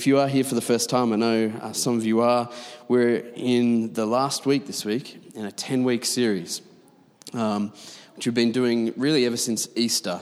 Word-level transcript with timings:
If 0.00 0.06
you 0.06 0.18
are 0.18 0.28
here 0.28 0.44
for 0.44 0.54
the 0.54 0.62
first 0.62 0.88
time, 0.88 1.12
I 1.12 1.16
know 1.16 1.52
uh, 1.60 1.72
some 1.74 1.98
of 1.98 2.06
you 2.06 2.22
are, 2.22 2.48
we're 2.88 3.18
in 3.34 3.92
the 3.92 4.06
last 4.06 4.46
week 4.46 4.66
this 4.66 4.82
week 4.82 5.34
in 5.34 5.44
a 5.44 5.52
10 5.52 5.84
week 5.84 6.06
series, 6.06 6.62
um, 7.34 7.74
which 8.16 8.24
we've 8.24 8.32
been 8.32 8.50
doing 8.50 8.94
really 8.96 9.26
ever 9.26 9.36
since 9.36 9.68
Easter, 9.76 10.18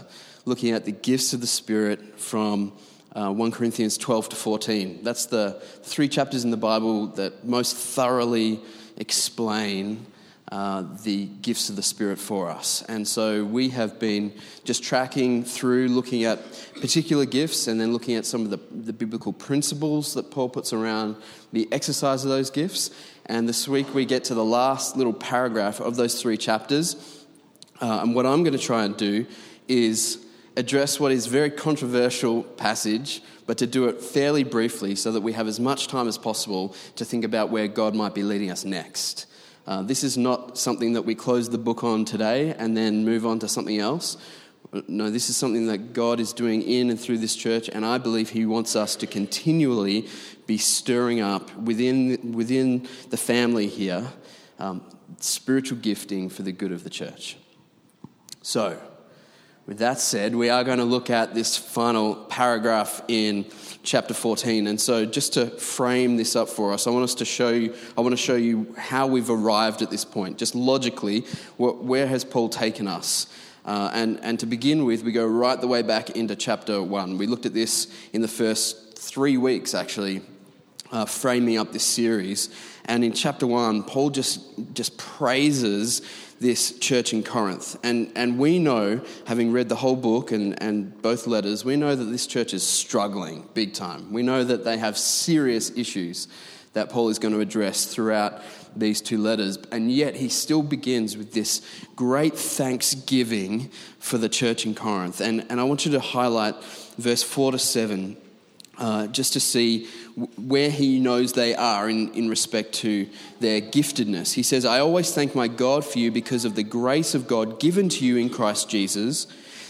looking 0.46 0.72
at 0.72 0.84
the 0.84 0.90
gifts 0.90 1.32
of 1.32 1.40
the 1.40 1.46
Spirit 1.46 2.18
from 2.18 2.72
uh, 3.12 3.30
1 3.30 3.52
Corinthians 3.52 3.96
12 3.96 4.30
to 4.30 4.34
14. 4.34 5.04
That's 5.04 5.26
the 5.26 5.62
three 5.84 6.08
chapters 6.08 6.42
in 6.42 6.50
the 6.50 6.56
Bible 6.56 7.06
that 7.14 7.44
most 7.44 7.76
thoroughly 7.76 8.60
explain 8.96 10.04
uh, 10.50 10.84
the 11.04 11.26
gifts 11.42 11.68
of 11.68 11.76
the 11.76 11.82
Spirit 11.82 12.18
for 12.18 12.48
us. 12.48 12.82
And 12.88 13.06
so 13.06 13.44
we 13.44 13.68
have 13.70 13.98
been 13.98 14.32
just 14.64 14.82
tracking 14.82 15.44
through, 15.44 15.88
looking 15.88 16.24
at 16.24 16.38
particular 16.80 17.26
gifts, 17.26 17.68
and 17.68 17.78
then 17.80 17.92
looking 17.92 18.14
at 18.14 18.24
some 18.24 18.42
of 18.42 18.50
the, 18.50 18.58
the 18.70 18.92
biblical 18.92 19.32
principles 19.32 20.14
that 20.14 20.30
Paul 20.30 20.48
puts 20.48 20.72
around 20.72 21.16
the 21.52 21.68
exercise 21.70 22.24
of 22.24 22.30
those 22.30 22.50
gifts. 22.50 22.90
And 23.26 23.46
this 23.46 23.68
week 23.68 23.94
we 23.94 24.06
get 24.06 24.24
to 24.24 24.34
the 24.34 24.44
last 24.44 24.96
little 24.96 25.12
paragraph 25.12 25.80
of 25.80 25.96
those 25.96 26.20
three 26.20 26.38
chapters. 26.38 27.24
Uh, 27.80 28.00
and 28.02 28.14
what 28.14 28.24
I'm 28.24 28.42
going 28.42 28.56
to 28.56 28.58
try 28.58 28.84
and 28.84 28.96
do 28.96 29.26
is 29.68 30.24
address 30.56 30.98
what 30.98 31.12
is 31.12 31.26
a 31.26 31.30
very 31.30 31.50
controversial 31.50 32.42
passage, 32.42 33.22
but 33.46 33.58
to 33.58 33.66
do 33.66 33.86
it 33.88 34.00
fairly 34.00 34.44
briefly 34.44 34.94
so 34.94 35.12
that 35.12 35.20
we 35.20 35.32
have 35.34 35.46
as 35.46 35.60
much 35.60 35.88
time 35.88 36.08
as 36.08 36.16
possible 36.16 36.74
to 36.96 37.04
think 37.04 37.24
about 37.24 37.50
where 37.50 37.68
God 37.68 37.94
might 37.94 38.14
be 38.14 38.22
leading 38.22 38.50
us 38.50 38.64
next. 38.64 39.26
Uh, 39.68 39.82
this 39.82 40.02
is 40.02 40.16
not 40.16 40.56
something 40.56 40.94
that 40.94 41.02
we 41.02 41.14
close 41.14 41.50
the 41.50 41.58
book 41.58 41.84
on 41.84 42.06
today 42.06 42.54
and 42.54 42.74
then 42.74 43.04
move 43.04 43.26
on 43.26 43.38
to 43.38 43.46
something 43.46 43.78
else. 43.78 44.16
No, 44.86 45.10
this 45.10 45.28
is 45.28 45.36
something 45.36 45.66
that 45.66 45.92
God 45.92 46.20
is 46.20 46.32
doing 46.32 46.62
in 46.62 46.88
and 46.88 46.98
through 46.98 47.18
this 47.18 47.36
church, 47.36 47.68
and 47.68 47.84
I 47.84 47.98
believe 47.98 48.30
He 48.30 48.46
wants 48.46 48.74
us 48.74 48.96
to 48.96 49.06
continually 49.06 50.08
be 50.46 50.56
stirring 50.56 51.20
up 51.20 51.54
within, 51.54 52.32
within 52.32 52.88
the 53.10 53.18
family 53.18 53.66
here 53.66 54.08
um, 54.58 54.80
spiritual 55.20 55.76
gifting 55.76 56.30
for 56.30 56.42
the 56.42 56.52
good 56.52 56.72
of 56.72 56.82
the 56.82 56.90
church. 56.90 57.36
So, 58.40 58.80
with 59.68 59.78
that 59.80 60.00
said, 60.00 60.34
we 60.34 60.48
are 60.48 60.64
going 60.64 60.78
to 60.78 60.84
look 60.84 61.10
at 61.10 61.34
this 61.34 61.54
final 61.54 62.14
paragraph 62.14 63.02
in 63.06 63.44
chapter 63.82 64.14
14. 64.14 64.66
And 64.66 64.80
so, 64.80 65.04
just 65.04 65.34
to 65.34 65.48
frame 65.48 66.16
this 66.16 66.34
up 66.34 66.48
for 66.48 66.72
us, 66.72 66.86
I 66.86 66.90
want 66.90 67.04
us 67.04 67.14
to 67.16 67.26
show 67.26 67.50
you, 67.50 67.74
I 67.96 68.00
want 68.00 68.14
to 68.14 68.16
show 68.16 68.34
you 68.34 68.74
how 68.78 69.06
we've 69.06 69.28
arrived 69.28 69.82
at 69.82 69.90
this 69.90 70.06
point. 70.06 70.38
Just 70.38 70.54
logically, 70.54 71.20
where 71.58 72.06
has 72.06 72.24
Paul 72.24 72.48
taken 72.48 72.88
us? 72.88 73.26
Uh, 73.66 73.90
and, 73.92 74.18
and 74.22 74.40
to 74.40 74.46
begin 74.46 74.86
with, 74.86 75.02
we 75.02 75.12
go 75.12 75.26
right 75.26 75.60
the 75.60 75.68
way 75.68 75.82
back 75.82 76.08
into 76.16 76.34
chapter 76.34 76.82
1. 76.82 77.18
We 77.18 77.26
looked 77.26 77.44
at 77.44 77.52
this 77.52 77.88
in 78.14 78.22
the 78.22 78.28
first 78.28 78.96
three 78.96 79.36
weeks, 79.36 79.74
actually, 79.74 80.22
uh, 80.92 81.04
framing 81.04 81.58
up 81.58 81.72
this 81.72 81.84
series. 81.84 82.48
And 82.86 83.04
in 83.04 83.12
chapter 83.12 83.46
1, 83.46 83.82
Paul 83.82 84.08
just, 84.08 84.40
just 84.72 84.96
praises 84.96 86.00
this 86.40 86.78
church 86.78 87.12
in 87.12 87.22
Corinth. 87.22 87.76
And, 87.82 88.12
and 88.14 88.38
we 88.38 88.58
know, 88.58 89.00
having 89.26 89.52
read 89.52 89.68
the 89.68 89.76
whole 89.76 89.96
book 89.96 90.32
and, 90.32 90.60
and 90.62 91.00
both 91.02 91.26
letters, 91.26 91.64
we 91.64 91.76
know 91.76 91.94
that 91.94 92.04
this 92.04 92.26
church 92.26 92.54
is 92.54 92.62
struggling 92.62 93.48
big 93.54 93.74
time. 93.74 94.12
We 94.12 94.22
know 94.22 94.44
that 94.44 94.64
they 94.64 94.78
have 94.78 94.96
serious 94.96 95.70
issues 95.76 96.28
that 96.74 96.90
Paul 96.90 97.08
is 97.08 97.18
going 97.18 97.34
to 97.34 97.40
address 97.40 97.86
throughout 97.86 98.42
these 98.76 99.00
two 99.00 99.18
letters. 99.18 99.58
And 99.72 99.90
yet 99.90 100.14
he 100.14 100.28
still 100.28 100.62
begins 100.62 101.16
with 101.16 101.32
this 101.32 101.62
great 101.96 102.36
thanksgiving 102.36 103.70
for 103.98 104.18
the 104.18 104.28
church 104.28 104.64
in 104.64 104.74
Corinth. 104.74 105.20
And, 105.20 105.44
and 105.50 105.60
I 105.60 105.64
want 105.64 105.86
you 105.86 105.92
to 105.92 106.00
highlight 106.00 106.62
verse 106.98 107.22
4 107.22 107.52
to 107.52 107.58
7 107.58 108.16
uh, 108.78 109.08
just 109.08 109.32
to 109.32 109.40
see 109.40 109.86
where 110.36 110.70
he 110.70 110.98
knows 110.98 111.32
they 111.32 111.54
are 111.54 111.88
in, 111.90 112.12
in 112.14 112.28
respect 112.28 112.72
to 112.72 113.08
their 113.40 113.60
giftedness. 113.60 114.34
He 114.34 114.42
says, 114.42 114.64
I 114.64 114.80
always 114.80 115.12
thank 115.12 115.34
my 115.34 115.48
God 115.48 115.84
for 115.84 115.98
you 115.98 116.10
because 116.10 116.44
of 116.44 116.54
the 116.54 116.62
grace 116.62 117.14
of 117.14 117.26
God 117.26 117.60
given 117.60 117.88
to 117.90 118.04
you 118.04 118.16
in 118.16 118.30
Christ 118.30 118.68
Jesus, 118.68 119.26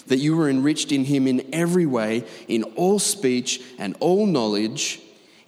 that 0.07 0.19
you 0.19 0.37
were 0.37 0.49
enriched 0.49 0.93
in 0.93 1.05
him 1.05 1.27
in 1.27 1.49
every 1.53 1.87
way, 1.87 2.25
in 2.49 2.63
all 2.77 2.99
speech 2.99 3.61
and 3.79 3.97
all 4.01 4.27
knowledge. 4.27 5.01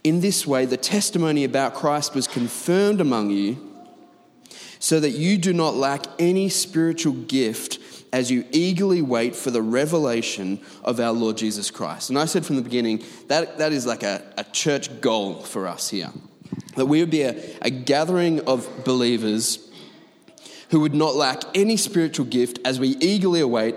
In 0.04 0.20
this 0.20 0.46
way, 0.46 0.64
the 0.64 0.76
testimony 0.76 1.44
about 1.44 1.74
Christ 1.74 2.14
was 2.14 2.26
confirmed 2.26 3.00
among 3.00 3.30
you, 3.30 3.66
so 4.78 4.98
that 5.00 5.10
you 5.10 5.36
do 5.36 5.52
not 5.52 5.74
lack 5.74 6.06
any 6.18 6.48
spiritual 6.48 7.12
gift 7.12 7.78
as 8.12 8.30
you 8.30 8.44
eagerly 8.50 9.02
wait 9.02 9.36
for 9.36 9.50
the 9.50 9.62
revelation 9.62 10.60
of 10.84 10.98
our 11.00 11.12
Lord 11.12 11.36
Jesus 11.36 11.70
Christ. 11.70 12.10
And 12.10 12.18
I 12.18 12.24
said 12.24 12.44
from 12.44 12.56
the 12.56 12.62
beginning 12.62 13.04
that 13.28 13.58
that 13.58 13.72
is 13.72 13.86
like 13.86 14.02
a, 14.02 14.22
a 14.36 14.44
church 14.44 15.00
goal 15.00 15.36
for 15.42 15.68
us 15.68 15.88
here. 15.88 16.10
That 16.76 16.86
we 16.86 17.00
would 17.00 17.10
be 17.10 17.22
a, 17.22 17.40
a 17.62 17.70
gathering 17.70 18.40
of 18.46 18.84
believers 18.84 19.70
who 20.70 20.80
would 20.80 20.94
not 20.94 21.14
lack 21.14 21.42
any 21.54 21.76
spiritual 21.76 22.26
gift 22.26 22.58
as 22.64 22.78
we 22.80 22.88
eagerly 23.00 23.40
await 23.40 23.76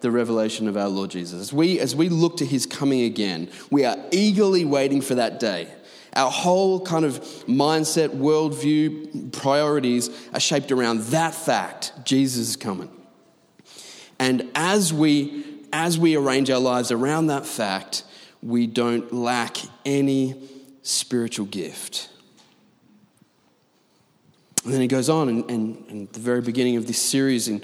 the 0.00 0.10
revelation 0.10 0.68
of 0.68 0.76
our 0.76 0.88
Lord 0.88 1.10
Jesus. 1.10 1.40
As 1.40 1.52
we, 1.52 1.80
as 1.80 1.96
we 1.96 2.10
look 2.10 2.36
to 2.38 2.46
his 2.46 2.66
coming 2.66 3.02
again, 3.02 3.50
we 3.70 3.84
are 3.84 3.96
eagerly 4.10 4.64
waiting 4.64 5.00
for 5.00 5.14
that 5.14 5.40
day. 5.40 5.68
Our 6.14 6.30
whole 6.30 6.80
kind 6.80 7.04
of 7.04 7.20
mindset, 7.46 8.10
worldview, 8.10 9.32
priorities 9.32 10.10
are 10.32 10.40
shaped 10.40 10.70
around 10.70 11.00
that 11.04 11.34
fact 11.34 11.92
Jesus 12.04 12.50
is 12.50 12.56
coming. 12.56 12.90
And 14.18 14.50
as 14.54 14.92
we, 14.92 15.44
as 15.72 15.98
we 15.98 16.16
arrange 16.16 16.50
our 16.50 16.60
lives 16.60 16.90
around 16.90 17.28
that 17.28 17.46
fact, 17.46 18.04
we 18.42 18.66
don't 18.66 19.12
lack 19.12 19.56
any 19.84 20.34
spiritual 20.82 21.46
gift. 21.46 22.08
And 24.64 24.72
then 24.72 24.80
he 24.80 24.86
goes 24.86 25.08
on, 25.08 25.28
and, 25.28 25.50
and, 25.50 25.84
and 25.88 26.12
the 26.12 26.20
very 26.20 26.40
beginning 26.40 26.76
of 26.76 26.86
this 26.86 27.00
series 27.00 27.48
in 27.48 27.62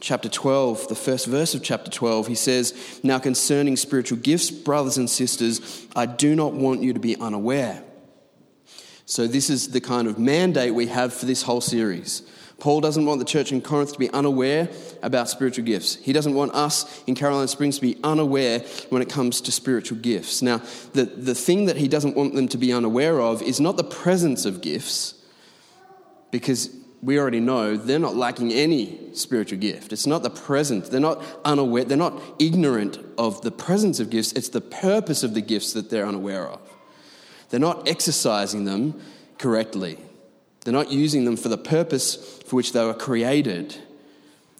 chapter 0.00 0.28
12, 0.28 0.88
the 0.88 0.94
first 0.94 1.26
verse 1.26 1.54
of 1.54 1.62
chapter 1.62 1.90
12, 1.90 2.26
he 2.26 2.34
says, 2.34 3.00
Now 3.02 3.18
concerning 3.18 3.76
spiritual 3.76 4.18
gifts, 4.18 4.50
brothers 4.50 4.98
and 4.98 5.08
sisters, 5.08 5.86
I 5.94 6.06
do 6.06 6.34
not 6.34 6.54
want 6.54 6.82
you 6.82 6.92
to 6.92 7.00
be 7.00 7.16
unaware. 7.16 7.82
So, 9.04 9.26
this 9.26 9.50
is 9.50 9.70
the 9.70 9.80
kind 9.80 10.08
of 10.08 10.18
mandate 10.18 10.74
we 10.74 10.86
have 10.86 11.12
for 11.12 11.26
this 11.26 11.42
whole 11.42 11.60
series. 11.60 12.22
Paul 12.62 12.80
doesn't 12.80 13.04
want 13.04 13.18
the 13.18 13.24
church 13.24 13.50
in 13.50 13.60
Corinth 13.60 13.92
to 13.94 13.98
be 13.98 14.08
unaware 14.10 14.68
about 15.02 15.28
spiritual 15.28 15.64
gifts. 15.64 15.96
He 15.96 16.12
doesn't 16.12 16.32
want 16.32 16.54
us 16.54 17.02
in 17.08 17.16
Caroline 17.16 17.48
Springs 17.48 17.74
to 17.74 17.82
be 17.82 17.98
unaware 18.04 18.60
when 18.88 19.02
it 19.02 19.08
comes 19.08 19.40
to 19.40 19.50
spiritual 19.50 19.98
gifts. 19.98 20.42
Now, 20.42 20.62
the, 20.92 21.06
the 21.06 21.34
thing 21.34 21.64
that 21.64 21.76
he 21.76 21.88
doesn't 21.88 22.14
want 22.14 22.36
them 22.36 22.46
to 22.46 22.56
be 22.56 22.72
unaware 22.72 23.20
of 23.20 23.42
is 23.42 23.58
not 23.58 23.76
the 23.76 23.82
presence 23.82 24.44
of 24.44 24.60
gifts, 24.60 25.14
because 26.30 26.70
we 27.02 27.18
already 27.18 27.40
know 27.40 27.76
they're 27.76 27.98
not 27.98 28.14
lacking 28.14 28.52
any 28.52 29.12
spiritual 29.12 29.58
gift. 29.58 29.92
It's 29.92 30.06
not 30.06 30.22
the 30.22 30.30
presence, 30.30 30.88
They're 30.88 31.00
not 31.00 31.20
unaware. 31.44 31.82
They're 31.82 31.96
not 31.96 32.22
ignorant 32.38 32.96
of 33.18 33.42
the 33.42 33.50
presence 33.50 33.98
of 33.98 34.08
gifts. 34.08 34.34
It's 34.34 34.50
the 34.50 34.60
purpose 34.60 35.24
of 35.24 35.34
the 35.34 35.40
gifts 35.40 35.72
that 35.72 35.90
they're 35.90 36.06
unaware 36.06 36.48
of. 36.48 36.60
They're 37.48 37.58
not 37.58 37.88
exercising 37.88 38.66
them 38.66 39.00
correctly. 39.36 39.98
They're 40.64 40.72
not 40.72 40.92
using 40.92 41.24
them 41.24 41.36
for 41.36 41.48
the 41.48 41.58
purpose 41.58 42.40
for 42.46 42.56
which 42.56 42.72
they 42.72 42.84
were 42.84 42.94
created. 42.94 43.76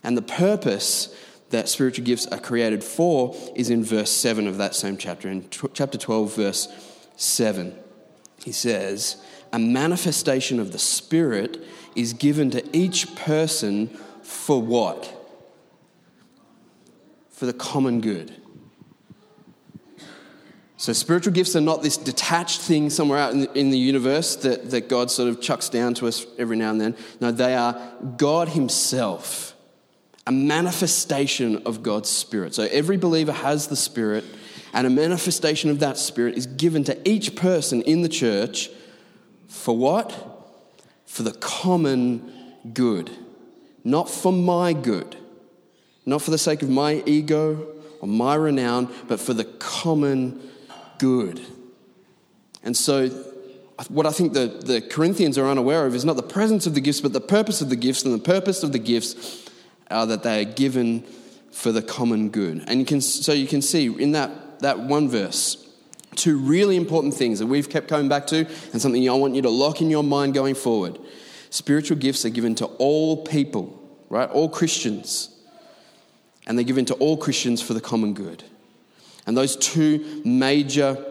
And 0.03 0.17
the 0.17 0.23
purpose 0.23 1.15
that 1.51 1.69
spiritual 1.69 2.05
gifts 2.05 2.27
are 2.27 2.41
created 2.41 2.83
for 2.83 3.37
is 3.55 3.71
in 3.71 3.85
verse 3.85 4.11
7 4.11 4.47
of 4.47 4.57
that 4.57 4.75
same 4.75 4.97
chapter. 4.97 5.29
In 5.29 5.43
t- 5.45 5.69
chapter 5.73 5.99
12, 5.99 6.35
verse 6.35 6.69
7, 7.17 7.75
he 8.43 8.53
says, 8.53 9.23
A 9.53 9.59
manifestation 9.59 10.59
of 10.59 10.73
the 10.73 10.79
Spirit 10.79 11.63
is 11.95 12.15
given 12.15 12.51
to 12.51 12.77
each 12.77 13.15
person 13.15 13.89
for 14.23 14.61
what? 14.61 15.15
For 17.31 17.47
the 17.47 17.53
common 17.53 18.01
good. 18.01 18.42
So, 20.83 20.93
spiritual 20.93 21.33
gifts 21.33 21.55
are 21.55 21.61
not 21.61 21.85
this 21.85 21.97
detached 21.97 22.61
thing 22.61 22.91
somewhere 22.91 23.21
out 23.21 23.33
in 23.33 23.71
the, 23.71 23.79
universe 23.79 24.35
that, 24.35 24.73
that 24.73 24.89
God 24.89 25.13
sort 25.13 25.29
of 25.29 25.41
chucks 25.41 25.69
down 25.69 25.95
to 25.95 26.09
us 26.09 26.27
every 26.39 26.57
now 26.57 26.71
and 26.71 26.81
then. 26.81 26.97
No, 27.21 27.31
they 27.31 27.55
are 27.55 27.81
God 28.17 28.49
Himself, 28.49 29.55
a 30.27 30.33
manifestation 30.33 31.63
of 31.67 31.85
God's 31.85 32.09
Spirit. 32.09 32.57
So, 32.57 32.65
every 32.65 32.97
believer 32.97 33.31
has 33.31 33.69
the 33.69 33.77
Spirit, 33.77 34.25
and 34.75 34.85
a 34.85 34.91
manifestation 34.91 35.71
of 35.71 35.79
that 35.79 35.99
Spirit 35.99 36.37
is 36.37 36.47
given 36.47 36.83
to 36.83 37.09
each 37.09 37.37
person 37.37 37.83
in 37.83 38.03
the 38.03 38.09
church 38.09 38.69
for 39.47 39.77
what? 39.77 40.31
for 41.13 41.23
the 41.25 41.33
common 41.33 42.33
good, 42.73 43.11
not 43.85 44.09
for 44.09 44.33
my 44.33 44.73
good, 44.73 45.15
not 46.07 46.23
for 46.23 46.31
the 46.31 46.39
sake 46.39 46.63
of 46.63 46.71
my 46.71 47.03
ego 47.05 47.69
or 48.01 48.09
my 48.09 48.35
renown, 48.35 48.91
but 49.07 49.21
for 49.21 49.35
the 49.35 49.45
common 49.45 50.41
good. 51.03 51.45
And 52.63 52.77
so, 52.77 53.09
what 53.89 54.07
I 54.07 54.13
think 54.13 54.35
the, 54.35 54.47
the 54.47 54.81
Corinthians 54.81 55.37
are 55.37 55.49
unaware 55.49 55.85
of 55.85 55.97
is 55.97 56.05
not 56.05 56.15
the 56.15 56.23
presence 56.23 56.65
of 56.69 56.75
the 56.75 56.81
gifts, 56.81 57.01
but 57.01 57.13
the 57.13 57.21
purpose 57.21 57.61
of 57.61 57.71
the 57.71 57.77
gifts. 57.77 58.05
And 58.05 58.15
the 58.15 58.23
purpose 58.23 58.63
of 58.63 58.71
the 58.71 58.79
gifts 58.79 59.51
are 59.91 60.07
that 60.07 60.23
they 60.23 60.41
are 60.43 60.45
given 60.45 61.03
for 61.51 61.73
the 61.73 61.83
common 61.83 62.31
good. 62.31 62.63
And 62.69 62.79
you 62.79 62.87
can, 62.87 63.01
so 63.01 63.33
you 63.33 63.49
can 63.49 63.63
see 63.63 63.87
in 63.87 64.13
that, 64.13 64.61
that 64.61 64.79
one 64.79 65.09
verse, 65.09 65.69
two 66.15 66.39
really 66.39 66.77
important 66.77 67.15
things 67.15 67.41
that 67.41 67.47
we've 67.47 67.69
kept 67.69 67.89
coming 67.89 68.09
back 68.09 68.29
to, 68.29 68.47
and 68.73 68.81
something 68.81 69.09
I 69.09 69.13
want 69.15 69.35
you 69.35 69.43
to 69.43 69.51
lock 69.51 69.81
in 69.81 69.91
your 69.91 70.05
mind 70.05 70.35
going 70.35 70.55
forward. 70.55 71.01
Spiritual 71.51 71.97
gifts 71.97 72.25
are 72.25 72.31
given 72.31 72.55
to 72.57 72.67
all 72.79 73.25
people, 73.25 73.77
right? 74.09 74.31
All 74.31 74.49
Christians. 74.49 75.37
And 76.47 76.57
they're 76.57 76.65
given 76.65 76.85
to 76.85 76.95
all 76.95 77.17
Christians 77.17 77.61
for 77.61 77.75
the 77.75 77.81
common 77.81 78.15
good. 78.15 78.45
And 79.27 79.37
those 79.37 79.57
two 79.57 80.23
major 80.25 81.03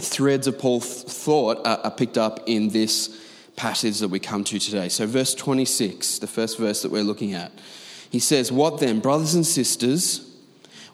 threads 0.00 0.46
of 0.46 0.58
Paul's 0.58 1.02
thought 1.04 1.66
are, 1.66 1.90
picked 1.90 2.18
up 2.18 2.40
in 2.46 2.68
this 2.68 3.20
passage 3.56 4.00
that 4.00 4.08
we 4.08 4.18
come 4.18 4.44
to 4.44 4.58
today. 4.58 4.88
So, 4.88 5.06
verse 5.06 5.34
26, 5.34 6.18
the 6.18 6.26
first 6.26 6.58
verse 6.58 6.82
that 6.82 6.90
we're 6.90 7.02
looking 7.02 7.32
at, 7.34 7.52
he 8.10 8.18
says, 8.18 8.50
What 8.52 8.80
then, 8.80 9.00
brothers 9.00 9.34
and 9.34 9.46
sisters? 9.46 10.30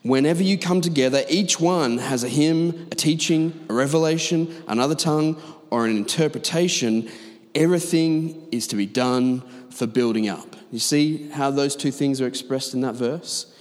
Whenever 0.02 0.42
you 0.42 0.56
come 0.56 0.80
together, 0.80 1.24
each 1.28 1.60
one 1.60 1.98
has 1.98 2.24
a 2.24 2.28
hymn, 2.28 2.88
a 2.90 2.94
teaching, 2.94 3.66
a 3.68 3.74
revelation, 3.74 4.62
another 4.66 4.94
tongue, 4.94 5.36
or 5.70 5.84
an 5.84 5.94
interpretation 5.94 7.10
everything 7.54 8.48
is 8.50 8.66
to 8.68 8.76
be 8.76 8.86
done 8.86 9.40
for 9.70 9.86
building 9.86 10.28
up. 10.28 10.56
You 10.70 10.78
see 10.78 11.28
how 11.30 11.50
those 11.50 11.74
two 11.76 11.90
things 11.90 12.20
are 12.20 12.26
expressed 12.26 12.74
in 12.74 12.80
that 12.82 12.94
verse? 12.94 13.52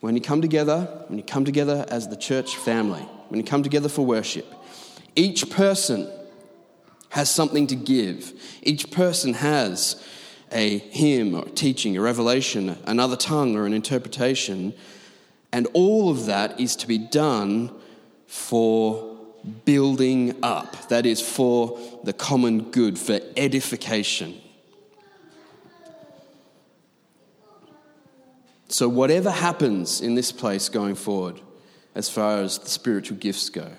When 0.00 0.14
you 0.14 0.20
come 0.20 0.40
together, 0.40 1.04
when 1.08 1.18
you 1.18 1.24
come 1.24 1.44
together 1.44 1.84
as 1.88 2.08
the 2.08 2.16
church 2.16 2.56
family, 2.56 3.02
when 3.28 3.40
you 3.40 3.44
come 3.44 3.62
together 3.62 3.88
for 3.88 4.06
worship, 4.06 4.46
each 5.16 5.50
person 5.50 6.08
has 7.10 7.30
something 7.30 7.66
to 7.66 7.74
give. 7.74 8.32
Each 8.62 8.90
person 8.90 9.34
has 9.34 10.02
a 10.52 10.78
hymn 10.78 11.34
or 11.34 11.46
a 11.46 11.50
teaching, 11.50 11.96
a 11.96 12.00
revelation, 12.00 12.78
another 12.84 13.16
tongue 13.16 13.56
or 13.56 13.66
an 13.66 13.72
interpretation. 13.72 14.74
And 15.52 15.66
all 15.72 16.10
of 16.10 16.26
that 16.26 16.60
is 16.60 16.76
to 16.76 16.86
be 16.86 16.98
done 16.98 17.72
for 18.26 19.16
building 19.64 20.36
up. 20.42 20.88
That 20.88 21.06
is 21.06 21.20
for 21.20 21.78
the 22.04 22.12
common 22.12 22.70
good, 22.70 22.98
for 22.98 23.20
edification. 23.36 24.40
So, 28.68 28.88
whatever 28.88 29.30
happens 29.30 30.02
in 30.02 30.14
this 30.14 30.30
place 30.30 30.68
going 30.68 30.94
forward, 30.94 31.40
as 31.94 32.10
far 32.10 32.42
as 32.42 32.58
the 32.58 32.68
spiritual 32.68 33.16
gifts 33.16 33.48
go, 33.48 33.70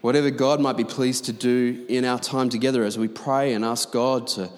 whatever 0.00 0.30
God 0.30 0.60
might 0.60 0.78
be 0.78 0.84
pleased 0.84 1.26
to 1.26 1.32
do 1.32 1.84
in 1.88 2.06
our 2.06 2.18
time 2.18 2.48
together 2.48 2.84
as 2.84 2.98
we 2.98 3.08
pray 3.08 3.52
and 3.52 3.64
ask 3.64 3.92
God 3.92 4.26
to, 4.28 4.50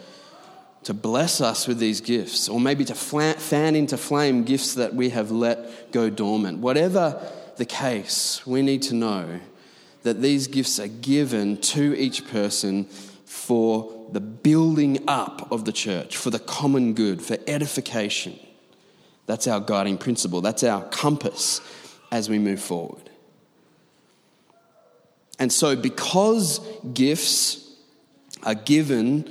to 0.85 0.95
bless 0.95 1.41
us 1.41 1.67
with 1.67 1.79
these 1.79 2.01
gifts, 2.01 2.49
or 2.49 2.61
maybe 2.61 2.85
to 2.85 2.95
fan 2.95 3.75
into 3.75 3.97
flame 3.97 4.45
gifts 4.45 4.75
that 4.75 4.95
we 4.95 5.11
have 5.11 5.33
let 5.33 5.91
go 5.91 6.09
dormant, 6.11 6.61
whatever 6.61 7.21
the 7.57 7.67
case, 7.67 8.47
we 8.47 8.63
need 8.63 8.83
to 8.83 8.95
know 8.95 9.41
that 10.03 10.23
these 10.23 10.47
gifts 10.47 10.79
are 10.79 10.89
given 10.89 11.57
to 11.57 11.99
each 11.99 12.27
person 12.29 12.85
for 13.25 14.09
the 14.13 14.21
building 14.21 15.03
up 15.09 15.51
of 15.51 15.65
the 15.65 15.73
church, 15.73 16.17
for 16.17 16.31
the 16.31 16.39
common 16.39 16.95
good, 16.95 17.21
for 17.21 17.37
edification. 17.49 18.39
That's 19.27 19.47
our 19.47 19.61
guiding 19.61 19.99
principle, 19.99 20.41
that's 20.41 20.63
our 20.63 20.83
compass 20.89 21.61
as 22.11 22.29
we 22.29 22.39
move 22.39 22.61
forward. 22.61 23.11
And 25.39 25.53
so, 25.53 25.75
because 25.75 26.61
gifts 26.93 27.75
are 28.45 28.55
given 28.55 29.31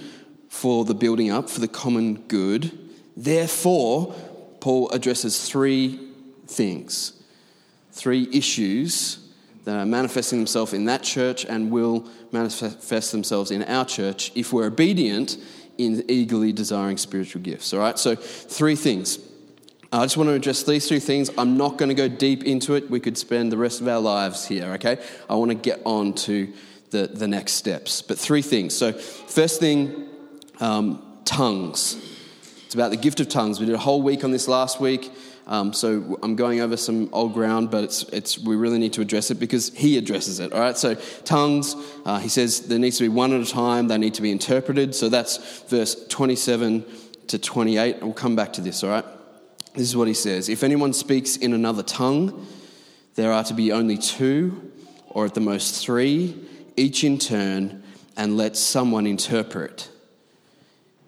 for 0.49 0.83
the 0.83 0.93
building 0.93 1.31
up, 1.31 1.49
for 1.49 1.61
the 1.61 1.67
common 1.67 2.15
good, 2.27 2.77
therefore, 3.15 4.13
Paul 4.59 4.89
addresses 4.89 5.47
three 5.47 5.99
things, 6.47 7.13
three 7.91 8.27
issues 8.31 9.19
that 9.63 9.77
are 9.77 9.85
manifesting 9.85 10.39
themselves 10.39 10.73
in 10.73 10.85
that 10.85 11.03
church 11.03 11.45
and 11.45 11.71
will 11.71 12.07
manifest 12.31 13.11
themselves 13.11 13.51
in 13.51 13.63
our 13.63 13.85
church 13.85 14.31
if 14.35 14.51
we're 14.51 14.65
obedient 14.65 15.37
in 15.77 16.03
eagerly 16.09 16.51
desiring 16.51 16.97
spiritual 16.97 17.41
gifts. 17.41 17.73
All 17.73 17.79
right, 17.79 17.97
so 17.97 18.15
three 18.15 18.75
things. 18.75 19.19
I 19.93 20.05
just 20.05 20.17
want 20.17 20.29
to 20.29 20.33
address 20.33 20.63
these 20.63 20.87
two 20.87 20.99
things. 20.99 21.29
I'm 21.37 21.55
not 21.55 21.77
going 21.77 21.89
to 21.89 21.95
go 21.95 22.07
deep 22.07 22.43
into 22.45 22.73
it. 22.73 22.89
We 22.89 22.99
could 22.99 23.15
spend 23.15 23.51
the 23.51 23.57
rest 23.57 23.79
of 23.79 23.87
our 23.87 23.99
lives 23.99 24.43
here, 24.43 24.73
okay? 24.73 24.97
I 25.29 25.35
want 25.35 25.51
to 25.51 25.55
get 25.55 25.81
on 25.85 26.13
to 26.13 26.51
the, 26.89 27.05
the 27.05 27.27
next 27.27 27.53
steps. 27.53 28.01
But 28.01 28.17
three 28.17 28.41
things. 28.41 28.75
So, 28.75 28.91
first 28.91 29.59
thing, 29.59 30.09
um, 30.59 31.19
tongues. 31.25 31.95
It's 32.65 32.73
about 32.73 32.89
the 32.89 32.97
gift 32.97 33.19
of 33.19 33.29
tongues. 33.29 33.59
We 33.59 33.67
did 33.67 33.75
a 33.75 33.79
whole 33.79 34.01
week 34.01 34.23
on 34.23 34.31
this 34.31 34.47
last 34.47 34.81
week. 34.81 35.11
Um, 35.45 35.73
so 35.73 36.17
I'm 36.23 36.35
going 36.35 36.61
over 36.61 36.75
some 36.75 37.09
old 37.13 37.33
ground, 37.35 37.69
but 37.69 37.83
it's, 37.83 38.01
it's, 38.03 38.39
we 38.39 38.55
really 38.55 38.79
need 38.79 38.93
to 38.93 39.01
address 39.01 39.29
it 39.29 39.35
because 39.35 39.71
he 39.75 39.99
addresses 39.99 40.39
it. 40.39 40.53
All 40.53 40.59
right, 40.59 40.77
so 40.77 40.95
tongues, 41.23 41.75
uh, 42.05 42.17
he 42.17 42.29
says 42.29 42.61
there 42.61 42.79
needs 42.79 42.97
to 42.97 43.03
be 43.03 43.09
one 43.09 43.31
at 43.33 43.41
a 43.41 43.51
time, 43.51 43.89
they 43.89 43.97
need 43.99 44.15
to 44.15 44.21
be 44.23 44.31
interpreted. 44.31 44.95
So 44.95 45.09
that's 45.09 45.61
verse 45.63 46.07
27 46.07 46.83
to 47.27 47.37
28. 47.37 48.01
We'll 48.01 48.13
come 48.13 48.35
back 48.35 48.53
to 48.53 48.61
this, 48.61 48.83
all 48.83 48.89
right? 48.89 49.05
This 49.73 49.89
is 49.89 49.97
what 49.97 50.07
he 50.07 50.13
says 50.13 50.49
If 50.49 50.63
anyone 50.63 50.93
speaks 50.93 51.35
in 51.35 51.53
another 51.53 51.83
tongue, 51.83 52.45
there 53.15 53.31
are 53.31 53.43
to 53.43 53.53
be 53.53 53.71
only 53.71 53.97
two, 53.97 54.71
or 55.09 55.25
at 55.25 55.33
the 55.33 55.41
most 55.41 55.83
three, 55.83 56.35
each 56.75 57.03
in 57.03 57.17
turn, 57.17 57.83
and 58.17 58.37
let 58.37 58.55
someone 58.55 59.07
interpret. 59.07 59.89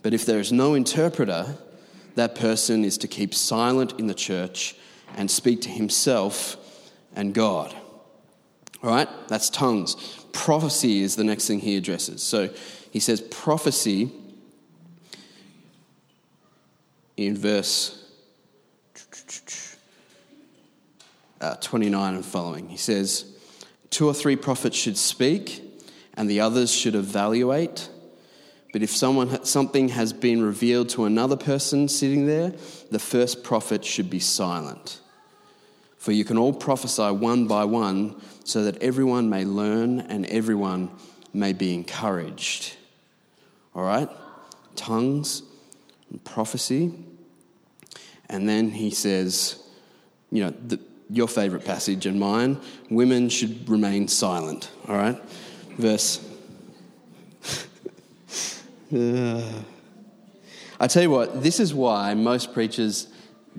But 0.01 0.13
if 0.13 0.25
there 0.25 0.39
is 0.39 0.51
no 0.51 0.75
interpreter, 0.75 1.57
that 2.15 2.35
person 2.35 2.85
is 2.85 2.97
to 2.99 3.07
keep 3.07 3.33
silent 3.33 3.93
in 3.99 4.07
the 4.07 4.13
church 4.13 4.75
and 5.15 5.29
speak 5.29 5.61
to 5.61 5.69
himself 5.69 6.57
and 7.15 7.33
God. 7.33 7.75
All 8.83 8.89
right? 8.89 9.09
That's 9.27 9.49
tongues. 9.49 9.95
Prophecy 10.31 11.01
is 11.01 11.15
the 11.15 11.23
next 11.23 11.47
thing 11.47 11.59
he 11.59 11.75
addresses. 11.77 12.21
So 12.21 12.49
he 12.91 12.99
says 12.99 13.21
prophecy 13.21 14.11
in 17.17 17.35
verse 17.35 18.04
uh, 21.45 21.55
29 21.57 22.15
and 22.15 22.25
following. 22.25 22.69
He 22.69 22.77
says, 22.77 23.25
Two 23.91 24.07
or 24.07 24.13
three 24.13 24.35
prophets 24.35 24.75
should 24.75 24.97
speak, 24.97 25.61
and 26.15 26.27
the 26.27 26.39
others 26.39 26.73
should 26.73 26.95
evaluate. 26.95 27.87
But 28.73 28.81
if 28.81 28.89
someone, 28.89 29.45
something 29.45 29.89
has 29.89 30.11
been 30.11 30.41
revealed 30.41 30.89
to 30.89 31.05
another 31.05 31.37
person 31.37 31.87
sitting 31.87 32.25
there, 32.25 32.53
the 32.89 32.99
first 32.99 33.43
prophet 33.43 33.85
should 33.85 34.09
be 34.09 34.19
silent. 34.19 34.99
For 35.97 36.11
you 36.11 36.25
can 36.25 36.37
all 36.37 36.51
prophesy 36.51 37.11
one 37.11 37.47
by 37.47 37.63
one, 37.65 38.19
so 38.43 38.63
that 38.63 38.81
everyone 38.81 39.29
may 39.29 39.45
learn 39.45 39.99
and 39.99 40.25
everyone 40.25 40.89
may 41.31 41.53
be 41.53 41.75
encouraged. 41.75 42.75
All 43.75 43.83
right? 43.83 44.09
Tongues 44.75 45.43
and 46.09 46.23
prophecy. 46.23 46.91
And 48.29 48.49
then 48.49 48.71
he 48.71 48.89
says, 48.89 49.61
you 50.31 50.43
know, 50.43 50.49
the, 50.49 50.79
your 51.09 51.27
favorite 51.27 51.63
passage 51.63 52.05
and 52.05 52.19
mine 52.19 52.59
women 52.89 53.29
should 53.29 53.67
remain 53.69 54.07
silent. 54.07 54.71
All 54.87 54.95
right? 54.95 55.21
Verse 55.77 56.19
uh, 58.95 59.63
I 60.79 60.87
tell 60.87 61.03
you 61.03 61.09
what, 61.09 61.41
this 61.41 61.59
is 61.59 61.73
why 61.73 62.13
most 62.13 62.53
preachers 62.53 63.07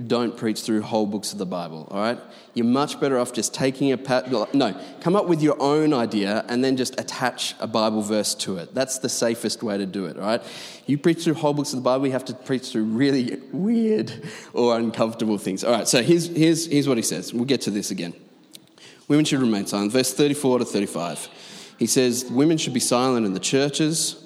don't 0.07 0.37
preach 0.37 0.61
through 0.61 0.83
whole 0.83 1.07
books 1.07 1.33
of 1.33 1.38
the 1.38 1.47
Bible, 1.47 1.88
all 1.91 1.99
right? 1.99 2.19
You're 2.55 2.67
much 2.67 3.00
better 3.00 3.19
off 3.19 3.33
just 3.33 3.55
taking 3.55 3.93
a, 3.93 3.99
pat, 3.99 4.31
no, 4.55 4.79
come 5.00 5.17
up 5.17 5.26
with 5.26 5.43
your 5.43 5.61
own 5.61 5.95
idea 5.95 6.45
and 6.49 6.62
then 6.62 6.76
just 6.76 6.99
attach 7.00 7.55
a 7.61 7.67
Bible 7.67 8.03
verse 8.03 8.35
to 8.37 8.59
it. 8.59 8.75
That's 8.75 8.99
the 8.99 9.09
safest 9.09 9.62
way 9.62 9.79
to 9.79 9.87
do 9.87 10.07
it, 10.07 10.19
all 10.19 10.26
right? 10.26 10.43
You 10.87 10.99
preach 10.99 11.25
through 11.25 11.35
whole 11.35 11.55
books 11.55 11.73
of 11.73 11.79
the 11.79 11.83
Bible, 11.83 12.07
you 12.07 12.12
have 12.12 12.26
to 12.26 12.35
preach 12.35 12.71
through 12.71 12.85
really 12.85 13.41
weird 13.53 14.12
or 14.53 14.76
uncomfortable 14.76 15.38
things. 15.38 15.65
All 15.65 15.73
right, 15.73 15.88
so 15.88 16.03
here's, 16.03 16.26
here's, 16.26 16.67
here's 16.67 16.88
what 16.88 16.99
he 16.99 17.03
says. 17.03 17.33
We'll 17.33 17.45
get 17.45 17.62
to 17.62 17.71
this 17.71 17.91
again. 17.91 18.15
Women 19.09 19.25
should 19.25 19.41
remain 19.41 19.67
silent. 19.67 19.93
Verse 19.93 20.12
34 20.12 20.61
to 20.61 20.65
35. 20.65 21.29
He 21.79 21.87
says, 21.87 22.25
Women 22.31 22.59
should 22.59 22.75
be 22.75 22.81
silent 22.81 23.25
in 23.25 23.35
the 23.35 23.41
churches 23.41 24.23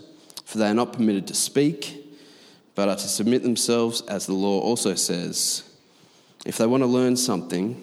for 0.51 0.59
they 0.59 0.69
are 0.69 0.75
not 0.75 0.93
permitted 0.93 1.29
to 1.29 1.35
speak, 1.35 2.00
but 2.75 2.89
are 2.89 2.97
to 2.97 3.09
submit 3.09 3.43
themselves, 3.43 4.03
as 4.03 4.27
the 4.27 4.33
law 4.33 4.61
also 4.61 4.95
says. 4.95 5.63
If 6.47 6.59
they 6.59 6.67
want 6.67 6.83
to 6.83 6.87
learn 6.87 7.17
something, 7.17 7.83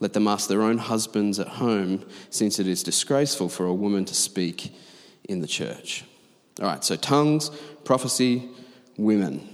let 0.00 0.12
them 0.12 0.26
ask 0.26 0.48
their 0.48 0.62
own 0.62 0.78
husbands 0.78 1.38
at 1.38 1.48
home, 1.48 2.04
since 2.30 2.58
it 2.58 2.66
is 2.66 2.82
disgraceful 2.82 3.48
for 3.48 3.66
a 3.66 3.74
woman 3.74 4.04
to 4.06 4.14
speak 4.14 4.74
in 5.28 5.40
the 5.40 5.46
church. 5.46 6.04
All 6.60 6.66
right, 6.66 6.84
so 6.84 6.96
tongues, 6.96 7.50
prophecy, 7.84 8.48
women. 8.96 9.48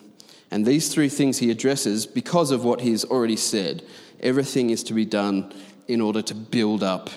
And 0.51 0.67
these 0.67 0.93
three 0.93 1.09
things 1.09 1.39
he 1.39 1.51
addresses 1.51 2.07
because 2.07 2.51
of 2.51 2.65
what 2.65 2.81
he's 2.81 3.05
already 3.05 3.37
said. 3.37 3.83
Everything 4.21 4.71
is 4.71 4.83
to 4.85 4.95
be 4.95 5.05
done 5.05 5.53
in 5.87 6.01
order 6.01 6.23
to 6.23 6.35
build 6.35 6.83
up 6.83 7.11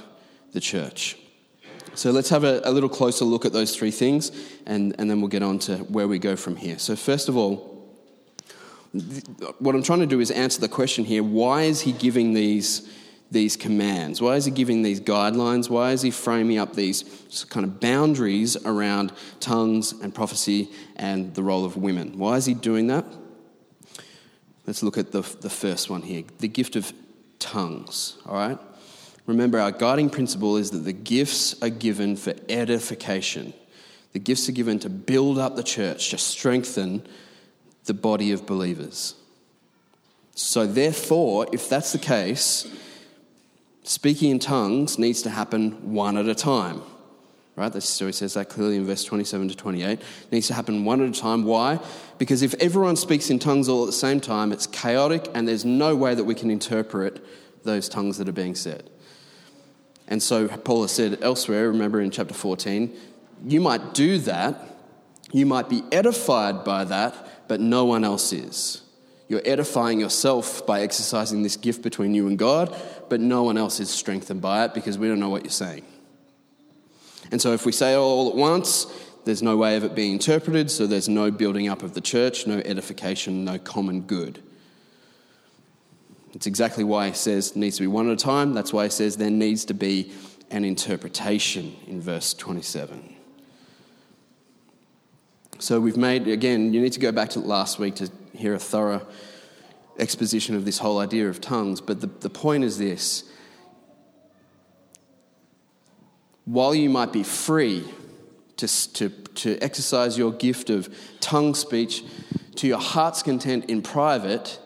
the 0.51 0.59
church. 0.59 1.17
So 1.95 2.11
let's 2.11 2.29
have 2.29 2.43
a, 2.43 2.61
a, 2.63 2.71
little 2.71 2.89
closer 2.89 3.23
look 3.23 3.45
at 3.45 3.53
those 3.53 3.75
three 3.75 3.91
things, 3.91 4.31
and, 4.65 4.95
and 4.97 5.09
then 5.09 5.21
we'll 5.21 5.29
get 5.29 5.43
on 5.43 5.59
to 5.59 5.77
where 5.77 6.07
we 6.07 6.17
go 6.17 6.35
from 6.35 6.55
here. 6.55 6.79
So, 6.79 6.95
first 6.95 7.29
of 7.29 7.37
all, 7.37 7.73
what 9.59 9.75
I'm 9.75 9.83
trying 9.83 9.99
to 9.99 10.07
do 10.07 10.19
is 10.19 10.31
answer 10.31 10.61
the 10.61 10.67
question 10.67 11.03
here 11.03 11.23
why 11.23 11.63
is 11.63 11.81
he 11.81 11.91
giving 11.91 12.33
these, 12.33 12.89
these 13.31 13.55
commands? 13.55 14.21
Why 14.21 14.35
is 14.35 14.45
he 14.45 14.51
giving 14.51 14.81
these 14.81 15.01
guidelines? 15.01 15.69
Why 15.69 15.91
is 15.91 16.01
he 16.01 16.11
framing 16.11 16.57
up 16.57 16.73
these 16.75 17.45
kind 17.49 17.63
of 17.63 17.79
boundaries 17.79 18.55
around 18.65 19.11
tongues 19.39 19.91
and 19.91 20.13
prophecy 20.13 20.69
and 20.95 21.33
the 21.35 21.43
role 21.43 21.65
of 21.65 21.77
women? 21.77 22.17
Why 22.17 22.37
is 22.37 22.45
he 22.45 22.53
doing 22.53 22.87
that? 22.87 23.05
Let's 24.65 24.81
look 24.81 24.97
at 24.97 25.11
the, 25.11 25.21
the 25.41 25.49
first 25.49 25.89
one 25.89 26.01
here 26.01 26.23
the 26.39 26.47
gift 26.47 26.75
of 26.75 26.93
tongues, 27.39 28.17
all 28.25 28.35
right? 28.35 28.57
Remember, 29.25 29.59
our 29.59 29.71
guiding 29.71 30.09
principle 30.09 30.57
is 30.57 30.71
that 30.71 30.79
the 30.79 30.93
gifts 30.93 31.61
are 31.61 31.69
given 31.69 32.15
for 32.15 32.33
edification. 32.49 33.53
The 34.11 34.19
gifts 34.19 34.49
are 34.49 34.53
given 34.53 34.79
to 34.79 34.89
build 34.89 35.39
up 35.39 35.55
the 35.55 35.63
church, 35.63 36.09
to 36.09 36.17
strengthen 36.17 37.05
the 37.85 37.93
body 37.93 38.31
of 38.31 38.45
believers. 38.45 39.15
So, 40.35 40.65
therefore, 40.65 41.47
if 41.53 41.69
that's 41.69 41.91
the 41.91 41.99
case, 41.99 42.67
speaking 43.83 44.31
in 44.31 44.39
tongues 44.39 44.97
needs 44.97 45.21
to 45.21 45.29
happen 45.29 45.93
one 45.93 46.17
at 46.17 46.27
a 46.27 46.35
time. 46.35 46.81
Right? 47.55 47.71
The 47.71 47.81
story 47.81 48.13
says 48.13 48.33
that 48.33 48.49
clearly 48.49 48.77
in 48.77 48.85
verse 48.85 49.03
27 49.03 49.49
to 49.49 49.55
28. 49.55 49.99
It 49.99 50.01
needs 50.31 50.47
to 50.47 50.55
happen 50.55 50.85
one 50.85 51.01
at 51.01 51.09
a 51.15 51.19
time. 51.19 51.43
Why? 51.43 51.79
Because 52.17 52.41
if 52.41 52.55
everyone 52.55 52.95
speaks 52.95 53.29
in 53.29 53.37
tongues 53.37 53.69
all 53.69 53.83
at 53.83 53.85
the 53.85 53.91
same 53.91 54.19
time, 54.19 54.51
it's 54.51 54.65
chaotic 54.65 55.27
and 55.35 55.47
there's 55.47 55.63
no 55.63 55.95
way 55.95 56.15
that 56.15 56.23
we 56.23 56.33
can 56.33 56.49
interpret 56.49 57.23
those 57.63 57.87
tongues 57.87 58.17
that 58.17 58.27
are 58.27 58.33
being 58.33 58.55
said. 58.55 58.89
And 60.07 60.21
so 60.21 60.47
Paul 60.47 60.83
has 60.83 60.91
said 60.91 61.19
elsewhere, 61.21 61.69
remember 61.69 62.01
in 62.01 62.11
chapter 62.11 62.33
14, 62.33 62.93
you 63.45 63.61
might 63.61 63.93
do 63.93 64.17
that, 64.19 64.59
you 65.31 65.45
might 65.45 65.69
be 65.69 65.83
edified 65.91 66.63
by 66.63 66.85
that, 66.85 67.47
but 67.47 67.59
no 67.59 67.85
one 67.85 68.03
else 68.03 68.31
is. 68.33 68.81
You're 69.27 69.41
edifying 69.45 69.99
yourself 69.99 70.65
by 70.67 70.81
exercising 70.81 71.43
this 71.43 71.57
gift 71.57 71.81
between 71.81 72.13
you 72.13 72.27
and 72.27 72.37
God, 72.37 72.75
but 73.09 73.19
no 73.19 73.43
one 73.43 73.57
else 73.57 73.79
is 73.79 73.89
strengthened 73.89 74.41
by 74.41 74.65
it 74.65 74.73
because 74.73 74.97
we 74.97 75.07
don't 75.07 75.19
know 75.19 75.29
what 75.29 75.43
you're 75.43 75.51
saying. 75.51 75.83
And 77.31 77.41
so 77.41 77.53
if 77.53 77.65
we 77.65 77.71
say 77.71 77.93
it 77.93 77.97
all 77.97 78.29
at 78.29 78.35
once, 78.35 78.85
there's 79.25 79.41
no 79.41 79.57
way 79.57 79.77
of 79.77 79.83
it 79.83 79.95
being 79.95 80.13
interpreted, 80.13 80.69
so 80.69 80.85
there's 80.85 81.09
no 81.09 81.31
building 81.31 81.69
up 81.69 81.81
of 81.81 81.93
the 81.93 82.01
church, 82.01 82.45
no 82.45 82.57
edification, 82.59 83.45
no 83.45 83.57
common 83.57 84.01
good. 84.01 84.43
It's 86.33 86.47
exactly 86.47 86.83
why 86.83 87.09
he 87.09 87.13
says 87.13 87.55
needs 87.55 87.77
to 87.77 87.83
be 87.83 87.87
one 87.87 88.07
at 88.07 88.13
a 88.13 88.15
time. 88.15 88.53
That's 88.53 88.73
why 88.73 88.85
he 88.85 88.89
says 88.89 89.17
there 89.17 89.29
needs 89.29 89.65
to 89.65 89.73
be 89.73 90.11
an 90.49 90.65
interpretation 90.65 91.75
in 91.87 92.01
verse 92.01 92.33
27. 92.33 93.15
So 95.59 95.79
we've 95.79 95.97
made, 95.97 96.27
again, 96.27 96.73
you 96.73 96.81
need 96.81 96.93
to 96.93 96.99
go 96.99 97.11
back 97.11 97.29
to 97.31 97.39
last 97.39 97.79
week 97.79 97.95
to 97.95 98.11
hear 98.33 98.53
a 98.53 98.59
thorough 98.59 99.07
exposition 99.97 100.55
of 100.55 100.65
this 100.65 100.79
whole 100.79 100.99
idea 100.99 101.29
of 101.29 101.39
tongues. 101.39 101.79
But 101.79 102.01
the, 102.01 102.07
the 102.07 102.29
point 102.29 102.63
is 102.63 102.77
this 102.77 103.23
while 106.45 106.75
you 106.75 106.89
might 106.89 107.13
be 107.13 107.23
free 107.23 107.85
to, 108.57 108.93
to, 108.93 109.09
to 109.09 109.57
exercise 109.59 110.17
your 110.17 110.31
gift 110.31 110.69
of 110.69 110.93
tongue 111.19 111.55
speech 111.55 112.03
to 112.55 112.67
your 112.67 112.79
heart's 112.79 113.23
content 113.23 113.65
in 113.69 113.81
private, 113.81 114.59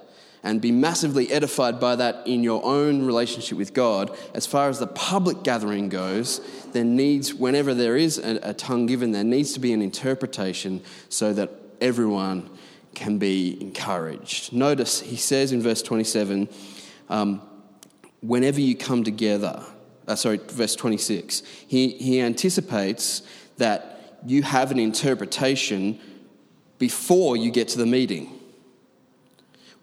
and 0.43 0.61
be 0.61 0.71
massively 0.71 1.31
edified 1.31 1.79
by 1.79 1.95
that 1.95 2.25
in 2.25 2.43
your 2.43 2.63
own 2.63 3.05
relationship 3.05 3.57
with 3.57 3.73
God, 3.73 4.15
as 4.33 4.45
far 4.45 4.69
as 4.69 4.79
the 4.79 4.87
public 4.87 5.43
gathering 5.43 5.89
goes, 5.89 6.41
there 6.73 6.83
needs, 6.83 7.33
whenever 7.33 7.73
there 7.73 7.97
is 7.97 8.17
a, 8.17 8.39
a 8.43 8.53
tongue 8.53 8.85
given, 8.85 9.11
there 9.11 9.23
needs 9.23 9.53
to 9.53 9.59
be 9.59 9.73
an 9.73 9.81
interpretation 9.81 10.81
so 11.09 11.33
that 11.33 11.51
everyone 11.81 12.49
can 12.93 13.17
be 13.17 13.57
encouraged. 13.61 14.53
Notice 14.53 15.01
he 15.01 15.15
says 15.15 15.51
in 15.51 15.61
verse 15.61 15.81
27 15.81 16.49
um, 17.09 17.41
whenever 18.21 18.59
you 18.59 18.75
come 18.75 19.03
together, 19.03 19.63
uh, 20.07 20.15
sorry, 20.15 20.37
verse 20.37 20.75
26, 20.75 21.43
he, 21.67 21.89
he 21.89 22.21
anticipates 22.21 23.21
that 23.57 24.19
you 24.25 24.43
have 24.43 24.71
an 24.71 24.79
interpretation 24.79 25.99
before 26.79 27.37
you 27.37 27.51
get 27.51 27.67
to 27.69 27.77
the 27.77 27.85
meeting. 27.85 28.36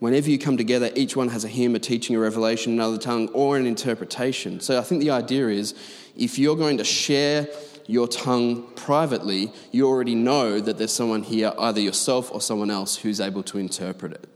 Whenever 0.05 0.29
you 0.29 0.39
come 0.39 0.59
together, 0.59 0.91
each 0.95 1.17
one 1.17 1.31
has 1.31 1.47
a 1.47 1.49
hymn, 1.49 1.75
a 1.75 1.79
teaching, 1.79 2.15
a 2.15 2.19
revelation, 2.19 2.75
another 2.75 2.99
tongue, 2.99 3.27
or 3.29 3.57
an 3.57 3.65
interpretation. 3.65 4.61
So 4.61 4.79
I 4.79 4.83
think 4.83 5.01
the 5.01 5.09
idea 5.09 5.49
is 5.49 5.75
if 6.15 6.39
you're 6.39 6.57
going 6.57 6.77
to 6.77 6.85
share 6.85 7.49
your 7.87 8.07
tongue 8.07 8.71
privately, 8.75 9.51
you 9.73 9.89
already 9.89 10.15
know 10.15 10.61
that 10.61 10.77
there's 10.77 10.93
someone 10.93 11.23
here, 11.23 11.55
either 11.59 11.81
yourself 11.81 12.31
or 12.31 12.43
someone 12.43 12.71
else, 12.71 12.97
who's 12.97 13.19
able 13.19 13.43
to 13.45 13.57
interpret 13.57 14.13
it. 14.13 14.29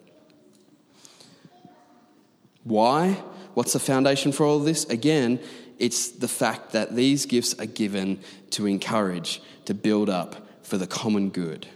Why? 2.65 3.23
What's 3.53 3.75
the 3.75 3.79
foundation 3.79 4.33
for 4.33 4.47
all 4.47 4.61
this? 4.61 4.87
Again, 4.87 5.39
it's 5.79 6.09
the 6.09 6.29
fact 6.29 6.73
that 6.73 6.97
these 6.97 7.27
gifts 7.27 7.53
are 7.61 7.67
given 7.67 8.21
to 8.53 8.65
encourage, 8.65 9.43
to 9.67 9.75
build 9.75 10.09
up 10.09 10.49
for 10.63 10.79
the 10.79 10.87
common 10.87 11.29
good. 11.29 11.69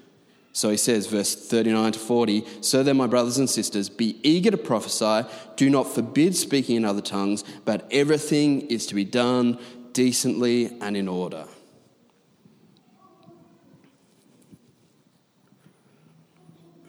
So 0.52 0.68
he 0.68 0.76
says, 0.76 1.06
verse 1.06 1.34
39 1.34 1.92
to 1.92 1.98
40 1.98 2.44
So 2.60 2.82
then, 2.82 2.96
my 2.98 3.06
brothers 3.06 3.38
and 3.38 3.48
sisters, 3.48 3.88
be 3.88 4.18
eager 4.22 4.50
to 4.50 4.58
prophesy, 4.58 5.26
do 5.56 5.70
not 5.70 5.88
forbid 5.88 6.36
speaking 6.36 6.76
in 6.76 6.84
other 6.84 7.00
tongues, 7.00 7.42
but 7.64 7.88
everything 7.90 8.62
is 8.62 8.86
to 8.88 8.94
be 8.94 9.04
done 9.04 9.58
decently 9.92 10.76
and 10.80 10.96
in 10.96 11.08
order. 11.08 11.46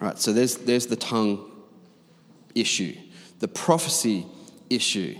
All 0.01 0.09
right, 0.09 0.19
so 0.19 0.33
there's, 0.33 0.57
there's 0.57 0.87
the 0.87 0.97
tongue 0.97 1.49
issue, 2.53 2.97
the 3.39 3.47
prophecy 3.47 4.25
issue 4.69 5.17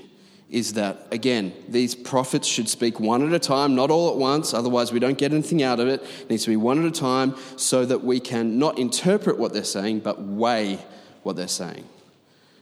is 0.54 0.74
that, 0.74 1.08
again, 1.12 1.52
these 1.68 1.96
prophets 1.96 2.48
should 2.48 2.70
speak 2.70 3.00
one 3.00 3.26
at 3.26 3.34
a 3.34 3.40
time, 3.40 3.74
not 3.74 3.90
all 3.90 4.12
at 4.12 4.18
once, 4.18 4.54
otherwise, 4.54 4.94
we 4.94 5.00
don't 5.00 5.18
get 5.18 5.34
anything 5.34 5.64
out 5.64 5.80
of 5.80 5.88
it. 5.88 6.04
It 6.04 6.30
needs 6.30 6.44
to 6.44 6.52
be 6.52 6.58
one 6.58 6.78
at 6.80 6.86
a 6.86 6.92
time 6.92 7.36
so 7.58 7.86
that 7.86 8.04
we 8.04 8.20
can 8.20 8.60
not 8.60 8.78
interpret 8.78 9.40
what 9.40 9.52
they're 9.52 9.64
saying, 9.64 10.02
but 10.02 10.22
weigh 10.22 10.78
what 11.24 11.36
they're 11.36 11.48
saying. 11.48 11.86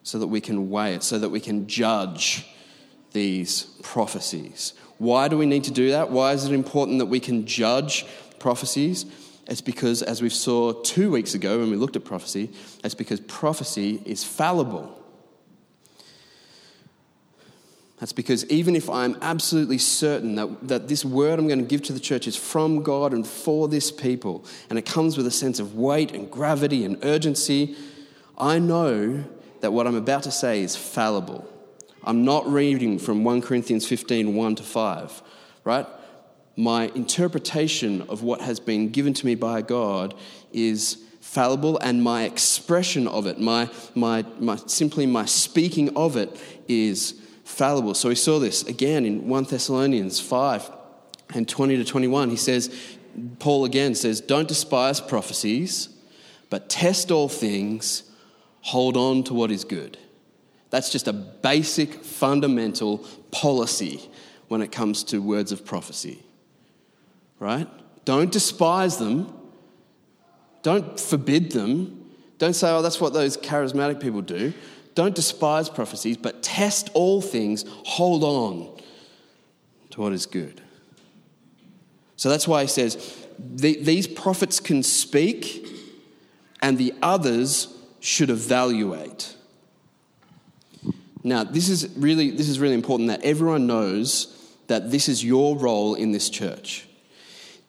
So 0.04 0.20
that 0.20 0.28
we 0.28 0.40
can 0.40 0.70
weigh 0.70 0.96
it, 0.96 1.04
so 1.04 1.20
that 1.20 1.30
we 1.30 1.42
can 1.42 1.68
judge 1.68 2.48
these 3.12 3.64
prophecies. 3.84 4.74
Why 4.98 5.28
do 5.28 5.38
we 5.38 5.46
need 5.46 5.66
to 5.66 5.72
do 5.72 5.90
that? 5.90 6.12
Why 6.12 6.32
is 6.32 6.46
it 6.46 6.54
important 6.54 7.00
that 7.00 7.08
we 7.08 7.20
can 7.20 7.46
judge 7.46 8.06
prophecies? 8.40 9.06
It's 9.48 9.60
because, 9.60 10.02
as 10.02 10.22
we 10.22 10.30
saw 10.30 10.72
two 10.72 11.12
weeks 11.12 11.34
ago 11.34 11.60
when 11.60 11.70
we 11.70 11.76
looked 11.76 11.98
at 11.98 12.06
prophecy, 12.06 12.52
it's 12.86 12.96
because 12.96 13.20
prophecy 13.20 14.02
is 14.06 14.24
fallible. 14.24 14.98
That's 18.01 18.13
because 18.13 18.50
even 18.50 18.75
if 18.75 18.89
I'm 18.89 19.15
absolutely 19.22 19.77
certain 19.77 20.34
that, 20.34 20.67
that 20.67 20.88
this 20.88 21.05
word 21.05 21.38
I'm 21.38 21.48
going 21.48 21.60
to 21.60 21.65
give 21.65 21.84
to 21.84 21.93
the 21.93 22.00
church 22.00 22.25
is 22.25 22.36
from 22.36 22.81
God 22.81 23.13
and 23.13 23.25
for 23.25 23.67
this 23.67 23.91
people, 23.91 24.43
and 24.72 24.79
it 24.79 24.88
comes 24.88 25.17
with 25.17 25.27
a 25.27 25.31
sense 25.31 25.60
of 25.60 25.75
weight 25.75 26.12
and 26.12 26.29
gravity 26.29 26.84
and 26.84 26.98
urgency, 27.05 27.75
I 28.39 28.58
know 28.58 29.24
that 29.60 29.72
what 29.72 29.86
I'm 29.86 29.93
about 29.93 30.24
to 30.24 30.31
say 30.31 30.63
is 30.63 30.75
fallible. 30.75 31.48
I'm 32.03 32.25
not 32.25 32.51
reading 32.51 32.98
from 32.98 33.24
1 33.24 33.43
Corinthians 33.43 33.88
15 33.88 34.34
1 34.34 34.55
to 34.55 34.63
5, 34.63 35.22
right? 35.63 35.86
My 36.58 36.86
interpretation 36.96 38.01
of 38.10 38.24
what 38.24 38.41
has 38.41 38.60
been 38.60 38.89
given 38.89 39.13
to 39.13 39.25
me 39.27 39.36
by 39.36 39.62
God 39.62 40.15
is 40.51 40.98
fallible, 41.20 41.77
and 41.77 42.01
my 42.01 42.24
expression 42.24 43.08
of 43.08 43.27
it, 43.27 43.39
my, 43.39 43.70
my, 43.93 44.25
my, 44.39 44.55
simply 44.55 45.05
my 45.05 45.25
speaking 45.25 45.96
of 45.96 46.17
it, 46.17 46.36
is 46.67 47.21
fallible. 47.51 47.93
So 47.93 48.10
we 48.10 48.15
saw 48.15 48.39
this 48.39 48.63
again 48.63 49.05
in 49.05 49.27
1 49.27 49.43
Thessalonians 49.46 50.20
5 50.20 50.72
and 51.34 51.48
20 51.48 51.77
to 51.77 51.84
21. 51.84 52.29
He 52.29 52.36
says, 52.36 52.74
Paul 53.39 53.65
again 53.65 53.96
says, 53.96 54.22
Don't 54.22 54.48
despise 54.48 55.00
prophecies, 55.01 55.89
but 56.50 56.70
test 56.70 57.12
all 57.12 57.29
things, 57.29 58.03
hold 58.62 58.98
on 58.98 59.24
to 59.25 59.34
what 59.34 59.51
is 59.51 59.63
good. 59.63 59.98
That's 60.70 60.89
just 60.89 61.08
a 61.08 61.13
basic, 61.13 62.03
fundamental 62.03 63.00
policy 63.31 64.10
when 64.48 64.62
it 64.62 64.72
comes 64.72 65.03
to 65.05 65.22
words 65.22 65.51
of 65.51 65.65
prophecy. 65.65 66.24
Right? 67.39 67.67
Don't 68.05 68.31
despise 68.31 68.98
them. 68.98 69.34
Don't 70.63 71.00
forbid 71.00 71.51
them. 71.51 72.12
Don't 72.38 72.53
say, 72.53 72.72
oh, 72.72 72.81
that's 72.81 73.00
what 73.00 73.13
those 73.13 73.38
charismatic 73.38 74.00
people 74.00 74.22
do. 74.22 74.53
Don't 74.94 75.16
despise 75.16 75.70
prophecies, 75.70 76.18
but 76.18 76.44
test 76.44 76.90
all 76.94 77.22
things, 77.22 77.66
hold 77.86 78.24
on 78.24 78.82
to 79.92 80.02
what 80.02 80.14
is 80.14 80.26
good. 80.26 80.62
So 82.18 82.30
that's 82.30 82.48
why 82.48 82.64
he 82.64 82.68
says, 82.68 83.18
these 83.40 84.08
prophets 84.08 84.60
can 84.60 84.84
speak, 84.84 85.66
and 86.62 86.78
the 86.78 86.94
others 87.02 87.68
should 88.00 88.30
evaluate. 88.30 89.36
Now, 91.24 91.44
this 91.44 91.70
is 91.70 91.90
really, 91.96 92.32
this 92.32 92.50
is 92.50 92.60
really 92.60 92.76
important 92.76 93.10
that 93.10 93.24
everyone 93.24 93.68
knows 93.68 94.38
that 94.68 94.92
this 94.92 95.08
is 95.08 95.24
your 95.24 95.58
role 95.58 95.96
in 95.96 96.12
this 96.12 96.30
church. 96.30 96.88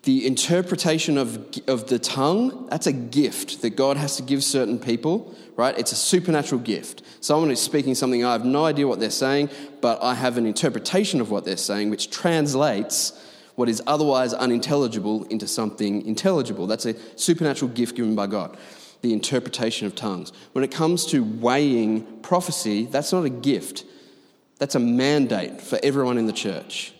The 0.04 0.26
interpretation 0.26 1.16
of, 1.16 1.58
of 1.68 1.88
the 1.88 1.98
tongue, 1.98 2.66
that's 2.68 2.86
a 2.86 2.92
gift 2.92 3.62
that 3.62 3.70
God 3.70 3.96
has 3.96 4.16
to 4.16 4.22
give 4.22 4.42
certain 4.42 4.78
people, 4.78 5.34
right? 5.56 5.78
It's 5.78 5.92
a 5.92 5.96
supernatural 5.96 6.60
gift. 6.60 7.02
Someone 7.20 7.50
is 7.50 7.60
speaking 7.60 7.94
something, 7.94 8.24
I 8.24 8.32
have 8.32 8.44
no 8.44 8.64
idea 8.64 8.86
what 8.86 9.00
they're 9.00 9.10
saying, 9.10 9.50
but 9.80 10.02
I 10.02 10.14
have 10.14 10.38
an 10.38 10.46
interpretation 10.46 11.20
of 11.20 11.30
what 11.30 11.44
they're 11.44 11.56
saying, 11.56 11.90
which 11.90 12.10
translates 12.10 13.12
what 13.54 13.68
is 13.68 13.82
otherwise 13.86 14.32
unintelligible 14.32 15.24
into 15.24 15.46
something 15.46 16.06
intelligible. 16.06 16.66
That's 16.66 16.86
a 16.86 16.94
supernatural 17.18 17.70
gift 17.72 17.96
given 17.96 18.14
by 18.14 18.26
God, 18.26 18.56
the 19.02 19.12
interpretation 19.12 19.86
of 19.86 19.94
tongues. 19.94 20.32
When 20.52 20.64
it 20.64 20.70
comes 20.70 21.06
to 21.06 21.22
weighing 21.22 22.20
prophecy, 22.22 22.86
that's 22.86 23.12
not 23.12 23.24
a 23.24 23.30
gift, 23.30 23.84
that's 24.58 24.74
a 24.74 24.80
mandate 24.80 25.60
for 25.60 25.78
everyone 25.82 26.18
in 26.18 26.26
the 26.26 26.32
church. 26.32 26.94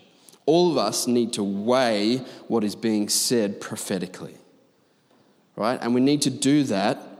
All 0.45 0.69
of 0.69 0.77
us 0.77 1.07
need 1.07 1.33
to 1.33 1.43
weigh 1.43 2.17
what 2.47 2.63
is 2.63 2.75
being 2.75 3.09
said 3.09 3.61
prophetically. 3.61 4.35
Right? 5.55 5.79
And 5.81 5.93
we 5.93 6.01
need 6.01 6.23
to 6.23 6.29
do 6.29 6.63
that 6.65 7.12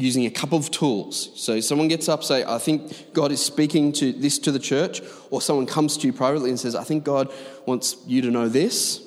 using 0.00 0.26
a 0.26 0.30
couple 0.30 0.58
of 0.58 0.70
tools. 0.70 1.30
So 1.36 1.60
someone 1.60 1.88
gets 1.88 2.08
up, 2.08 2.24
say, 2.24 2.44
I 2.44 2.58
think 2.58 3.12
God 3.12 3.32
is 3.32 3.44
speaking 3.44 3.92
to 3.92 4.12
this 4.12 4.38
to 4.40 4.52
the 4.52 4.58
church, 4.58 5.00
or 5.30 5.40
someone 5.40 5.66
comes 5.66 5.96
to 5.98 6.06
you 6.06 6.12
privately 6.12 6.50
and 6.50 6.58
says, 6.58 6.74
I 6.74 6.84
think 6.84 7.04
God 7.04 7.32
wants 7.66 7.96
you 8.06 8.22
to 8.22 8.30
know 8.30 8.48
this. 8.48 9.06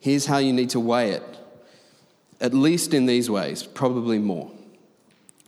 Here's 0.00 0.26
how 0.26 0.38
you 0.38 0.52
need 0.52 0.70
to 0.70 0.80
weigh 0.80 1.12
it. 1.12 1.22
At 2.40 2.54
least 2.54 2.92
in 2.92 3.06
these 3.06 3.30
ways, 3.30 3.62
probably 3.62 4.18
more. 4.18 4.50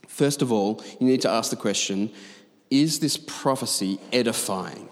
First 0.07 0.43
of 0.43 0.53
all, 0.53 0.83
you 1.01 1.09
need 1.09 1.23
to 1.23 1.31
ask 1.31 1.51
the 1.51 1.57
question 1.57 2.11
is 2.71 3.01
this 3.01 3.17
prophecy 3.17 4.01
edifying? 4.13 4.89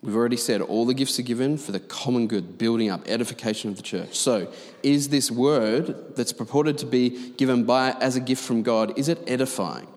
We've 0.00 0.14
already 0.14 0.36
said 0.36 0.60
all 0.60 0.86
the 0.86 0.94
gifts 0.94 1.18
are 1.18 1.22
given 1.22 1.58
for 1.58 1.72
the 1.72 1.80
common 1.80 2.28
good, 2.28 2.56
building 2.56 2.88
up, 2.88 3.08
edification 3.08 3.68
of 3.70 3.76
the 3.76 3.82
church. 3.82 4.16
So, 4.16 4.52
is 4.82 5.08
this 5.08 5.28
word 5.28 6.14
that's 6.14 6.32
purported 6.32 6.78
to 6.78 6.86
be 6.86 7.32
given 7.32 7.64
by 7.64 7.92
as 8.00 8.14
a 8.14 8.20
gift 8.20 8.44
from 8.44 8.62
God, 8.62 8.96
is 8.96 9.08
it 9.08 9.18
edifying? 9.26 9.88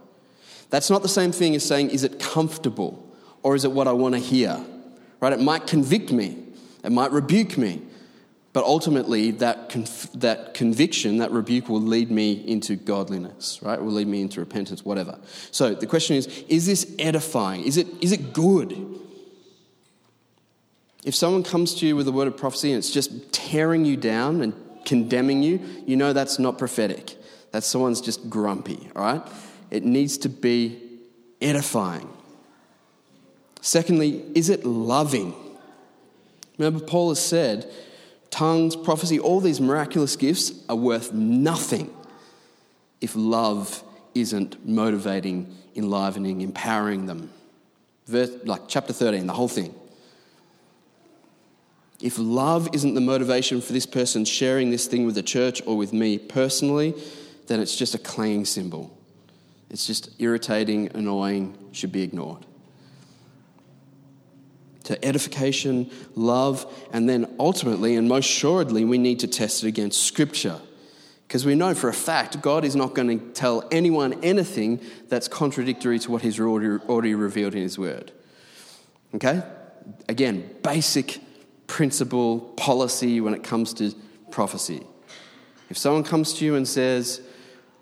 That's 0.71 0.89
not 0.89 1.03
the 1.03 1.09
same 1.09 1.31
thing 1.31 1.53
as 1.53 1.63
saying, 1.63 1.91
is 1.91 2.03
it 2.03 2.19
comfortable 2.19 3.07
or 3.43 3.55
is 3.55 3.63
it 3.63 3.71
what 3.71 3.87
I 3.87 3.91
want 3.91 4.15
to 4.15 4.19
hear? 4.19 4.63
Right? 5.19 5.33
It 5.33 5.39
might 5.39 5.67
convict 5.67 6.11
me, 6.11 6.35
it 6.83 6.91
might 6.91 7.11
rebuke 7.11 7.55
me, 7.55 7.83
but 8.53 8.63
ultimately 8.63 9.31
that, 9.31 9.69
conf- 9.69 10.11
that 10.13 10.55
conviction, 10.55 11.17
that 11.17 11.31
rebuke 11.31 11.69
will 11.69 11.79
lead 11.79 12.09
me 12.09 12.33
into 12.47 12.75
godliness, 12.75 13.59
right? 13.61 13.81
Will 13.81 13.93
lead 13.93 14.07
me 14.07 14.21
into 14.21 14.39
repentance, 14.39 14.83
whatever. 14.83 15.19
So 15.51 15.73
the 15.73 15.87
question 15.87 16.17
is, 16.17 16.27
is 16.49 16.65
this 16.65 16.93
edifying? 16.99 17.63
Is 17.63 17.77
it, 17.77 17.87
is 18.01 18.11
it 18.11 18.33
good? 18.33 19.00
If 21.03 21.15
someone 21.15 21.43
comes 21.43 21.75
to 21.75 21.87
you 21.87 21.95
with 21.95 22.07
a 22.07 22.11
word 22.11 22.27
of 22.27 22.37
prophecy 22.37 22.71
and 22.71 22.77
it's 22.77 22.91
just 22.91 23.31
tearing 23.31 23.85
you 23.85 23.97
down 23.97 24.41
and 24.41 24.53
condemning 24.85 25.41
you, 25.41 25.59
you 25.85 25.95
know 25.95 26.13
that's 26.13 26.37
not 26.37 26.57
prophetic. 26.57 27.17
That 27.51 27.63
someone's 27.63 28.01
just 28.01 28.29
grumpy, 28.29 28.89
all 28.95 29.03
right? 29.03 29.21
It 29.71 29.83
needs 29.83 30.17
to 30.19 30.29
be 30.29 30.81
edifying. 31.41 32.09
Secondly, 33.61 34.23
is 34.35 34.49
it 34.49 34.65
loving? 34.65 35.33
Remember, 36.57 36.83
Paul 36.85 37.09
has 37.09 37.23
said 37.23 37.71
tongues, 38.29 38.75
prophecy, 38.75 39.19
all 39.19 39.39
these 39.39 39.59
miraculous 39.59 40.15
gifts 40.15 40.53
are 40.69 40.75
worth 40.75 41.13
nothing 41.13 41.93
if 43.01 43.15
love 43.15 43.83
isn't 44.13 44.67
motivating, 44.67 45.55
enlivening, 45.75 46.41
empowering 46.41 47.07
them. 47.07 47.31
Verse, 48.07 48.31
like 48.45 48.61
chapter 48.67 48.93
13, 48.93 49.25
the 49.27 49.33
whole 49.33 49.47
thing. 49.47 49.73
If 52.01 52.17
love 52.17 52.69
isn't 52.73 52.95
the 52.95 53.01
motivation 53.01 53.61
for 53.61 53.73
this 53.73 53.85
person 53.85 54.25
sharing 54.25 54.71
this 54.71 54.87
thing 54.87 55.05
with 55.05 55.15
the 55.15 55.23
church 55.23 55.61
or 55.65 55.77
with 55.77 55.93
me 55.93 56.17
personally, 56.17 56.95
then 57.47 57.59
it's 57.59 57.75
just 57.75 57.93
a 57.93 57.99
clanging 57.99 58.45
cymbal. 58.45 58.95
It's 59.69 59.85
just 59.85 60.09
irritating, 60.19 60.89
annoying, 60.95 61.57
should 61.71 61.91
be 61.91 62.01
ignored. 62.01 62.45
To 64.85 65.05
edification, 65.05 65.89
love, 66.15 66.65
and 66.91 67.07
then 67.07 67.33
ultimately 67.39 67.95
and 67.95 68.09
most 68.09 68.25
assuredly, 68.25 68.83
we 68.83 68.97
need 68.97 69.19
to 69.19 69.27
test 69.27 69.63
it 69.63 69.67
against 69.67 70.03
Scripture. 70.03 70.59
Because 71.27 71.45
we 71.45 71.55
know 71.55 71.73
for 71.73 71.87
a 71.87 71.93
fact 71.93 72.41
God 72.41 72.65
is 72.65 72.75
not 72.75 72.93
going 72.93 73.17
to 73.17 73.25
tell 73.27 73.65
anyone 73.71 74.21
anything 74.21 74.81
that's 75.07 75.29
contradictory 75.29 75.99
to 75.99 76.11
what 76.11 76.23
He's 76.23 76.39
already, 76.39 76.83
already 76.89 77.15
revealed 77.15 77.53
in 77.53 77.61
His 77.61 77.79
Word. 77.79 78.11
Okay? 79.15 79.41
Again, 80.09 80.53
basic 80.63 81.21
principle, 81.71 82.41
policy 82.57 83.21
when 83.21 83.33
it 83.33 83.43
comes 83.43 83.73
to 83.73 83.95
prophecy. 84.29 84.85
If 85.69 85.77
someone 85.77 86.03
comes 86.03 86.33
to 86.33 86.45
you 86.45 86.55
and 86.55 86.67
says, 86.67 87.21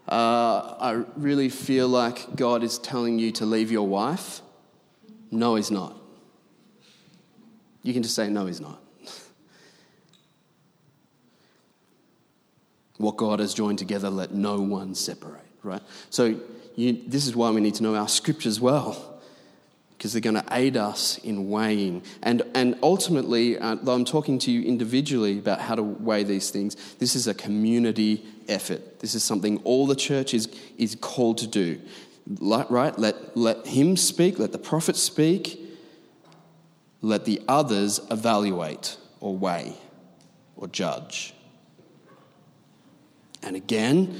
uh, 0.08 0.76
I 0.80 1.04
really 1.16 1.50
feel 1.50 1.88
like 1.88 2.36
God 2.36 2.62
is 2.62 2.78
telling 2.78 3.18
you 3.18 3.32
to 3.32 3.48
leave 3.48 3.72
your 3.72 3.88
wife, 3.88 4.42
no, 5.32 5.56
He's 5.56 5.72
not. 5.72 5.96
You 7.82 7.92
can 7.94 8.04
just 8.04 8.14
say, 8.14 8.30
no, 8.30 8.46
He's 8.46 8.62
not. 8.62 8.80
what 12.98 13.16
God 13.16 13.40
has 13.40 13.54
joined 13.56 13.80
together, 13.80 14.10
let 14.10 14.34
no 14.34 14.60
one 14.60 14.94
separate, 14.94 15.46
right? 15.64 15.82
So 16.12 16.40
you, 16.76 17.02
this 17.08 17.26
is 17.26 17.36
why 17.36 17.50
we 17.50 17.62
need 17.62 17.76
to 17.76 17.84
know 17.84 17.96
our 17.96 18.10
scriptures 18.10 18.60
well 18.60 19.09
because 20.00 20.14
they're 20.14 20.22
going 20.22 20.42
to 20.42 20.46
aid 20.54 20.78
us 20.78 21.18
in 21.26 21.50
weighing. 21.50 22.02
And, 22.24 22.42
and 22.56 22.80
ultimately, 22.82 23.58
uh, 23.58 23.76
though 23.84 23.92
I'm 23.92 24.06
talking 24.06 24.40
to 24.40 24.50
you 24.50 24.62
individually 24.62 25.40
about 25.40 25.60
how 25.60 25.76
to 25.76 25.84
weigh 25.84 26.24
these 26.24 26.52
things, 26.52 26.78
this 27.00 27.18
is 27.18 27.28
a 27.28 27.34
community 27.34 28.24
effort. 28.48 29.02
This 29.02 29.14
is 29.14 29.26
something 29.26 29.58
all 29.66 29.86
the 29.86 29.98
church 29.98 30.34
is, 30.34 30.48
is 30.78 30.96
called 30.96 31.40
to 31.40 31.48
do. 31.48 31.82
right? 32.40 32.98
Let, 32.98 33.36
let 33.36 33.68
him 33.68 33.98
speak, 33.98 34.40
let 34.40 34.54
the 34.54 34.58
prophet 34.58 34.96
speak, 34.96 35.60
let 37.02 37.26
the 37.26 37.42
others 37.50 38.00
evaluate 38.10 38.96
or 39.20 39.36
weigh 39.36 39.76
or 40.56 40.70
judge. 40.70 41.34
And 43.44 43.58
again, 43.58 44.18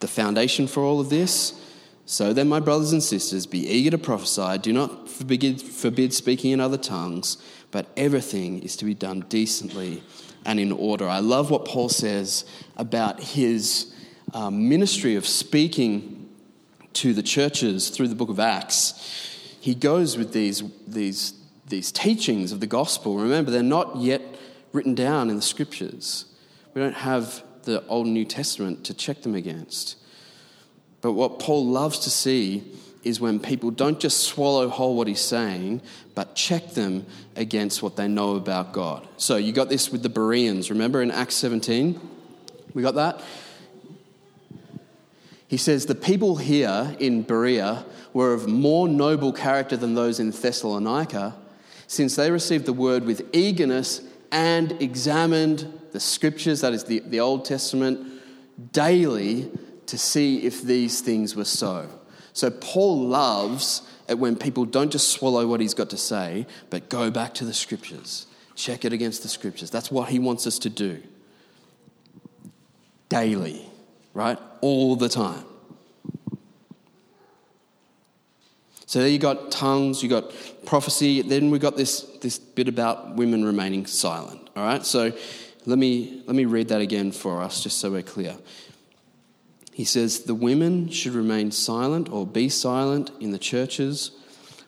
the 0.00 0.08
foundation 0.08 0.66
for 0.66 0.82
all 0.82 1.00
of 1.00 1.08
this 1.08 1.58
so 2.04 2.32
then, 2.32 2.48
my 2.48 2.60
brothers 2.60 2.92
and 2.92 3.02
sisters, 3.02 3.46
be 3.46 3.66
eager 3.66 3.90
to 3.90 3.98
prophesy. 3.98 4.58
Do 4.58 4.72
not 4.72 5.08
forbid, 5.08 5.62
forbid 5.62 6.12
speaking 6.12 6.50
in 6.50 6.60
other 6.60 6.76
tongues, 6.76 7.36
but 7.70 7.86
everything 7.96 8.62
is 8.62 8.76
to 8.76 8.84
be 8.84 8.94
done 8.94 9.24
decently 9.28 10.02
and 10.44 10.58
in 10.58 10.72
order. 10.72 11.08
I 11.08 11.20
love 11.20 11.50
what 11.50 11.64
Paul 11.64 11.88
says 11.88 12.44
about 12.76 13.20
his 13.20 13.94
um, 14.34 14.68
ministry 14.68 15.14
of 15.14 15.26
speaking 15.26 16.28
to 16.94 17.14
the 17.14 17.22
churches 17.22 17.88
through 17.88 18.08
the 18.08 18.14
book 18.14 18.28
of 18.28 18.40
Acts. 18.40 18.94
He 19.60 19.74
goes 19.74 20.18
with 20.18 20.32
these, 20.32 20.62
these, 20.86 21.34
these 21.68 21.92
teachings 21.92 22.50
of 22.50 22.60
the 22.60 22.66
gospel. 22.66 23.16
Remember, 23.16 23.50
they're 23.50 23.62
not 23.62 23.96
yet 23.96 24.20
written 24.72 24.94
down 24.94 25.30
in 25.30 25.36
the 25.36 25.42
scriptures. 25.42 26.24
We 26.74 26.80
don't 26.80 26.94
have 26.94 27.44
the 27.62 27.86
Old 27.86 28.06
and 28.06 28.14
New 28.14 28.24
Testament 28.24 28.84
to 28.86 28.94
check 28.94 29.22
them 29.22 29.36
against. 29.36 29.96
But 31.02 31.12
what 31.12 31.40
Paul 31.40 31.66
loves 31.66 31.98
to 32.00 32.10
see 32.10 32.64
is 33.02 33.20
when 33.20 33.40
people 33.40 33.70
don't 33.70 33.98
just 33.98 34.22
swallow 34.22 34.68
whole 34.68 34.96
what 34.96 35.08
he's 35.08 35.20
saying, 35.20 35.82
but 36.14 36.36
check 36.36 36.70
them 36.70 37.04
against 37.34 37.82
what 37.82 37.96
they 37.96 38.06
know 38.06 38.36
about 38.36 38.72
God. 38.72 39.06
So 39.16 39.36
you 39.36 39.52
got 39.52 39.68
this 39.68 39.90
with 39.90 40.02
the 40.02 40.08
Bereans. 40.08 40.70
Remember 40.70 41.02
in 41.02 41.10
Acts 41.10 41.34
17? 41.34 42.00
We 42.74 42.82
got 42.82 42.94
that? 42.94 43.20
He 45.48 45.56
says, 45.56 45.86
The 45.86 45.96
people 45.96 46.36
here 46.36 46.96
in 47.00 47.22
Berea 47.22 47.84
were 48.12 48.32
of 48.32 48.46
more 48.46 48.86
noble 48.86 49.32
character 49.32 49.76
than 49.76 49.94
those 49.94 50.20
in 50.20 50.30
Thessalonica, 50.30 51.34
since 51.88 52.14
they 52.14 52.30
received 52.30 52.66
the 52.66 52.72
word 52.72 53.04
with 53.04 53.28
eagerness 53.34 54.02
and 54.30 54.80
examined 54.80 55.80
the 55.90 56.00
scriptures, 56.00 56.60
that 56.60 56.72
is 56.72 56.84
the, 56.84 57.00
the 57.00 57.20
Old 57.20 57.44
Testament, 57.44 58.22
daily 58.72 59.50
to 59.86 59.98
see 59.98 60.44
if 60.44 60.62
these 60.62 61.00
things 61.00 61.34
were 61.36 61.44
so. 61.44 61.88
So 62.32 62.50
Paul 62.50 63.06
loves 63.06 63.82
it 64.08 64.18
when 64.18 64.36
people 64.36 64.64
don't 64.64 64.90
just 64.90 65.10
swallow 65.10 65.46
what 65.46 65.60
he's 65.60 65.74
got 65.74 65.90
to 65.90 65.96
say, 65.96 66.46
but 66.70 66.88
go 66.88 67.10
back 67.10 67.34
to 67.34 67.44
the 67.44 67.54
scriptures, 67.54 68.26
check 68.54 68.84
it 68.84 68.92
against 68.92 69.22
the 69.22 69.28
scriptures. 69.28 69.70
That's 69.70 69.90
what 69.90 70.08
he 70.08 70.18
wants 70.18 70.46
us 70.46 70.58
to 70.60 70.70
do 70.70 71.02
daily, 73.08 73.62
right? 74.14 74.38
All 74.62 74.96
the 74.96 75.08
time. 75.08 75.44
So 78.86 78.98
there 79.00 79.08
you 79.08 79.18
got 79.18 79.50
tongues, 79.50 80.02
you 80.02 80.08
got 80.08 80.32
prophecy, 80.66 81.22
then 81.22 81.50
we 81.50 81.58
got 81.58 81.76
this, 81.76 82.02
this 82.20 82.38
bit 82.38 82.68
about 82.68 83.16
women 83.16 83.44
remaining 83.44 83.86
silent. 83.86 84.50
All 84.54 84.64
right, 84.64 84.84
so 84.84 85.12
let 85.64 85.78
me, 85.78 86.22
let 86.26 86.36
me 86.36 86.44
read 86.44 86.68
that 86.68 86.80
again 86.80 87.12
for 87.12 87.40
us 87.40 87.62
just 87.62 87.78
so 87.78 87.90
we're 87.90 88.02
clear. 88.02 88.36
He 89.72 89.84
says, 89.84 90.20
The 90.20 90.34
women 90.34 90.88
should 90.90 91.14
remain 91.14 91.50
silent 91.50 92.10
or 92.10 92.26
be 92.26 92.48
silent 92.48 93.10
in 93.20 93.30
the 93.30 93.38
churches, 93.38 94.12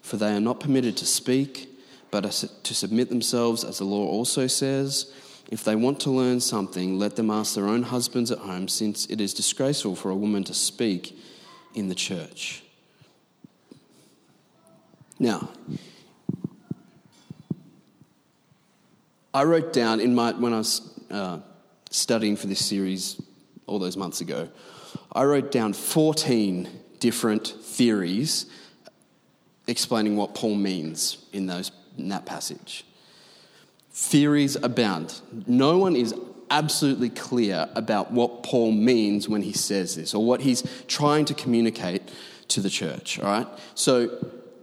for 0.01 0.17
they 0.17 0.35
are 0.35 0.41
not 0.41 0.61
permitted 0.61 0.97
to 0.99 1.07
speak, 1.07 1.69
but 2.11 2.23
to 2.31 2.75
submit 2.75 3.09
themselves, 3.11 3.65
as 3.65 3.79
the 3.79 3.85
law 3.85 4.07
also 4.07 4.47
says. 4.47 5.13
If 5.51 5.63
they 5.63 5.77
want 5.77 6.01
to 6.01 6.11
learn 6.11 6.41
something, 6.41 6.99
let 6.99 7.17
them 7.17 7.31
ask 7.31 7.55
their 7.55 7.69
own 7.69 7.83
husbands 7.83 8.31
at 8.31 8.39
home, 8.39 8.67
since 8.67 9.07
it 9.07 9.21
is 9.21 9.35
disgraceful 9.35 9.95
for 9.95 10.11
a 10.11 10.17
woman 10.17 10.43
to 10.45 10.55
speak 10.55 11.19
in 11.75 11.89
the 11.89 11.95
church. 11.95 12.63
Now, 15.19 15.51
I 19.33 19.45
wrote 19.45 19.73
down 19.73 20.01
in 20.01 20.15
my 20.15 20.33
when 20.33 20.53
I 20.53 20.59
was 20.59 20.99
uh, 21.11 21.41
studying 21.91 22.37
for 22.37 22.47
this 22.47 22.65
series 22.65 23.21
all 23.67 23.79
those 23.79 23.97
months 23.97 24.21
ago, 24.21 24.49
I 25.15 25.25
wrote 25.25 25.53
down 25.53 25.73
14 25.73 26.69
different 26.99 27.47
theories 27.47 28.47
explaining 29.67 30.17
what 30.17 30.35
Paul 30.35 30.57
means 30.57 31.19
in, 31.33 31.47
those, 31.47 31.71
in 31.97 32.09
that 32.09 32.27
passage. 32.27 32.85
Theories 33.91 34.57
abound. 34.57 35.21
No 35.47 35.79
one 35.79 35.97
is 35.97 36.15
absolutely 36.51 37.11
clear 37.11 37.69
about 37.75 38.11
what 38.11 38.43
Paul 38.43 38.73
means 38.73 39.29
when 39.29 39.43
he 39.43 39.53
says 39.53 39.97
this 39.97 40.15
or 40.15 40.25
what 40.25 40.41
he's 40.41 40.63
trying 40.89 41.25
to 41.27 41.35
communicate 41.35 42.03
to 42.49 42.61
the 42.61 42.71
church, 42.71 43.19
all 43.21 43.27
right? 43.27 43.47
So, 43.75 44.09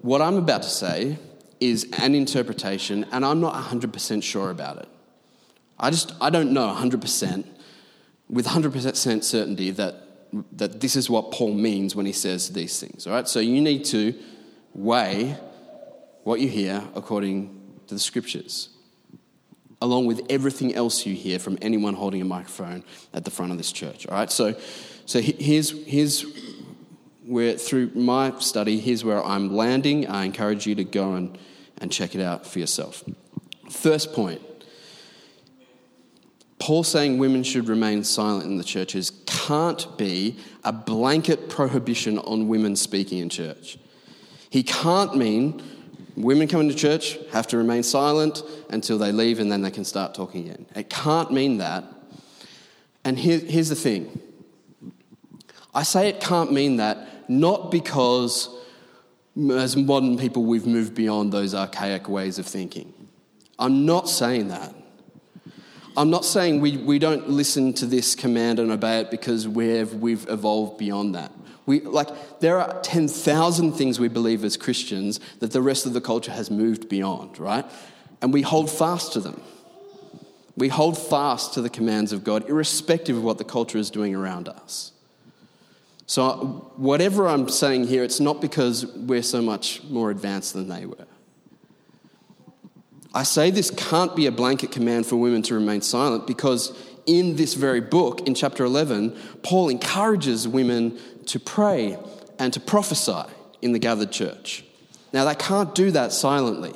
what 0.02 0.22
I'm 0.22 0.36
about 0.36 0.64
to 0.64 0.70
say 0.70 1.18
is 1.60 1.88
an 2.00 2.16
interpretation, 2.16 3.06
and 3.12 3.24
I'm 3.24 3.40
not 3.40 3.54
100% 3.54 4.24
sure 4.24 4.50
about 4.50 4.78
it. 4.78 4.88
I 5.80 5.92
just, 5.92 6.14
I 6.20 6.30
don't 6.30 6.54
know 6.54 6.68
100% 6.68 7.46
with 8.30 8.48
100% 8.48 9.24
certainty 9.24 9.72
that 9.72 10.11
that 10.54 10.80
this 10.80 10.96
is 10.96 11.10
what 11.10 11.32
Paul 11.32 11.54
means 11.54 11.96
when 11.96 12.06
he 12.06 12.14
says 12.14 12.50
these 12.50 12.80
things. 12.80 13.06
All 13.08 13.14
right? 13.14 13.28
So 13.28 13.40
you 13.40 13.62
need 13.62 13.86
to 13.86 14.14
weigh 14.74 15.38
what 16.24 16.40
you 16.40 16.48
hear 16.48 16.84
according 16.96 17.60
to 17.88 17.96
the 17.96 18.00
scriptures, 18.00 18.70
along 19.82 20.06
with 20.06 20.22
everything 20.30 20.74
else 20.74 21.06
you 21.06 21.16
hear 21.16 21.40
from 21.40 21.58
anyone 21.62 21.94
holding 21.94 22.22
a 22.22 22.26
microphone 22.26 22.84
at 23.14 23.26
the 23.26 23.32
front 23.32 23.52
of 23.52 23.58
this 23.58 23.72
church. 23.72 24.08
All 24.08 24.16
right? 24.16 24.32
So, 24.32 24.56
so 25.06 25.20
here's, 25.20 25.72
here's 25.86 26.26
where, 27.26 27.58
through 27.58 27.92
my 27.94 28.38
study, 28.40 28.80
here's 28.80 29.04
where 29.04 29.24
I'm 29.24 29.54
landing. 29.54 30.08
I 30.08 30.24
encourage 30.24 30.66
you 30.66 30.76
to 30.76 30.84
go 30.84 31.16
and, 31.16 31.38
and 31.80 31.92
check 31.92 32.16
it 32.16 32.22
out 32.22 32.46
for 32.48 32.60
yourself. 32.60 33.04
First 33.70 34.14
point 34.14 34.42
Paul 36.62 36.84
saying 36.84 37.18
women 37.18 37.42
should 37.42 37.68
remain 37.68 38.04
silent 38.04 38.46
in 38.46 38.58
the 38.58 38.64
churches 38.64 39.10
can't 39.52 39.98
be 39.98 40.38
a 40.64 40.72
blanket 40.72 41.50
prohibition 41.50 42.18
on 42.20 42.48
women 42.48 42.74
speaking 42.74 43.18
in 43.18 43.28
church. 43.28 43.78
He 44.50 44.64
can't 44.64 45.18
mean 45.18 45.62
women 46.16 46.48
coming 46.48 46.70
to 46.70 46.76
church 46.76 47.18
have 47.34 47.48
to 47.48 47.58
remain 47.58 47.84
silent 47.84 48.44
until 48.70 48.98
they 48.98 49.12
leave 49.12 49.40
and 49.42 49.52
then 49.52 49.62
they 49.62 49.72
can 49.72 49.84
start 49.84 50.14
talking 50.14 50.48
again. 50.48 50.66
It 50.74 50.90
can't 50.90 51.34
mean 51.34 51.58
that. 51.58 51.84
And 53.04 53.20
here, 53.20 53.40
here's 53.40 53.68
the 53.68 53.76
thing 53.76 54.22
I 55.76 55.84
say 55.84 56.08
it 56.08 56.22
can't 56.22 56.54
mean 56.54 56.78
that 56.78 57.30
not 57.30 57.72
because 57.72 58.48
as 59.52 59.76
modern 59.76 60.18
people 60.18 60.46
we've 60.46 60.66
moved 60.66 60.96
beyond 60.96 61.34
those 61.34 61.54
archaic 61.54 62.08
ways 62.08 62.40
of 62.40 62.46
thinking. 62.46 62.94
I'm 63.60 63.86
not 63.86 64.08
saying 64.08 64.48
that. 64.48 64.74
I'm 65.98 66.10
not 66.10 66.24
saying 66.24 66.62
we, 66.62 66.78
we 66.78 67.00
don't 67.00 67.30
listen 67.30 67.74
to 67.74 67.86
this 67.86 68.16
command 68.16 68.60
and 68.60 68.72
obey 68.72 69.00
it 69.02 69.12
because 69.12 69.48
we've, 69.48 69.94
we've 69.94 70.28
evolved 70.30 70.78
beyond 70.78 71.16
that. 71.16 71.32
We, 71.66 71.82
like, 71.82 72.40
there 72.40 72.60
are 72.60 72.82
10,000 72.82 73.74
things 73.74 74.00
we 74.00 74.08
believe 74.08 74.44
as 74.44 74.58
Christians 74.58 75.20
that 75.40 75.52
the 75.52 75.62
rest 75.62 75.86
of 75.86 75.94
the 75.94 76.02
culture 76.02 76.32
has 76.32 76.50
moved 76.50 76.90
beyond, 76.90 77.40
right? 77.40 77.66
And 78.22 78.34
we 78.34 78.42
hold 78.42 78.70
fast 78.70 79.14
to 79.14 79.20
them. 79.20 79.42
We 80.56 80.70
hold 80.70 80.98
fast 80.98 81.54
to 81.56 81.62
the 81.62 81.70
commands 81.70 82.12
of 82.12 82.24
God, 82.24 82.50
irrespective 82.50 83.18
of 83.18 83.24
what 83.24 83.38
the 83.38 83.44
culture 83.44 83.78
is 83.78 83.90
doing 83.90 84.16
around 84.16 84.48
us. 84.48 84.92
So, 86.08 86.72
whatever 86.76 87.28
I'm 87.28 87.48
saying 87.48 87.88
here, 87.88 88.04
it's 88.04 88.20
not 88.20 88.42
because 88.42 88.86
we're 88.86 89.24
so 89.24 89.42
much 89.42 89.82
more 89.84 90.12
advanced 90.12 90.54
than 90.54 90.68
they 90.68 90.86
were. 90.86 91.08
I 93.14 93.24
say 93.24 93.52
this 93.52 93.70
can't 93.72 94.16
be 94.16 94.26
a 94.26 94.32
blanket 94.32 94.72
command 94.72 95.06
for 95.06 95.18
women 95.18 95.42
to 95.44 95.54
remain 95.54 95.82
silent 95.82 96.28
because 96.28 96.78
in 97.06 97.36
this 97.36 97.56
very 97.56 97.82
book, 97.82 98.28
in 98.28 98.36
chapter 98.36 98.64
11, 98.64 99.18
Paul 99.44 99.70
encourages 99.70 100.48
women 100.48 100.98
to 101.26 101.40
pray 101.40 101.98
and 102.40 102.54
to 102.54 102.60
prophesy 102.60 103.24
in 103.62 103.74
the 103.74 103.80
gathered 103.80 104.12
church. 104.12 104.64
Now, 105.12 105.26
they 105.26 105.36
can't 105.36 105.76
do 105.76 105.92
that 105.92 106.14
silently. 106.14 106.74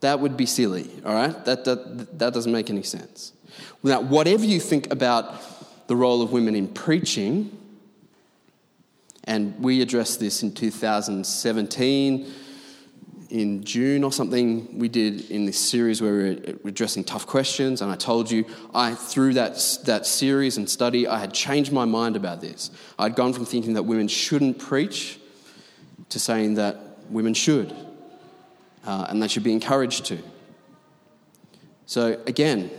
That 0.00 0.20
would 0.20 0.36
be 0.36 0.46
silly, 0.46 0.90
all 1.04 1.14
right? 1.14 1.44
That, 1.44 1.64
that, 1.64 2.18
that 2.18 2.34
doesn't 2.34 2.52
make 2.52 2.70
any 2.70 2.82
sense. 2.82 3.32
Now, 3.82 4.00
whatever 4.00 4.44
you 4.44 4.60
think 4.60 4.92
about 4.92 5.86
the 5.86 5.96
role 5.96 6.22
of 6.22 6.32
women 6.32 6.54
in 6.54 6.68
preaching, 6.68 7.56
and 9.24 9.58
we 9.60 9.80
addressed 9.80 10.18
this 10.20 10.42
in 10.42 10.54
2017 10.54 12.32
in 13.30 13.62
June 13.62 14.04
or 14.04 14.12
something, 14.12 14.78
we 14.78 14.88
did 14.88 15.30
in 15.30 15.44
this 15.44 15.58
series 15.58 16.00
where 16.00 16.12
we 16.12 16.18
were 16.18 16.68
addressing 16.68 17.04
tough 17.04 17.26
questions, 17.26 17.82
and 17.82 17.90
I 17.90 17.96
told 17.96 18.30
you 18.30 18.46
I 18.74 18.94
through 18.94 19.34
that 19.34 19.54
that 19.84 20.06
series 20.06 20.56
and 20.56 20.68
study, 20.68 21.06
I 21.06 21.18
had 21.18 21.34
changed 21.34 21.70
my 21.72 21.84
mind 21.84 22.16
about 22.16 22.40
this. 22.40 22.70
I'd 22.98 23.14
gone 23.14 23.32
from 23.32 23.44
thinking 23.44 23.74
that 23.74 23.82
women 23.82 24.08
shouldn't 24.08 24.58
preach 24.58 25.18
to 26.08 26.18
saying 26.18 26.54
that 26.54 26.76
women 27.10 27.34
should, 27.34 27.74
uh, 28.86 29.06
and 29.10 29.22
they 29.22 29.28
should 29.28 29.44
be 29.44 29.52
encouraged 29.52 30.06
to. 30.06 30.18
So 31.84 32.20
again, 32.26 32.70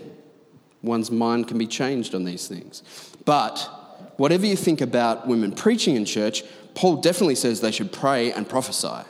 one's 0.81 1.11
mind 1.11 1.47
can 1.47 1.57
be 1.57 1.67
changed 1.67 2.15
on 2.15 2.23
these 2.23 2.47
things, 2.47 2.83
but. 3.25 3.75
Whatever 4.17 4.45
you 4.45 4.57
think 4.57 4.81
about 4.81 5.27
women 5.27 5.53
preaching 5.53 5.95
in 5.95 6.03
church, 6.03 6.43
Paul 6.75 6.97
definitely 6.97 7.35
says 7.35 7.61
they 7.61 7.71
should 7.71 7.93
pray 7.93 8.33
and 8.33 8.47
prophesy. 8.47 9.05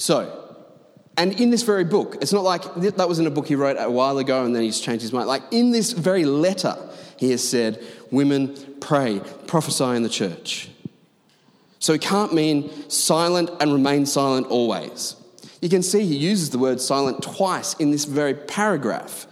So, 0.00 0.56
and 1.18 1.38
in 1.38 1.50
this 1.50 1.62
very 1.62 1.84
book, 1.84 2.16
it's 2.22 2.32
not 2.32 2.42
like 2.42 2.62
that 2.74 3.06
was 3.06 3.18
in 3.18 3.26
a 3.26 3.30
book 3.30 3.46
he 3.46 3.54
wrote 3.54 3.76
a 3.78 3.90
while 3.90 4.16
ago 4.16 4.46
and 4.46 4.56
then 4.56 4.62
he's 4.62 4.80
changed 4.80 5.02
his 5.02 5.12
mind. 5.12 5.28
Like 5.28 5.42
in 5.50 5.72
this 5.72 5.92
very 5.92 6.24
letter, 6.24 6.74
he 7.18 7.30
has 7.32 7.46
said, 7.46 7.84
Women, 8.10 8.56
pray, 8.80 9.20
prophesy 9.46 9.84
in 9.84 10.02
the 10.02 10.08
church. 10.08 10.70
So 11.80 11.92
it 11.92 12.00
can't 12.00 12.32
mean 12.32 12.70
silent 12.88 13.50
and 13.60 13.74
remain 13.74 14.06
silent 14.06 14.46
always. 14.46 15.16
You 15.60 15.68
can 15.68 15.82
see 15.82 16.06
he 16.06 16.16
uses 16.16 16.48
the 16.48 16.58
word 16.58 16.80
silent 16.80 17.22
twice 17.22 17.74
in 17.74 17.90
this 17.90 18.06
very 18.06 18.32
paragraph 18.32 19.26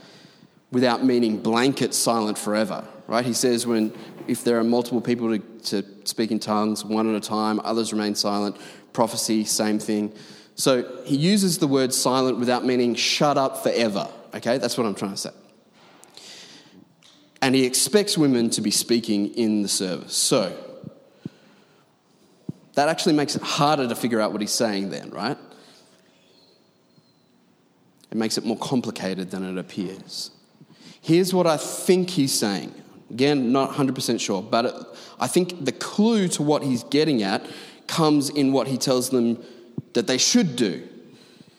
without 0.70 1.02
meaning 1.02 1.40
blanket 1.40 1.94
silent 1.94 2.36
forever, 2.36 2.86
right? 3.06 3.24
He 3.24 3.32
says 3.32 3.66
when 3.66 3.94
if 4.26 4.44
there 4.44 4.58
are 4.58 4.64
multiple 4.64 5.00
people 5.00 5.30
to, 5.30 5.38
to 5.38 5.82
speak 6.04 6.30
in 6.30 6.38
tongues, 6.38 6.84
one 6.84 7.08
at 7.08 7.16
a 7.16 7.26
time, 7.26 7.58
others 7.64 7.90
remain 7.90 8.14
silent. 8.14 8.58
Prophecy, 8.92 9.46
same 9.46 9.78
thing. 9.78 10.12
So 10.58 11.02
he 11.04 11.16
uses 11.16 11.58
the 11.58 11.68
word 11.68 11.94
silent 11.94 12.38
without 12.38 12.64
meaning 12.64 12.96
shut 12.96 13.38
up 13.38 13.62
forever. 13.62 14.08
Okay, 14.34 14.58
that's 14.58 14.76
what 14.76 14.86
I'm 14.86 14.94
trying 14.94 15.12
to 15.12 15.16
say. 15.16 15.30
And 17.40 17.54
he 17.54 17.64
expects 17.64 18.18
women 18.18 18.50
to 18.50 18.60
be 18.60 18.72
speaking 18.72 19.32
in 19.34 19.62
the 19.62 19.68
service. 19.68 20.14
So 20.16 20.52
that 22.74 22.88
actually 22.88 23.14
makes 23.14 23.36
it 23.36 23.42
harder 23.42 23.88
to 23.88 23.94
figure 23.94 24.20
out 24.20 24.32
what 24.32 24.40
he's 24.40 24.52
saying 24.52 24.90
then, 24.90 25.10
right? 25.10 25.38
It 28.10 28.16
makes 28.16 28.36
it 28.36 28.44
more 28.44 28.58
complicated 28.58 29.30
than 29.30 29.44
it 29.44 29.58
appears. 29.60 30.32
Here's 31.00 31.32
what 31.32 31.46
I 31.46 31.56
think 31.56 32.10
he's 32.10 32.36
saying. 32.36 32.74
Again, 33.10 33.52
not 33.52 33.70
100% 33.70 34.18
sure, 34.18 34.42
but 34.42 34.96
I 35.20 35.28
think 35.28 35.64
the 35.64 35.72
clue 35.72 36.26
to 36.28 36.42
what 36.42 36.64
he's 36.64 36.82
getting 36.84 37.22
at 37.22 37.46
comes 37.86 38.28
in 38.28 38.52
what 38.52 38.66
he 38.66 38.76
tells 38.76 39.10
them 39.10 39.42
that 39.94 40.06
they 40.06 40.18
should 40.18 40.56
do. 40.56 40.86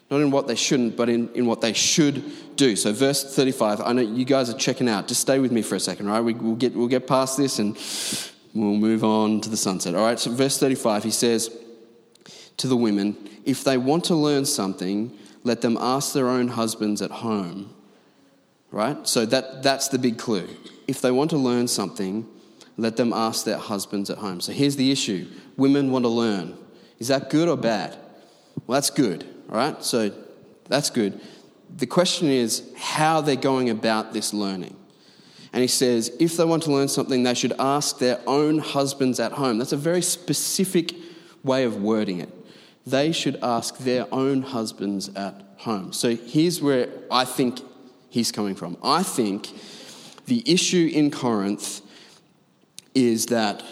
Not 0.10 0.22
in 0.22 0.32
what 0.32 0.48
they 0.48 0.56
shouldn't, 0.56 0.98
but 0.98 1.08
in, 1.08 1.30
in 1.34 1.46
what 1.46 1.62
they 1.62 1.74
should 1.74 2.24
do. 2.56 2.76
So, 2.76 2.92
verse 2.92 3.36
35, 3.36 3.82
I 3.82 3.94
know 3.94 4.02
you 4.02 4.26
guys 4.26 4.50
are 4.50 4.58
checking 4.58 4.90
out. 4.90 5.08
Just 5.08 5.22
stay 5.22 5.40
with 5.40 5.52
me 5.52 5.62
for 5.62 5.76
a 5.76 5.80
second, 5.80 6.08
right? 6.08 6.20
We, 6.20 6.34
will 6.34 6.56
get, 6.56 6.76
we'll 6.76 6.88
get 6.88 7.06
past 7.06 7.38
this 7.38 7.60
and 7.60 7.78
we'll 8.56 8.76
move 8.76 9.04
on 9.04 9.42
to 9.42 9.50
the 9.50 9.58
sunset. 9.58 9.94
All 9.94 10.04
right, 10.04 10.20
so 10.20 10.32
verse 10.32 10.58
35, 10.58 11.04
he 11.04 11.12
says 11.12 11.56
to 12.58 12.68
the 12.68 12.76
women, 12.76 13.18
If 13.46 13.64
they 13.64 13.78
want 13.78 14.06
to 14.06 14.16
learn 14.16 14.46
something, 14.46 15.16
let 15.44 15.62
them 15.62 15.78
ask 15.80 16.14
their 16.14 16.28
own 16.28 16.50
husbands 16.50 17.02
at 17.02 17.12
home. 17.12 17.74
Right? 18.72 19.08
So, 19.08 19.26
that, 19.28 19.62
that's 19.62 19.90
the 19.90 20.00
big 20.00 20.18
clue. 20.18 20.48
If 20.88 21.02
they 21.02 21.12
want 21.12 21.30
to 21.32 21.38
learn 21.38 21.68
something, 21.68 22.28
let 22.78 22.98
them 22.98 23.14
ask 23.14 23.46
their 23.46 23.58
husbands 23.58 24.10
at 24.10 24.18
home. 24.18 24.42
So, 24.42 24.54
here's 24.54 24.76
the 24.76 24.92
issue 24.92 25.28
women 25.56 25.92
want 25.92 26.06
to 26.06 26.10
learn. 26.10 26.58
Is 26.98 27.10
that 27.10 27.30
good 27.30 27.48
or 27.48 27.58
bad? 27.58 27.96
Well, 28.68 28.76
that's 28.76 28.90
good, 28.90 29.26
all 29.50 29.58
right? 29.58 29.84
So 29.84 30.12
that's 30.68 30.90
good. 30.90 31.20
The 31.78 31.88
question 31.88 32.28
is 32.28 32.64
how 32.78 33.22
they're 33.22 33.36
going 33.36 33.70
about 33.70 34.14
this 34.14 34.34
learning. 34.34 34.76
And 35.52 35.62
he 35.62 35.68
says, 35.68 36.12
if 36.20 36.38
they 36.38 36.46
want 36.46 36.64
to 36.64 36.72
learn 36.72 36.88
something, 36.88 37.24
they 37.24 37.34
should 37.34 37.54
ask 37.58 37.98
their 37.98 38.20
own 38.28 38.60
husbands 38.60 39.20
at 39.20 39.32
home. 39.34 39.58
That's 39.58 39.72
a 39.72 39.78
very 39.78 40.02
specific 40.02 40.94
way 41.44 41.64
of 41.64 41.82
wording 41.82 42.20
it. 42.20 42.30
They 42.86 43.12
should 43.12 43.38
ask 43.42 43.78
their 43.80 44.08
own 44.14 44.42
husbands 44.42 45.10
at 45.16 45.44
home. 45.58 45.92
So 45.92 46.16
here's 46.16 46.62
where 46.62 46.90
I 47.12 47.26
think 47.26 47.62
he's 48.10 48.32
coming 48.32 48.56
from. 48.56 48.78
I 48.84 49.04
think 49.04 49.50
the 50.26 50.44
issue 50.52 50.90
in 50.94 51.12
Corinth 51.12 51.82
is 52.94 53.28
that 53.28 53.64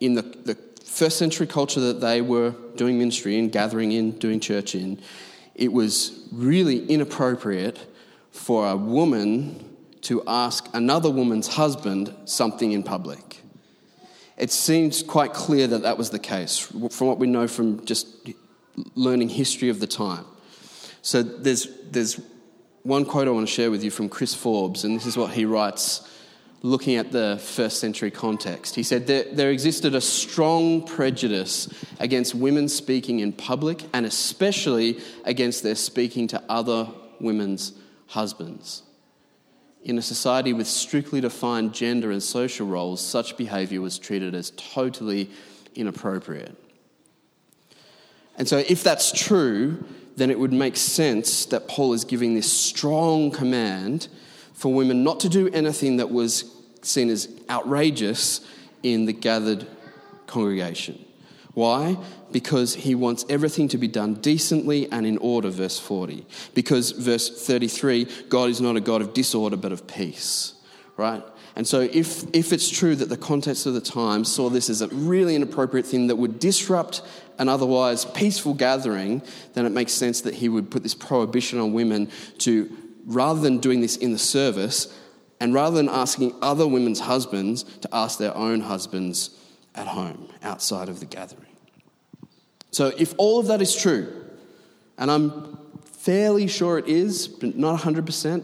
in 0.00 0.14
the, 0.14 0.22
the 0.22 0.58
first 0.94 1.18
century 1.18 1.46
culture 1.46 1.80
that 1.80 2.00
they 2.00 2.20
were 2.20 2.54
doing 2.76 2.98
ministry 2.98 3.36
in, 3.36 3.48
gathering 3.48 3.90
in, 3.90 4.12
doing 4.12 4.38
church 4.38 4.76
in, 4.76 5.00
it 5.56 5.72
was 5.72 6.26
really 6.30 6.86
inappropriate 6.86 7.84
for 8.30 8.68
a 8.68 8.76
woman 8.76 9.76
to 10.02 10.22
ask 10.26 10.68
another 10.72 11.10
woman's 11.10 11.48
husband 11.48 12.14
something 12.26 12.70
in 12.70 12.82
public. 12.82 13.40
It 14.36 14.52
seems 14.52 15.02
quite 15.02 15.32
clear 15.32 15.66
that 15.66 15.82
that 15.82 15.98
was 15.98 16.10
the 16.10 16.18
case 16.20 16.58
from 16.58 17.08
what 17.08 17.18
we 17.18 17.26
know 17.26 17.48
from 17.48 17.84
just 17.84 18.06
learning 18.94 19.30
history 19.30 19.70
of 19.70 19.80
the 19.80 19.86
time. 19.86 20.24
So 21.02 21.22
there's, 21.22 21.68
there's 21.90 22.20
one 22.82 23.04
quote 23.04 23.26
I 23.26 23.32
want 23.32 23.48
to 23.48 23.52
share 23.52 23.70
with 23.70 23.82
you 23.82 23.90
from 23.90 24.08
Chris 24.08 24.34
Forbes, 24.34 24.84
and 24.84 24.94
this 24.94 25.06
is 25.06 25.16
what 25.16 25.32
he 25.32 25.44
writes 25.44 26.08
looking 26.64 26.96
at 26.96 27.12
the 27.12 27.38
first 27.42 27.78
century 27.78 28.10
context. 28.10 28.74
He 28.74 28.82
said 28.82 29.06
there, 29.06 29.24
there 29.30 29.50
existed 29.50 29.94
a 29.94 30.00
strong 30.00 30.86
prejudice 30.86 31.68
against 32.00 32.34
women 32.34 32.70
speaking 32.70 33.20
in 33.20 33.34
public 33.34 33.84
and 33.92 34.06
especially 34.06 34.98
against 35.26 35.62
their 35.62 35.74
speaking 35.74 36.26
to 36.28 36.42
other 36.48 36.88
women's 37.20 37.74
husbands. 38.06 38.82
In 39.82 39.98
a 39.98 40.02
society 40.02 40.54
with 40.54 40.66
strictly 40.66 41.20
defined 41.20 41.74
gender 41.74 42.10
and 42.10 42.22
social 42.22 42.66
roles, 42.66 43.04
such 43.04 43.36
behaviour 43.36 43.82
was 43.82 43.98
treated 43.98 44.34
as 44.34 44.50
totally 44.56 45.28
inappropriate. 45.74 46.56
And 48.38 48.48
so, 48.48 48.64
if 48.66 48.82
that's 48.82 49.12
true, 49.12 49.84
then 50.16 50.30
it 50.30 50.38
would 50.38 50.52
make 50.52 50.78
sense 50.78 51.44
that 51.46 51.68
Paul 51.68 51.92
is 51.92 52.06
giving 52.06 52.32
this 52.34 52.50
strong 52.50 53.30
command 53.30 54.08
for 54.54 54.72
women 54.72 55.04
not 55.04 55.20
to 55.20 55.28
do 55.28 55.50
anything 55.50 55.98
that 55.98 56.10
was 56.10 56.53
seen 56.86 57.10
as 57.10 57.28
outrageous 57.48 58.40
in 58.82 59.06
the 59.06 59.12
gathered 59.12 59.66
congregation. 60.26 61.04
Why? 61.54 61.96
Because 62.32 62.74
he 62.74 62.94
wants 62.94 63.24
everything 63.28 63.68
to 63.68 63.78
be 63.78 63.86
done 63.86 64.14
decently 64.14 64.90
and 64.90 65.06
in 65.06 65.18
order, 65.18 65.50
verse 65.50 65.78
40. 65.78 66.26
Because, 66.52 66.90
verse 66.90 67.46
33, 67.46 68.08
God 68.28 68.50
is 68.50 68.60
not 68.60 68.76
a 68.76 68.80
God 68.80 69.00
of 69.00 69.14
disorder 69.14 69.56
but 69.56 69.70
of 69.70 69.86
peace, 69.86 70.54
right? 70.96 71.22
And 71.56 71.66
so, 71.66 71.80
if, 71.80 72.24
if 72.34 72.52
it's 72.52 72.68
true 72.68 72.96
that 72.96 73.08
the 73.08 73.16
context 73.16 73.66
of 73.66 73.74
the 73.74 73.80
time 73.80 74.24
saw 74.24 74.50
this 74.50 74.68
as 74.68 74.82
a 74.82 74.88
really 74.88 75.36
inappropriate 75.36 75.86
thing 75.86 76.08
that 76.08 76.16
would 76.16 76.40
disrupt 76.40 77.02
an 77.38 77.48
otherwise 77.48 78.04
peaceful 78.04 78.54
gathering, 78.54 79.22
then 79.54 79.64
it 79.64 79.70
makes 79.70 79.92
sense 79.92 80.22
that 80.22 80.34
he 80.34 80.48
would 80.48 80.70
put 80.70 80.82
this 80.82 80.94
prohibition 80.94 81.60
on 81.60 81.72
women 81.72 82.10
to, 82.38 82.76
rather 83.06 83.40
than 83.40 83.58
doing 83.58 83.80
this 83.80 83.96
in 83.96 84.12
the 84.12 84.18
service, 84.18 84.92
and 85.44 85.52
rather 85.52 85.76
than 85.76 85.90
asking 85.90 86.34
other 86.40 86.66
women's 86.66 87.00
husbands, 87.00 87.64
to 87.64 87.88
ask 87.92 88.18
their 88.18 88.34
own 88.34 88.62
husbands 88.62 89.28
at 89.74 89.86
home, 89.86 90.26
outside 90.42 90.88
of 90.88 91.00
the 91.00 91.04
gathering. 91.04 91.54
So, 92.70 92.94
if 92.96 93.12
all 93.18 93.38
of 93.38 93.48
that 93.48 93.60
is 93.60 93.76
true, 93.76 94.24
and 94.96 95.10
I'm 95.10 95.58
fairly 95.84 96.46
sure 96.46 96.78
it 96.78 96.88
is, 96.88 97.28
but 97.28 97.56
not 97.56 97.78
100%, 97.78 98.42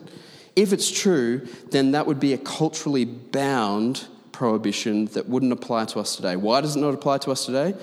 if 0.54 0.74
it's 0.74 0.90
true, 0.90 1.48
then 1.70 1.92
that 1.92 2.06
would 2.06 2.20
be 2.20 2.34
a 2.34 2.38
culturally 2.38 3.06
bound 3.06 4.06
prohibition 4.32 5.06
that 5.06 5.26
wouldn't 5.26 5.52
apply 5.52 5.86
to 5.86 6.00
us 6.00 6.16
today. 6.16 6.36
Why 6.36 6.60
does 6.60 6.76
it 6.76 6.80
not 6.80 6.92
apply 6.92 7.16
to 7.18 7.30
us 7.30 7.46
today? 7.46 7.74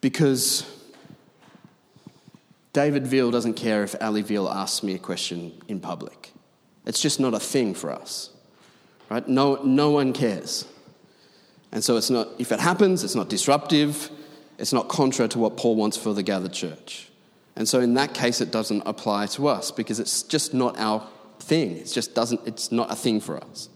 Because 0.00 0.64
David 2.72 3.04
Veal 3.08 3.32
doesn't 3.32 3.54
care 3.54 3.82
if 3.82 4.00
Ali 4.00 4.22
Veal 4.22 4.48
asks 4.48 4.84
me 4.84 4.94
a 4.94 4.98
question 5.00 5.60
in 5.66 5.80
public. 5.80 6.30
It's 6.90 7.00
just 7.00 7.20
not 7.20 7.34
a 7.34 7.38
thing 7.38 7.72
for 7.72 7.92
us. 7.92 8.30
Right? 9.08 9.26
No, 9.28 9.62
no 9.62 9.92
one 9.92 10.12
cares. 10.12 10.66
And 11.70 11.84
so 11.84 11.96
it's 11.96 12.10
not, 12.10 12.26
if 12.40 12.50
it 12.50 12.58
happens, 12.58 13.04
it's 13.04 13.14
not 13.14 13.28
disruptive, 13.28 14.10
it's 14.58 14.72
not 14.72 14.88
contra 14.88 15.28
to 15.28 15.38
what 15.38 15.56
Paul 15.56 15.76
wants 15.76 15.96
for 15.96 16.12
the 16.12 16.24
gathered 16.24 16.52
church. 16.52 17.08
And 17.54 17.68
so 17.68 17.78
in 17.78 17.94
that 17.94 18.12
case, 18.12 18.40
it 18.40 18.50
doesn't 18.50 18.82
apply 18.86 19.26
to 19.26 19.46
us 19.46 19.70
because 19.70 20.00
it's 20.00 20.24
just 20.24 20.52
not 20.52 20.80
our 20.80 21.06
thing. 21.38 21.76
It 21.76 21.84
just 21.84 22.12
doesn't, 22.16 22.40
it's 22.44 22.72
not 22.72 22.90
a 22.90 22.96
thing 22.96 23.20
for 23.20 23.36
us. 23.36 23.68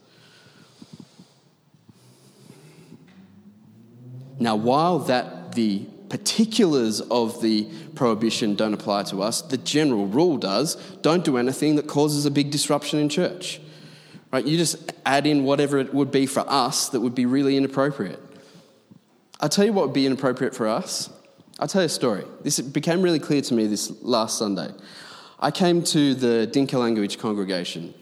Now, 4.41 4.57
while 4.57 4.99
that 4.99 5.53
the 5.53 5.87
particulars 6.15 7.01
of 7.01 7.43
the 7.43 7.65
prohibition 7.97 8.55
don't 8.55 8.73
apply 8.73 9.03
to 9.03 9.21
us, 9.21 9.43
the 9.43 9.57
general 9.57 10.07
rule 10.07 10.37
does. 10.37 10.77
Don't 11.03 11.25
do 11.25 11.37
anything 11.39 11.75
that 11.75 11.89
causes 11.89 12.25
a 12.25 12.31
big 12.31 12.53
disruption 12.53 13.01
in 13.01 13.09
church. 13.09 13.61
Right? 14.33 14.47
You 14.47 14.57
just 14.57 14.93
add 15.05 15.27
in 15.27 15.43
whatever 15.43 15.79
it 15.79 15.93
would 15.93 16.13
be 16.13 16.27
for 16.27 16.45
us 16.49 16.91
that 16.91 17.01
would 17.01 17.17
be 17.17 17.27
really 17.27 17.57
inappropriate. 17.57 18.21
I'll 19.41 19.49
tell 19.49 19.65
you 19.65 19.73
what 19.73 19.87
would 19.87 19.93
be 19.93 20.07
inappropriate 20.07 20.55
for 20.55 20.69
us. 20.69 21.11
I'll 21.59 21.67
tell 21.67 21.83
you 21.83 21.87
a 21.87 21.89
story. 21.89 22.25
This 22.43 22.61
became 22.61 23.03
really 23.03 23.19
clear 23.19 23.43
to 23.43 23.53
me 23.53 23.67
this 23.67 23.91
last 24.01 24.39
Sunday. 24.39 24.71
I 25.41 25.51
came 25.51 25.83
to 25.83 26.15
the 26.15 26.47
Dinka 26.47 26.79
language 26.79 27.19
congregation 27.19 27.93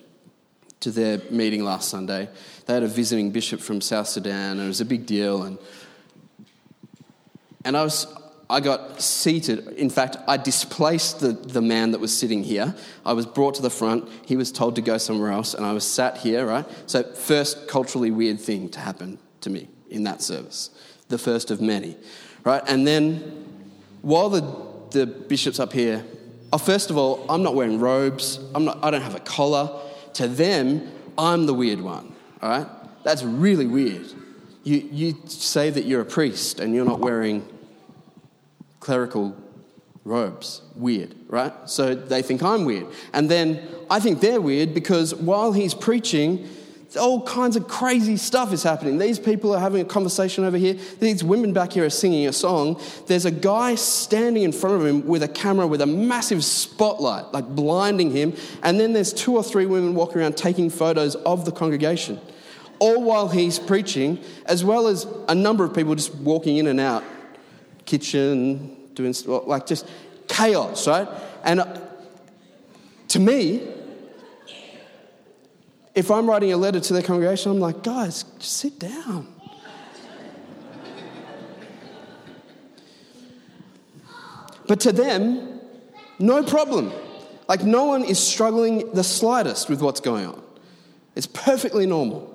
to 0.81 0.91
their 0.91 1.23
meeting 1.31 1.65
last 1.65 1.89
Sunday. 1.89 2.29
They 2.67 2.75
had 2.75 2.83
a 2.83 2.89
visiting 2.89 3.31
bishop 3.31 3.61
from 3.61 3.81
South 3.81 4.09
Sudan, 4.09 4.59
and 4.59 4.65
it 4.65 4.67
was 4.69 4.83
a 4.83 4.85
big 4.85 5.07
deal. 5.07 5.45
And, 5.45 5.57
and 7.65 7.77
I, 7.77 7.85
was, 7.85 8.07
I 8.51 8.61
got 8.61 9.01
seated. 9.01 9.69
In 9.69 9.91
fact, 9.91 10.17
I 10.27 10.37
displaced 10.37 11.21
the, 11.21 11.33
the 11.33 11.63
man 11.63 11.93
that 11.93 12.01
was 12.01 12.17
sitting 12.17 12.43
here. 12.43 12.75
I 13.05 13.13
was 13.13 13.27
brought 13.27 13.55
to 13.57 13.63
the 13.63 13.71
front. 13.71 14.09
He 14.25 14.37
was 14.37 14.53
told 14.53 14.77
to 14.77 14.83
go 14.83 14.99
somewhere 14.99 15.31
else, 15.31 15.55
and 15.55 15.65
I 15.65 15.73
was 15.73 15.87
sat 15.87 16.19
here, 16.19 16.47
right? 16.47 16.67
So, 16.87 17.03
first 17.03 17.69
culturally 17.69 18.11
weird 18.11 18.41
thing 18.41 18.69
to 18.71 18.81
happen 18.81 19.19
to 19.41 19.51
me 19.51 19.69
in 19.91 20.05
that 20.05 20.23
service, 20.23 20.71
the 21.09 21.19
first 21.19 21.51
of 21.51 21.61
many, 21.61 21.97
right? 22.45 22.63
And 22.67 22.87
then 22.87 23.43
while 24.03 24.29
the, 24.29 24.41
the 24.91 25.07
bishop's 25.07 25.61
up 25.61 25.73
here, 25.73 26.05
oh, 26.53 26.59
first 26.59 26.91
of 26.91 26.97
all, 26.97 27.25
I'm 27.29 27.43
not 27.43 27.55
wearing 27.55 27.79
robes, 27.79 28.39
I'm 28.55 28.65
not, 28.65 28.83
I 28.83 28.91
don't 28.91 29.03
have 29.03 29.15
a 29.15 29.21
collar. 29.21 29.81
To 30.15 30.29
them, 30.29 30.91
I'm 31.17 31.47
the 31.47 31.55
weird 31.55 31.81
one, 31.81 32.15
all 32.43 32.51
right? 32.51 32.67
That's 33.05 33.23
really 33.23 33.67
weird. 33.67 34.07
You, 34.65 34.89
you 34.93 35.17
say 35.27 35.71
that 35.71 35.85
you're 35.85 36.03
a 36.03 36.07
priest 36.07 36.61
and 36.61 36.75
you're 36.75 36.85
not 36.85 37.01
wearing 37.01 37.47
clerical 38.83 39.37
robes. 40.05 40.61
Weird, 40.75 41.15
right? 41.29 41.53
So 41.67 41.95
they 41.95 42.21
think 42.21 42.43
I'm 42.43 42.65
weird. 42.65 42.89
And 43.13 43.31
then 43.31 43.63
I 43.89 44.01
think 44.01 44.21
they're 44.21 44.41
weird 44.41 44.75
because 44.75 45.15
while 45.15 45.53
he's 45.53 45.73
preaching, 45.73 46.49
all 46.99 47.23
kinds 47.23 47.55
of 47.55 47.69
crazy 47.69 48.17
stuff 48.17 48.53
is 48.53 48.65
happening. 48.65 48.99
These 48.99 49.21
people 49.21 49.55
are 49.55 49.61
having 49.61 49.81
a 49.81 49.85
conversation 49.85 50.45
over 50.45 50.59
here. 50.59 50.75
These 50.99 51.23
women 51.23 51.53
back 51.53 51.73
here 51.73 51.85
are 51.85 51.91
singing 51.91 52.27
a 52.27 52.33
song. 52.33 52.81
There's 53.07 53.25
a 53.25 53.31
guy 53.31 53.77
standing 53.77 54.43
in 54.43 54.51
front 54.51 54.77
of 54.77 54.85
him 54.85 55.07
with 55.07 55.23
a 55.23 55.29
camera 55.29 55.67
with 55.69 55.81
a 55.81 55.87
massive 55.87 56.45
spotlight, 56.45 57.33
like 57.33 57.47
blinding 57.47 58.11
him. 58.11 58.35
And 58.65 58.81
then 58.81 58.93
there's 58.93 59.13
two 59.13 59.37
or 59.37 59.45
three 59.45 59.65
women 59.65 59.95
walking 59.95 60.21
around 60.21 60.37
taking 60.37 60.69
photos 60.69 61.15
of 61.15 61.45
the 61.45 61.53
congregation, 61.53 62.21
all 62.81 63.01
while 63.01 63.29
he's 63.29 63.61
preaching, 63.61 64.19
as 64.47 64.65
well 64.65 64.89
as 64.89 65.07
a 65.29 65.37
number 65.37 65.65
of 65.65 65.73
people 65.73 65.95
just 65.95 66.15
walking 66.17 66.57
in 66.57 66.67
and 66.67 66.81
out, 66.81 67.05
kitchen, 67.93 68.75
doing 68.95 69.15
like 69.27 69.67
just 69.67 69.87
chaos, 70.29 70.89
right? 70.89 71.07
And 71.45 71.61
uh, 71.61 71.81
to 73.09 73.21
me, 73.21 73.69
if 75.95 76.11
I'm 76.11 76.27
writing 76.27 76.55
a 76.55 76.57
letter 76.57 76.81
to 76.81 76.93
the 76.95 77.03
congregation, 77.03 77.53
I'm 77.53 77.61
like, 77.61 77.83
guys, 77.83 78.23
just 78.39 78.57
sit 78.57 78.79
down. 78.79 79.29
But 84.67 84.81
to 84.81 84.93
them, 84.93 85.61
no 86.19 86.43
problem. 86.43 86.93
Like, 87.47 87.63
no 87.63 87.85
one 87.85 88.05
is 88.05 88.19
struggling 88.19 88.91
the 88.93 89.05
slightest 89.05 89.69
with 89.69 89.83
what's 89.83 90.01
going 90.01 90.25
on. 90.25 90.43
It's 91.15 91.27
perfectly 91.27 91.85
normal. 91.85 92.31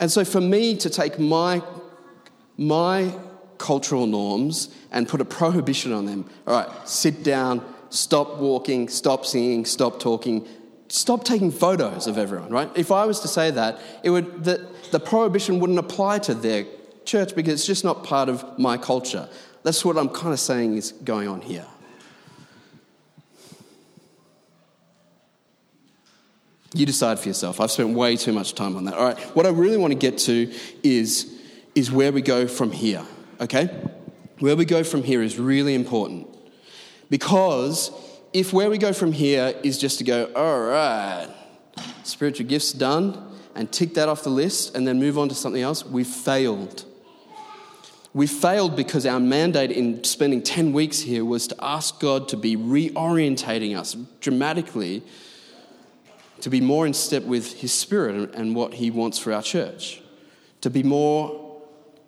And 0.00 0.10
so, 0.10 0.24
for 0.24 0.40
me 0.40 0.76
to 0.78 0.90
take 0.90 1.20
my, 1.20 1.62
my 2.56 3.14
cultural 3.58 4.06
norms 4.06 4.68
and 4.90 5.08
put 5.08 5.20
a 5.20 5.24
prohibition 5.24 5.92
on 5.92 6.06
them 6.06 6.28
all 6.46 6.54
right, 6.54 6.88
sit 6.88 7.22
down, 7.22 7.64
stop 7.90 8.38
walking, 8.38 8.88
stop 8.88 9.24
singing, 9.24 9.64
stop 9.64 10.00
talking, 10.00 10.46
stop 10.88 11.24
taking 11.24 11.50
photos 11.50 12.06
of 12.06 12.18
everyone, 12.18 12.50
right? 12.50 12.70
If 12.76 12.90
I 12.92 13.04
was 13.06 13.20
to 13.20 13.28
say 13.28 13.50
that, 13.50 13.80
it 14.02 14.10
would, 14.10 14.44
the, 14.44 14.66
the 14.90 15.00
prohibition 15.00 15.60
wouldn't 15.60 15.78
apply 15.78 16.20
to 16.20 16.34
their 16.34 16.66
church 17.04 17.34
because 17.34 17.54
it's 17.54 17.66
just 17.66 17.84
not 17.84 18.04
part 18.04 18.28
of 18.28 18.58
my 18.58 18.76
culture. 18.76 19.28
That's 19.62 19.84
what 19.84 19.96
I'm 19.96 20.08
kind 20.08 20.32
of 20.32 20.40
saying 20.40 20.76
is 20.76 20.92
going 20.92 21.28
on 21.28 21.40
here. 21.40 21.66
You 26.74 26.84
decide 26.84 27.18
for 27.18 27.28
yourself. 27.28 27.60
I've 27.60 27.70
spent 27.70 27.90
way 27.90 28.16
too 28.16 28.32
much 28.32 28.54
time 28.54 28.76
on 28.76 28.84
that. 28.84 28.94
All 28.94 29.04
right, 29.04 29.18
what 29.34 29.46
I 29.46 29.48
really 29.48 29.78
want 29.78 29.92
to 29.92 29.98
get 29.98 30.18
to 30.18 30.52
is, 30.82 31.40
is 31.74 31.90
where 31.90 32.12
we 32.12 32.20
go 32.20 32.46
from 32.46 32.70
here, 32.70 33.04
okay? 33.40 33.66
Where 34.38 34.56
we 34.56 34.64
go 34.64 34.84
from 34.84 35.02
here 35.02 35.22
is 35.22 35.38
really 35.38 35.74
important. 35.74 36.28
Because 37.08 37.90
if 38.32 38.52
where 38.52 38.68
we 38.68 38.78
go 38.78 38.92
from 38.92 39.12
here 39.12 39.54
is 39.62 39.78
just 39.78 39.98
to 39.98 40.04
go, 40.04 40.30
all 40.34 40.60
right, 40.60 41.28
spiritual 42.02 42.46
gifts 42.46 42.72
done, 42.72 43.22
and 43.54 43.72
tick 43.72 43.94
that 43.94 44.08
off 44.08 44.22
the 44.22 44.30
list 44.30 44.76
and 44.76 44.86
then 44.86 44.98
move 44.98 45.18
on 45.18 45.28
to 45.30 45.34
something 45.34 45.62
else, 45.62 45.84
we've 45.84 46.06
failed. 46.06 46.84
We 48.12 48.26
failed 48.26 48.76
because 48.76 49.06
our 49.06 49.20
mandate 49.20 49.70
in 49.70 50.04
spending 50.04 50.42
10 50.42 50.72
weeks 50.72 51.00
here 51.00 51.24
was 51.24 51.46
to 51.48 51.56
ask 51.62 51.98
God 52.00 52.28
to 52.28 52.36
be 52.36 52.56
reorientating 52.56 53.76
us 53.76 53.94
dramatically 54.20 55.02
to 56.40 56.50
be 56.50 56.60
more 56.60 56.86
in 56.86 56.92
step 56.92 57.22
with 57.24 57.60
His 57.60 57.72
Spirit 57.72 58.34
and 58.34 58.54
what 58.54 58.74
He 58.74 58.90
wants 58.90 59.18
for 59.18 59.32
our 59.32 59.42
church, 59.42 60.02
to 60.60 60.70
be 60.70 60.82
more 60.82 61.45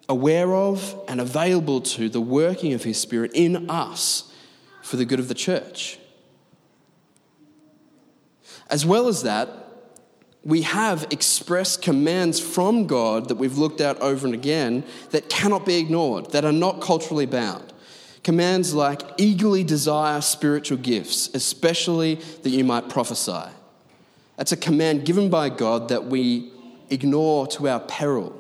aware 0.09 0.55
of 0.55 0.99
and 1.07 1.21
available 1.21 1.81
to 1.83 2.09
the 2.09 2.21
working 2.21 2.73
of 2.73 2.85
His 2.85 2.99
Spirit 2.99 3.31
in 3.35 3.69
us 3.71 4.33
for 4.83 4.97
the 4.97 5.05
good 5.05 5.21
of 5.21 5.29
the 5.29 5.35
church. 5.35 5.99
As 8.71 8.85
well 8.87 9.09
as 9.09 9.23
that, 9.23 9.49
we 10.45 10.63
have 10.63 11.07
express 11.11 11.77
commands 11.77 12.41
from 12.41 12.87
God 12.87 13.29
that 13.29 13.37
we've 13.37 13.59
looked 13.59 13.81
at 13.81 13.99
over 14.01 14.27
and 14.27 14.35
again 14.35 14.85
that 15.11 15.29
cannot 15.29 15.67
be 15.67 15.77
ignored, 15.77 16.31
that 16.31 16.45
are 16.45 16.53
not 16.53 16.81
culturally 16.81 17.27
bound. 17.27 17.73
Commands 18.23 18.75
like 18.75 19.03
eagerly 19.19 19.65
desire 19.65 20.21
spiritual 20.21 20.79
gifts, 20.79 21.29
especially 21.35 22.17
that 22.43 22.51
you 22.51 22.65
might 22.65 22.89
prophesy. 22.89 23.51
That's 24.37 24.53
a 24.53 24.57
command 24.57 25.05
given 25.05 25.29
by 25.31 25.49
God 25.49 25.89
that 25.89 26.05
we 26.05 26.53
ignore 26.91 27.47
to 27.49 27.69
our 27.69 27.81
peril. 27.81 28.39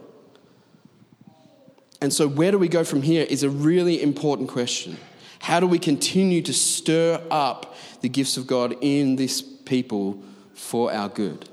And 2.00 2.12
so, 2.12 2.28
where 2.28 2.50
do 2.50 2.58
we 2.58 2.68
go 2.68 2.84
from 2.84 3.02
here 3.02 3.26
is 3.28 3.42
a 3.42 3.50
really 3.50 4.02
important 4.02 4.48
question. 4.48 4.96
How 5.40 5.60
do 5.60 5.66
we 5.66 5.78
continue 5.78 6.42
to 6.42 6.52
stir 6.52 7.22
up 7.30 7.74
the 8.00 8.08
gifts 8.08 8.36
of 8.36 8.46
God 8.46 8.76
in 8.80 9.16
this 9.16 9.42
people 9.42 10.22
for 10.54 10.92
our 10.92 11.08
good? 11.08 11.48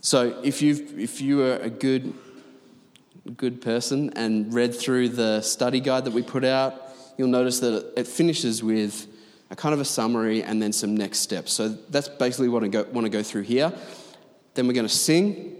So, 0.00 0.40
if, 0.42 0.60
you've, 0.60 0.98
if 0.98 1.20
you 1.20 1.42
are 1.42 1.56
a 1.56 1.70
good, 1.70 2.14
good 3.36 3.60
person 3.60 4.12
and 4.16 4.52
read 4.52 4.74
through 4.74 5.10
the 5.10 5.40
study 5.40 5.80
guide 5.80 6.04
that 6.04 6.12
we 6.12 6.22
put 6.22 6.44
out, 6.44 6.74
you'll 7.16 7.28
notice 7.28 7.60
that 7.60 7.92
it 7.96 8.06
finishes 8.06 8.62
with 8.62 9.06
a 9.50 9.56
kind 9.56 9.72
of 9.72 9.80
a 9.80 9.84
summary 9.84 10.42
and 10.42 10.60
then 10.60 10.72
some 10.72 10.96
next 10.96 11.20
steps. 11.20 11.52
So 11.52 11.68
that's 11.68 12.08
basically 12.08 12.48
what 12.48 12.64
I 12.64 12.68
go, 12.68 12.82
want 12.84 13.04
to 13.04 13.10
go 13.10 13.22
through 13.22 13.42
here. 13.42 13.72
Then 14.54 14.66
we're 14.66 14.72
going 14.72 14.86
to 14.86 14.92
sing, 14.92 15.56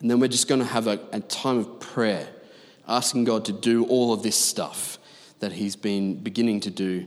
and 0.00 0.10
then 0.10 0.20
we're 0.20 0.28
just 0.28 0.48
going 0.48 0.60
to 0.60 0.66
have 0.66 0.86
a, 0.86 0.98
a 1.12 1.20
time 1.20 1.58
of 1.58 1.80
prayer, 1.80 2.28
asking 2.88 3.24
God 3.24 3.44
to 3.44 3.52
do 3.52 3.84
all 3.86 4.12
of 4.12 4.22
this 4.22 4.36
stuff 4.36 4.98
that 5.40 5.52
He's 5.52 5.76
been 5.76 6.14
beginning 6.22 6.60
to 6.60 6.70
do 6.70 7.06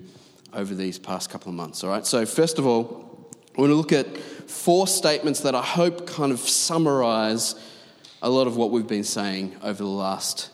over 0.54 0.76
these 0.76 1.00
past 1.00 1.30
couple 1.30 1.50
of 1.50 1.56
months. 1.56 1.84
All 1.84 1.90
right, 1.90 2.06
so 2.06 2.26
first 2.26 2.60
of 2.60 2.66
all, 2.66 3.30
I 3.58 3.62
want 3.62 3.72
to 3.72 3.76
look 3.76 3.92
at 3.92 4.18
four 4.18 4.88
statements 4.88 5.42
that 5.42 5.56
I 5.56 5.62
hope 5.62 6.08
kind 6.08 6.32
of 6.32 6.40
summarize 6.40 7.56
a 8.22 8.30
lot 8.30 8.48
of 8.48 8.56
what 8.56 8.72
we've 8.72 8.88
been 8.88 9.04
saying 9.04 9.56
over 9.62 9.84
the 9.84 9.90
last 9.90 10.50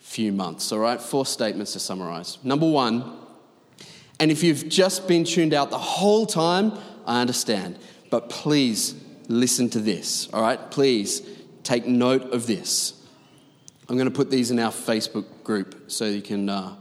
few 0.00 0.32
months. 0.32 0.72
All 0.72 0.78
right, 0.78 1.00
four 1.00 1.26
statements 1.26 1.72
to 1.74 1.80
summarize. 1.80 2.38
Number 2.42 2.68
one, 2.68 3.18
and 4.18 4.30
if 4.30 4.42
you've 4.42 4.68
just 4.68 5.06
been 5.06 5.24
tuned 5.24 5.52
out 5.52 5.70
the 5.70 5.78
whole 5.78 6.26
time, 6.26 6.72
I 7.06 7.20
understand. 7.20 7.78
But 8.10 8.28
please 8.28 8.94
listen 9.28 9.68
to 9.70 9.80
this, 9.80 10.28
all 10.32 10.40
right? 10.40 10.70
Please 10.70 11.22
take 11.62 11.86
note 11.86 12.32
of 12.32 12.46
this. 12.46 13.03
I'm 13.88 13.96
going 13.96 14.08
to 14.08 14.14
put 14.14 14.30
these 14.30 14.50
in 14.50 14.58
our 14.58 14.72
Facebook 14.72 15.26
group 15.42 15.90
so 15.90 16.06
you 16.06 16.22
can 16.22 16.48
uh, 16.48 16.74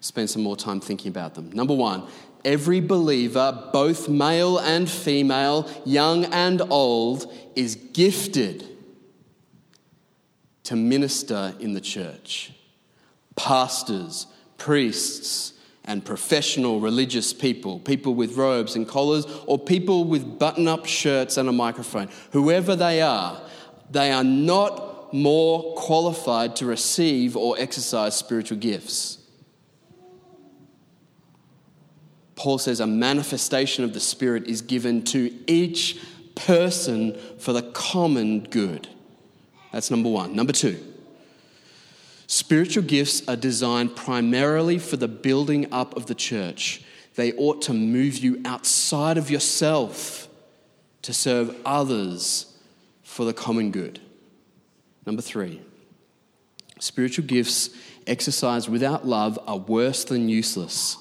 spend 0.00 0.30
some 0.30 0.42
more 0.42 0.56
time 0.56 0.80
thinking 0.80 1.08
about 1.08 1.34
them. 1.34 1.50
Number 1.50 1.74
one, 1.74 2.06
every 2.44 2.80
believer, 2.80 3.68
both 3.72 4.08
male 4.08 4.58
and 4.58 4.88
female, 4.88 5.68
young 5.84 6.24
and 6.26 6.62
old, 6.70 7.32
is 7.56 7.74
gifted 7.74 8.64
to 10.64 10.76
minister 10.76 11.54
in 11.58 11.72
the 11.72 11.80
church. 11.80 12.52
Pastors, 13.34 14.26
priests, 14.56 15.52
and 15.84 16.04
professional 16.04 16.80
religious 16.80 17.32
people, 17.32 17.78
people 17.80 18.14
with 18.14 18.36
robes 18.36 18.74
and 18.74 18.88
collars, 18.88 19.24
or 19.46 19.58
people 19.58 20.04
with 20.04 20.38
button 20.38 20.66
up 20.66 20.86
shirts 20.86 21.36
and 21.36 21.48
a 21.48 21.52
microphone. 21.52 22.08
Whoever 22.32 22.74
they 22.74 23.02
are, 23.02 23.40
they 23.90 24.10
are 24.10 24.24
not 24.24 24.85
more 25.12 25.74
qualified 25.74 26.56
to 26.56 26.66
receive 26.66 27.36
or 27.36 27.56
exercise 27.58 28.16
spiritual 28.16 28.58
gifts. 28.58 29.18
Paul 32.34 32.58
says 32.58 32.80
a 32.80 32.86
manifestation 32.86 33.82
of 33.84 33.94
the 33.94 34.00
Spirit 34.00 34.46
is 34.46 34.60
given 34.60 35.02
to 35.04 35.32
each 35.46 35.98
person 36.34 37.18
for 37.38 37.52
the 37.52 37.62
common 37.62 38.40
good. 38.40 38.88
That's 39.72 39.90
number 39.90 40.10
one. 40.10 40.36
Number 40.36 40.52
two, 40.52 40.78
Spiritual 42.26 42.82
gifts 42.82 43.26
are 43.28 43.36
designed 43.36 43.94
primarily 43.94 44.78
for 44.78 44.96
the 44.96 45.08
building 45.08 45.72
up 45.72 45.96
of 45.96 46.06
the 46.06 46.14
church. 46.14 46.82
They 47.14 47.32
ought 47.34 47.62
to 47.62 47.72
move 47.72 48.18
you 48.18 48.40
outside 48.44 49.16
of 49.16 49.30
yourself 49.30 50.28
to 51.02 51.14
serve 51.14 51.54
others 51.64 52.52
for 53.04 53.24
the 53.24 53.32
common 53.32 53.70
good. 53.70 54.00
Number 55.06 55.22
three, 55.22 55.60
spiritual 56.80 57.24
gifts 57.26 57.70
exercised 58.06 58.68
without 58.68 59.06
love 59.06 59.38
are 59.46 59.56
worse 59.56 60.04
than 60.04 60.28
useless. 60.28 60.96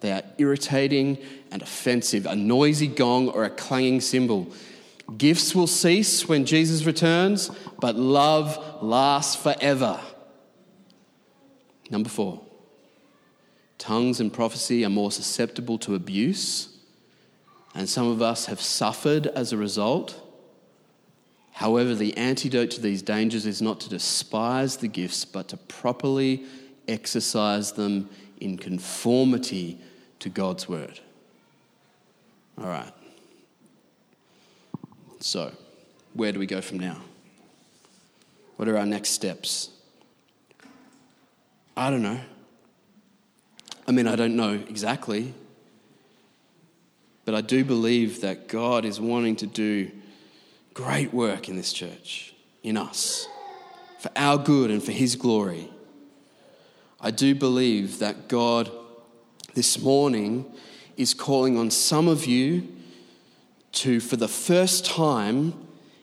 They 0.00 0.12
are 0.12 0.22
irritating 0.38 1.18
and 1.50 1.62
offensive, 1.62 2.26
a 2.26 2.34
noisy 2.34 2.86
gong 2.86 3.28
or 3.28 3.44
a 3.44 3.50
clanging 3.50 4.00
cymbal. 4.00 4.50
Gifts 5.18 5.54
will 5.54 5.66
cease 5.66 6.26
when 6.26 6.46
Jesus 6.46 6.84
returns, 6.84 7.50
but 7.80 7.96
love 7.96 8.82
lasts 8.82 9.36
forever. 9.36 10.00
Number 11.90 12.08
four, 12.08 12.40
tongues 13.76 14.20
and 14.20 14.32
prophecy 14.32 14.84
are 14.84 14.90
more 14.90 15.12
susceptible 15.12 15.78
to 15.80 15.94
abuse, 15.94 16.68
and 17.74 17.88
some 17.88 18.06
of 18.06 18.22
us 18.22 18.46
have 18.46 18.60
suffered 18.60 19.26
as 19.26 19.52
a 19.52 19.58
result. 19.58 20.23
However, 21.54 21.94
the 21.94 22.16
antidote 22.16 22.72
to 22.72 22.80
these 22.80 23.00
dangers 23.00 23.46
is 23.46 23.62
not 23.62 23.78
to 23.82 23.88
despise 23.88 24.76
the 24.76 24.88
gifts, 24.88 25.24
but 25.24 25.46
to 25.48 25.56
properly 25.56 26.42
exercise 26.88 27.70
them 27.70 28.10
in 28.40 28.58
conformity 28.58 29.78
to 30.18 30.28
God's 30.28 30.68
word. 30.68 30.98
All 32.58 32.66
right. 32.66 32.92
So, 35.20 35.52
where 36.14 36.32
do 36.32 36.40
we 36.40 36.46
go 36.46 36.60
from 36.60 36.80
now? 36.80 36.96
What 38.56 38.68
are 38.68 38.76
our 38.76 38.84
next 38.84 39.10
steps? 39.10 39.70
I 41.76 41.88
don't 41.88 42.02
know. 42.02 42.20
I 43.86 43.92
mean, 43.92 44.08
I 44.08 44.16
don't 44.16 44.34
know 44.34 44.54
exactly, 44.54 45.34
but 47.24 47.36
I 47.36 47.42
do 47.42 47.64
believe 47.64 48.22
that 48.22 48.48
God 48.48 48.84
is 48.84 49.00
wanting 49.00 49.36
to 49.36 49.46
do 49.46 49.92
great 50.74 51.14
work 51.14 51.48
in 51.48 51.56
this 51.56 51.72
church, 51.72 52.34
in 52.62 52.76
us, 52.76 53.26
for 53.98 54.10
our 54.16 54.36
good 54.36 54.70
and 54.70 54.82
for 54.82 54.92
His 54.92 55.16
glory. 55.16 55.70
I 57.00 57.10
do 57.10 57.34
believe 57.34 58.00
that 58.00 58.28
God 58.28 58.70
this 59.54 59.80
morning 59.80 60.52
is 60.96 61.14
calling 61.14 61.56
on 61.56 61.70
some 61.70 62.08
of 62.08 62.26
you 62.26 62.68
to, 63.72 64.00
for 64.00 64.16
the 64.16 64.28
first 64.28 64.84
time, 64.84 65.54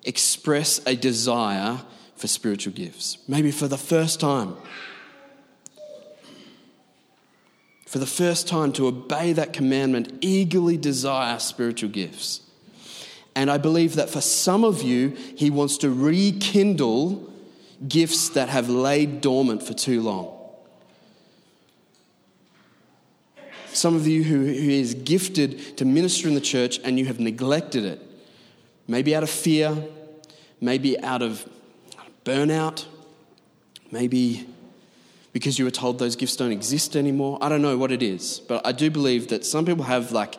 express 0.04 0.82
a 0.86 0.96
desire 0.96 1.82
for 2.16 2.28
spiritual 2.28 2.74
gifts. 2.74 3.18
Maybe 3.28 3.52
for 3.52 3.68
the 3.68 3.78
first 3.78 4.20
time 4.20 4.56
for 7.92 8.00
the 8.00 8.06
first 8.06 8.48
time 8.48 8.72
to 8.72 8.88
obey 8.88 9.34
that 9.34 9.52
commandment, 9.52 10.14
eagerly 10.22 10.78
desire 10.78 11.38
spiritual 11.40 11.90
gifts. 11.90 12.40
And 13.36 13.50
I 13.50 13.58
believe 13.58 13.96
that 13.96 14.10
for 14.10 14.22
some 14.22 14.64
of 14.64 14.82
you, 14.82 15.10
He 15.36 15.50
wants 15.50 15.78
to 15.80 15.90
rekindle 15.90 17.32
gifts 17.88 18.30
that 18.30 18.50
have 18.50 18.70
laid 18.70 19.22
dormant 19.22 19.64
for 19.64 19.74
too 19.74 20.02
long. 20.02 20.38
Some 23.74 23.96
of 23.96 24.06
you 24.06 24.24
who, 24.24 24.40
who 24.40 24.70
is 24.70 24.94
gifted 24.94 25.78
to 25.78 25.86
minister 25.86 26.28
in 26.28 26.36
the 26.36 26.42
church 26.42 26.80
and 26.84 27.00
you 27.00 27.06
have 27.06 27.20
neglected 27.20 27.86
it, 27.86 28.02
maybe 28.88 29.16
out 29.16 29.24
of 29.24 29.30
fear, 29.30 29.76
maybe 30.60 31.00
out 31.00 31.22
of 31.22 31.48
burnout, 32.26 32.86
maybe 33.92 34.46
because 35.34 35.58
you 35.58 35.64
were 35.64 35.72
told 35.72 36.00
those 36.00 36.18
gifts 36.18 36.36
don't 36.36 36.52
exist 36.52 36.98
anymore. 36.98 37.38
I 37.42 37.48
don't 37.48 37.62
know 37.62 37.78
what 37.78 37.92
it 37.92 38.04
is, 38.04 38.42
but 38.42 38.66
I 38.68 38.74
do 38.74 38.92
believe 38.92 39.30
that 39.30 39.46
some 39.46 39.66
people 39.66 39.86
have 39.86 40.12
like, 40.12 40.36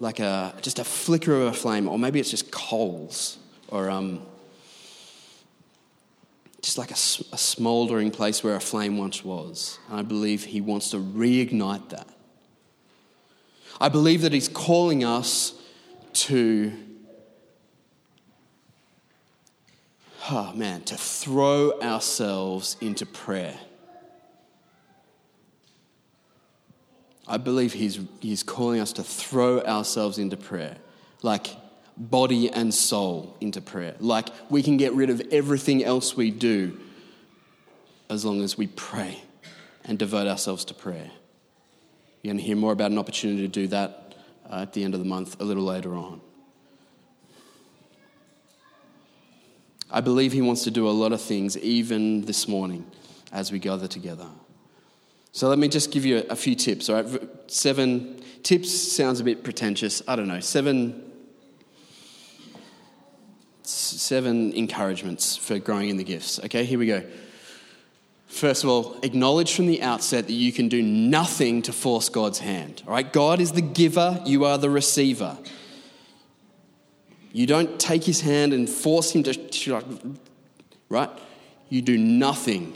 like 0.00 0.18
a, 0.18 0.54
just 0.62 0.78
a 0.78 0.84
flicker 0.84 1.34
of 1.34 1.42
a 1.48 1.52
flame, 1.52 1.86
or 1.86 1.98
maybe 1.98 2.18
it's 2.18 2.30
just 2.30 2.50
coals, 2.50 3.36
or 3.68 3.90
um, 3.90 4.22
just 6.62 6.78
like 6.78 6.90
a, 6.90 6.94
a 7.34 7.38
smouldering 7.38 8.10
place 8.10 8.42
where 8.42 8.56
a 8.56 8.60
flame 8.60 8.96
once 8.96 9.22
was. 9.22 9.78
And 9.90 10.00
I 10.00 10.02
believe 10.02 10.44
He 10.44 10.62
wants 10.62 10.90
to 10.90 10.96
reignite 10.96 11.90
that. 11.90 12.08
I 13.78 13.90
believe 13.90 14.22
that 14.22 14.32
He's 14.32 14.48
calling 14.48 15.04
us 15.04 15.54
to, 16.12 16.72
oh 20.30 20.52
man, 20.54 20.82
to 20.84 20.96
throw 20.96 21.78
ourselves 21.80 22.76
into 22.80 23.04
prayer. 23.04 23.58
I 27.30 27.36
believe 27.36 27.72
he's, 27.72 28.00
he's 28.20 28.42
calling 28.42 28.80
us 28.80 28.92
to 28.94 29.04
throw 29.04 29.60
ourselves 29.60 30.18
into 30.18 30.36
prayer, 30.36 30.76
like 31.22 31.46
body 31.96 32.50
and 32.50 32.74
soul 32.74 33.36
into 33.40 33.60
prayer. 33.60 33.94
Like 34.00 34.30
we 34.50 34.64
can 34.64 34.76
get 34.76 34.92
rid 34.94 35.10
of 35.10 35.22
everything 35.30 35.84
else 35.84 36.16
we 36.16 36.32
do 36.32 36.80
as 38.08 38.24
long 38.24 38.42
as 38.42 38.58
we 38.58 38.66
pray 38.66 39.22
and 39.84 39.96
devote 39.96 40.26
ourselves 40.26 40.64
to 40.66 40.74
prayer. 40.74 41.08
You're 42.22 42.32
going 42.32 42.38
to 42.38 42.42
hear 42.42 42.56
more 42.56 42.72
about 42.72 42.90
an 42.90 42.98
opportunity 42.98 43.42
to 43.42 43.48
do 43.48 43.68
that 43.68 44.16
uh, 44.50 44.62
at 44.62 44.72
the 44.72 44.82
end 44.82 44.94
of 44.94 45.00
the 45.00 45.06
month, 45.06 45.40
a 45.40 45.44
little 45.44 45.62
later 45.62 45.94
on. 45.94 46.20
I 49.88 50.00
believe 50.00 50.32
he 50.32 50.42
wants 50.42 50.64
to 50.64 50.72
do 50.72 50.88
a 50.88 50.90
lot 50.90 51.12
of 51.12 51.20
things, 51.20 51.56
even 51.58 52.22
this 52.22 52.48
morning, 52.48 52.90
as 53.30 53.52
we 53.52 53.60
gather 53.60 53.86
together. 53.86 54.26
So 55.32 55.48
let 55.48 55.58
me 55.58 55.68
just 55.68 55.92
give 55.92 56.04
you 56.04 56.24
a, 56.28 56.36
few 56.36 56.54
tips, 56.54 56.88
all 56.88 57.02
right? 57.02 57.20
Seven 57.46 58.20
tips 58.42 58.70
sounds 58.70 59.20
a 59.20 59.24
bit 59.24 59.44
pretentious. 59.44 60.02
I 60.08 60.16
don't 60.16 60.28
know. 60.28 60.40
Seven 60.40 61.06
seven 63.62 64.52
encouragements 64.54 65.36
for 65.36 65.58
growing 65.60 65.90
in 65.90 65.96
the 65.96 66.02
gifts. 66.04 66.40
Okay, 66.40 66.64
here 66.64 66.78
we 66.78 66.86
go. 66.86 67.04
First 68.26 68.64
of 68.64 68.70
all, 68.70 68.98
acknowledge 69.02 69.54
from 69.54 69.66
the 69.66 69.82
outset 69.82 70.26
that 70.26 70.32
you 70.32 70.52
can 70.52 70.68
do 70.68 70.82
nothing 70.82 71.62
to 71.62 71.72
force 71.72 72.08
God's 72.08 72.38
hand. 72.38 72.82
All 72.86 72.92
right, 72.92 73.12
God 73.12 73.40
is 73.40 73.52
the 73.52 73.60
giver, 73.60 74.20
you 74.24 74.44
are 74.44 74.58
the 74.58 74.70
receiver. 74.70 75.38
You 77.32 77.46
don't 77.46 77.78
take 77.78 78.02
his 78.02 78.20
hand 78.20 78.52
and 78.52 78.68
force 78.68 79.12
him 79.12 79.22
to, 79.22 80.16
right? 80.88 81.10
You 81.68 81.82
do 81.82 81.96
nothing 81.96 82.74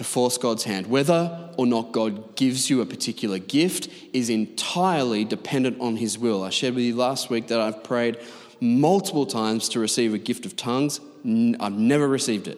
to 0.00 0.04
force 0.04 0.38
God's 0.38 0.64
hand. 0.64 0.86
Whether 0.86 1.50
or 1.58 1.66
not 1.66 1.92
God 1.92 2.34
gives 2.34 2.70
you 2.70 2.80
a 2.80 2.86
particular 2.86 3.38
gift 3.38 3.90
is 4.14 4.30
entirely 4.30 5.26
dependent 5.26 5.78
on 5.78 5.96
His 5.96 6.18
will. 6.18 6.42
I 6.42 6.48
shared 6.48 6.74
with 6.74 6.84
you 6.84 6.96
last 6.96 7.28
week 7.28 7.48
that 7.48 7.60
I've 7.60 7.84
prayed 7.84 8.16
multiple 8.62 9.26
times 9.26 9.68
to 9.68 9.78
receive 9.78 10.14
a 10.14 10.18
gift 10.18 10.46
of 10.46 10.56
tongues. 10.56 11.00
I've 11.22 11.76
never 11.76 12.08
received 12.08 12.48
it. 12.48 12.56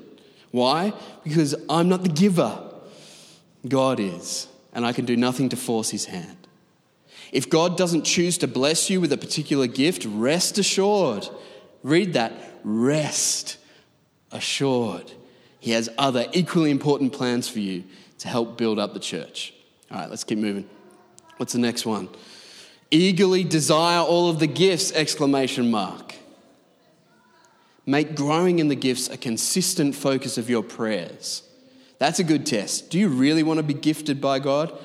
Why? 0.52 0.92
Because 1.24 1.56
I'm 1.68 1.88
not 1.88 2.04
the 2.04 2.10
giver, 2.10 2.62
God 3.66 3.98
is, 3.98 4.46
and 4.72 4.86
I 4.86 4.92
can 4.92 5.04
do 5.04 5.16
nothing 5.16 5.48
to 5.48 5.56
force 5.56 5.90
His 5.90 6.04
hand. 6.04 6.46
If 7.32 7.50
God 7.50 7.76
doesn't 7.76 8.04
choose 8.04 8.38
to 8.38 8.46
bless 8.46 8.88
you 8.88 9.00
with 9.00 9.12
a 9.12 9.18
particular 9.18 9.66
gift, 9.66 10.04
rest 10.08 10.58
assured. 10.58 11.28
Read 11.82 12.12
that. 12.12 12.34
Rest 12.62 13.58
assured 14.30 15.10
he 15.62 15.70
has 15.70 15.88
other 15.96 16.26
equally 16.32 16.72
important 16.72 17.12
plans 17.12 17.48
for 17.48 17.60
you 17.60 17.84
to 18.18 18.26
help 18.26 18.58
build 18.58 18.80
up 18.80 18.94
the 18.94 19.00
church. 19.00 19.54
All 19.92 19.98
right, 20.00 20.10
let's 20.10 20.24
keep 20.24 20.38
moving. 20.38 20.68
What's 21.36 21.52
the 21.52 21.60
next 21.60 21.86
one? 21.86 22.08
Eagerly 22.90 23.44
desire 23.44 24.00
all 24.00 24.28
of 24.28 24.40
the 24.40 24.48
gifts, 24.48 24.90
exclamation 24.90 25.70
mark. 25.70 26.16
Make 27.86 28.16
growing 28.16 28.58
in 28.58 28.66
the 28.66 28.74
gifts 28.74 29.08
a 29.08 29.16
consistent 29.16 29.94
focus 29.94 30.36
of 30.36 30.50
your 30.50 30.64
prayers. 30.64 31.44
That's 32.00 32.18
a 32.18 32.24
good 32.24 32.44
test. 32.44 32.90
Do 32.90 32.98
you 32.98 33.06
really 33.06 33.44
want 33.44 33.58
to 33.58 33.62
be 33.62 33.72
gifted 33.72 34.20
by 34.20 34.40
God? 34.40 34.76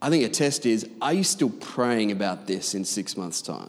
I 0.00 0.08
think 0.08 0.24
a 0.24 0.30
test 0.30 0.64
is 0.64 0.88
are 1.02 1.12
you 1.12 1.22
still 1.22 1.50
praying 1.50 2.12
about 2.12 2.46
this 2.46 2.74
in 2.74 2.86
six 2.86 3.14
months' 3.14 3.42
time? 3.42 3.68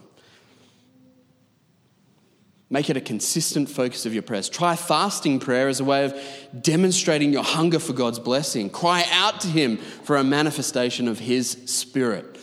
Make 2.71 2.89
it 2.89 2.97
a 2.97 3.01
consistent 3.01 3.67
focus 3.67 4.05
of 4.05 4.13
your 4.13 4.21
prayers. 4.21 4.47
Try 4.47 4.75
fasting 4.75 5.39
prayer 5.39 5.69
as 5.69 5.79
a 5.79 5.83
way 5.83 6.05
of 6.05 6.15
demonstrating 6.61 7.33
your 7.33 7.43
hunger 7.43 7.79
for 7.79 7.93
God's 7.93 8.19
blessing. 8.19 8.69
Cry 8.69 9.05
out 9.11 9.41
to 9.41 9.47
Him 9.47 9.77
for 9.77 10.17
a 10.17 10.23
manifestation 10.23 11.07
of 11.07 11.17
His 11.17 11.49
Spirit. 11.65 12.37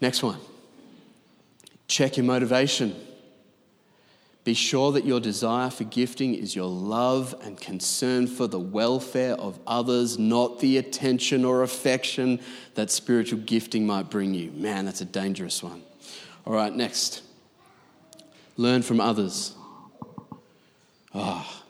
Next 0.00 0.22
one 0.22 0.40
check 1.86 2.16
your 2.16 2.24
motivation. 2.24 2.94
Be 4.42 4.52
sure 4.52 4.92
that 4.92 5.06
your 5.06 5.20
desire 5.20 5.70
for 5.70 5.84
gifting 5.84 6.34
is 6.34 6.54
your 6.54 6.68
love 6.68 7.34
and 7.42 7.58
concern 7.58 8.26
for 8.26 8.46
the 8.46 8.58
welfare 8.58 9.34
of 9.34 9.58
others, 9.66 10.18
not 10.18 10.60
the 10.60 10.76
attention 10.76 11.46
or 11.46 11.62
affection 11.62 12.40
that 12.74 12.90
spiritual 12.90 13.38
gifting 13.40 13.86
might 13.86 14.10
bring 14.10 14.34
you. 14.34 14.50
Man, 14.50 14.84
that's 14.84 15.00
a 15.00 15.06
dangerous 15.06 15.62
one. 15.62 15.82
All 16.44 16.52
right, 16.52 16.74
next. 16.74 17.22
Learn 18.56 18.82
from 18.82 19.00
others. 19.00 19.54
Oh, 21.14 21.62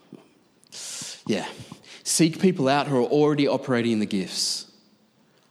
yeah. 1.26 1.47
Seek 2.03 2.41
people 2.41 2.68
out 2.68 2.87
who 2.87 2.99
are 2.99 3.09
already 3.09 3.49
operating 3.49 3.93
in 3.93 3.99
the 3.99 4.07
gifts. 4.07 4.70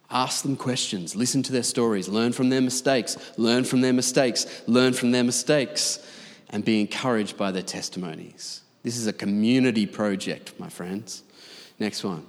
Ask 0.09 0.43
them 0.43 0.55
questions, 0.55 1.15
listen 1.15 1.41
to 1.43 1.51
their 1.51 1.63
stories, 1.63 2.07
learn 2.07 2.33
from 2.33 2.49
their 2.49 2.61
mistakes, 2.61 3.17
learn 3.35 3.63
from 3.63 3.81
their 3.81 3.93
mistakes, 3.93 4.61
learn 4.67 4.93
from 4.93 5.09
their 5.11 5.23
mistakes, 5.23 6.05
and 6.51 6.63
be 6.63 6.79
encouraged 6.79 7.35
by 7.35 7.49
their 7.49 7.63
testimonies. 7.63 8.61
This 8.83 8.95
is 8.95 9.07
a 9.07 9.13
community 9.13 9.87
project, 9.87 10.53
my 10.59 10.69
friends. 10.69 11.23
Next 11.79 12.03
one 12.03 12.27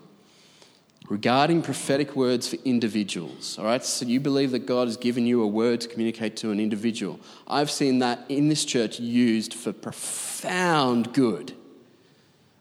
regarding 1.09 1.61
prophetic 1.61 2.17
words 2.17 2.49
for 2.49 2.57
individuals. 2.65 3.59
All 3.59 3.67
right, 3.67 3.85
so 3.85 4.07
you 4.07 4.21
believe 4.21 4.53
that 4.53 4.67
God 4.67 4.89
has 4.89 4.97
given 4.97 5.27
you 5.27 5.43
a 5.43 5.47
word 5.47 5.81
to 5.83 5.89
communicate 5.89 6.37
to 6.39 6.51
an 6.51 6.59
individual. 6.59 7.21
I've 7.47 7.71
seen 7.71 7.99
that 7.99 8.25
in 8.29 8.49
this 8.49 8.65
church 8.65 8.99
used 8.99 9.53
for 9.53 9.73
profound 9.73 11.13
good. 11.13 11.53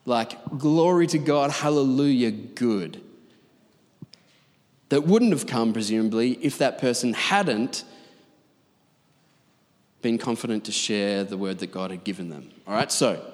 Like, 0.05 0.37
glory 0.57 1.07
to 1.07 1.17
God, 1.17 1.51
hallelujah, 1.51 2.31
good. 2.31 3.01
That 4.89 5.03
wouldn't 5.05 5.31
have 5.31 5.47
come, 5.47 5.71
presumably, 5.71 6.33
if 6.41 6.57
that 6.57 6.77
person 6.79 7.13
hadn't 7.13 7.85
been 10.01 10.17
confident 10.17 10.65
to 10.65 10.73
share 10.73 11.23
the 11.23 11.37
word 11.37 11.59
that 11.59 11.71
God 11.71 11.91
had 11.91 12.03
given 12.03 12.29
them. 12.29 12.51
All 12.67 12.73
right, 12.73 12.91
so 12.91 13.32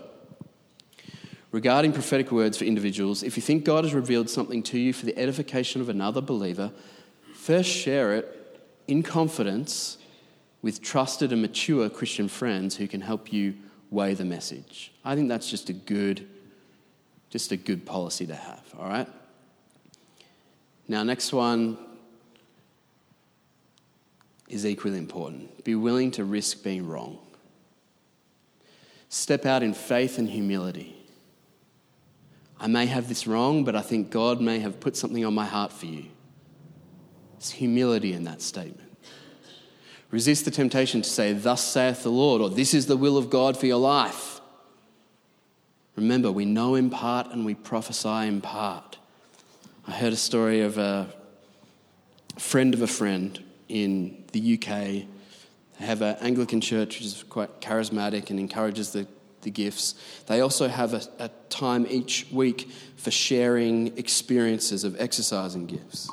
regarding 1.52 1.94
prophetic 1.94 2.32
words 2.32 2.58
for 2.58 2.66
individuals, 2.66 3.24
if 3.24 3.36
you 3.36 3.42
think 3.42 3.64
God 3.64 3.84
has 3.84 3.94
revealed 3.94 4.30
something 4.30 4.64
to 4.64 4.80
you 4.80 4.94
for 4.94 5.06
the 5.06 5.18
edification 5.18 5.82
of 5.82 5.90
another 5.90 6.22
believer, 6.22 6.72
first 7.34 7.70
share 7.70 8.16
it 8.16 8.36
in 8.88 9.04
confidence 9.04 9.98
with 10.62 10.82
trusted 10.82 11.32
and 11.32 11.42
mature 11.42 11.90
Christian 11.90 12.28
friends 12.28 12.76
who 12.76 12.88
can 12.88 13.02
help 13.02 13.32
you 13.32 13.56
weigh 13.92 14.14
the 14.14 14.26
message. 14.26 14.92
I 15.04 15.16
think 15.16 15.30
that's 15.30 15.50
just 15.50 15.70
a 15.70 15.74
good 15.74 16.28
just 17.30 17.52
a 17.52 17.58
good 17.58 17.86
policy 17.86 18.26
to 18.26 18.34
have, 18.34 18.64
all 18.78 18.90
right? 18.90 19.08
Now, 20.88 21.04
next 21.04 21.32
one 21.32 21.78
is 24.48 24.66
equally 24.66 24.98
important. 24.98 25.64
Be 25.64 25.76
willing 25.76 26.10
to 26.12 26.24
risk 26.24 26.64
being 26.64 26.88
wrong. 26.88 27.20
Step 29.10 29.46
out 29.46 29.62
in 29.62 29.76
faith 29.76 30.18
and 30.18 30.28
humility. 30.28 30.99
I 32.60 32.68
may 32.68 32.86
have 32.88 33.08
this 33.08 33.26
wrong, 33.26 33.64
but 33.64 33.76
I 33.76 33.82
think 33.82 34.10
God 34.10 34.42
may 34.42 34.60
have 34.60 34.80
put 34.80 34.98
something 34.98 35.24
on 35.24 35.34
my 35.34 35.46
heart 35.46 35.72
for 35.72 35.86
you. 35.86 36.06
There's 37.34 37.52
humility 37.52 38.14
in 38.14 38.26
that 38.26 38.42
statement. 38.42 38.90
Resist 40.12 40.46
the 40.46 40.52
temptation 40.52 41.02
to 41.02 41.10
say, 41.10 41.34
Thus 41.34 41.64
saith 41.64 42.04
the 42.04 42.12
Lord, 42.12 42.42
or 42.42 42.50
This 42.50 42.74
is 42.74 42.88
the 42.88 42.98
will 42.98 43.18
of 43.18 43.30
God 43.30 43.56
for 43.58 43.66
your 43.66 43.78
life. 43.78 44.42
Remember, 45.96 46.32
we 46.32 46.46
know 46.46 46.76
in 46.76 46.90
part 46.90 47.32
and 47.32 47.46
we 47.46 47.56
prophesy 47.56 48.28
in 48.28 48.42
part. 48.42 48.98
I 49.88 49.92
heard 49.92 50.14
a 50.14 50.18
story 50.18 50.62
of 50.62 50.78
a 50.78 51.14
friend 52.38 52.74
of 52.74 52.82
a 52.82 52.88
friend 52.88 53.42
in 53.68 54.24
the 54.32 54.56
UK. 54.56 54.68
They 54.68 55.86
have 55.86 56.02
an 56.02 56.18
Anglican 56.22 56.62
church 56.62 56.98
which 56.98 57.06
is 57.06 57.24
quite 57.30 57.62
charismatic 57.62 58.30
and 58.30 58.40
encourages 58.40 58.92
the 58.92 59.08
the 59.42 59.52
gifts. 59.52 59.96
They 60.28 60.42
also 60.42 60.68
have 60.68 60.94
a, 60.94 61.02
a 61.20 61.30
time 61.50 61.86
each 61.90 62.28
week 62.32 62.70
for 62.96 63.12
sharing 63.12 63.98
experiences 63.98 64.84
of 64.84 65.00
exercising 65.00 65.66
gifts. 65.66 66.10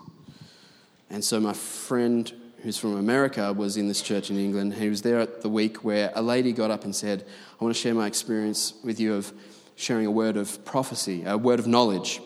And 1.11 1.25
so 1.25 1.41
my 1.41 1.53
friend 1.53 2.33
who's 2.63 2.79
from 2.79 2.97
America 2.97 3.53
was 3.53 3.77
in 3.77 3.87
this 3.87 4.03
church 4.03 4.31
in 4.31 4.39
England. 4.39 4.75
He 4.75 4.89
was 4.89 5.03
there 5.03 5.21
at 5.21 5.43
the 5.43 5.49
week 5.49 5.85
where 5.85 6.11
a 6.15 6.23
lady 6.23 6.53
got 6.53 6.71
up 6.71 6.85
and 6.85 6.95
said, 6.95 7.25
I 7.61 7.65
want 7.65 7.75
to 7.75 7.81
share 7.81 7.95
my 7.95 8.07
experience 8.07 8.75
with 8.83 8.99
you 8.99 9.15
of 9.15 9.33
sharing 9.77 10.07
a 10.07 10.11
word 10.11 10.37
of 10.37 10.65
prophecy, 10.65 11.25
a 11.25 11.37
word 11.37 11.61
of 11.61 11.67
knowledge. 11.67 12.21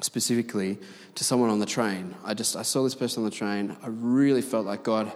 specifically 0.00 0.78
to 1.14 1.24
someone 1.24 1.50
on 1.50 1.58
the 1.58 1.66
train. 1.66 2.14
I 2.24 2.34
just 2.34 2.56
I 2.56 2.62
saw 2.62 2.82
this 2.82 2.94
person 2.94 3.24
on 3.24 3.30
the 3.30 3.34
train. 3.34 3.76
I 3.82 3.88
really 3.88 4.42
felt 4.42 4.66
like 4.66 4.82
God 4.82 5.12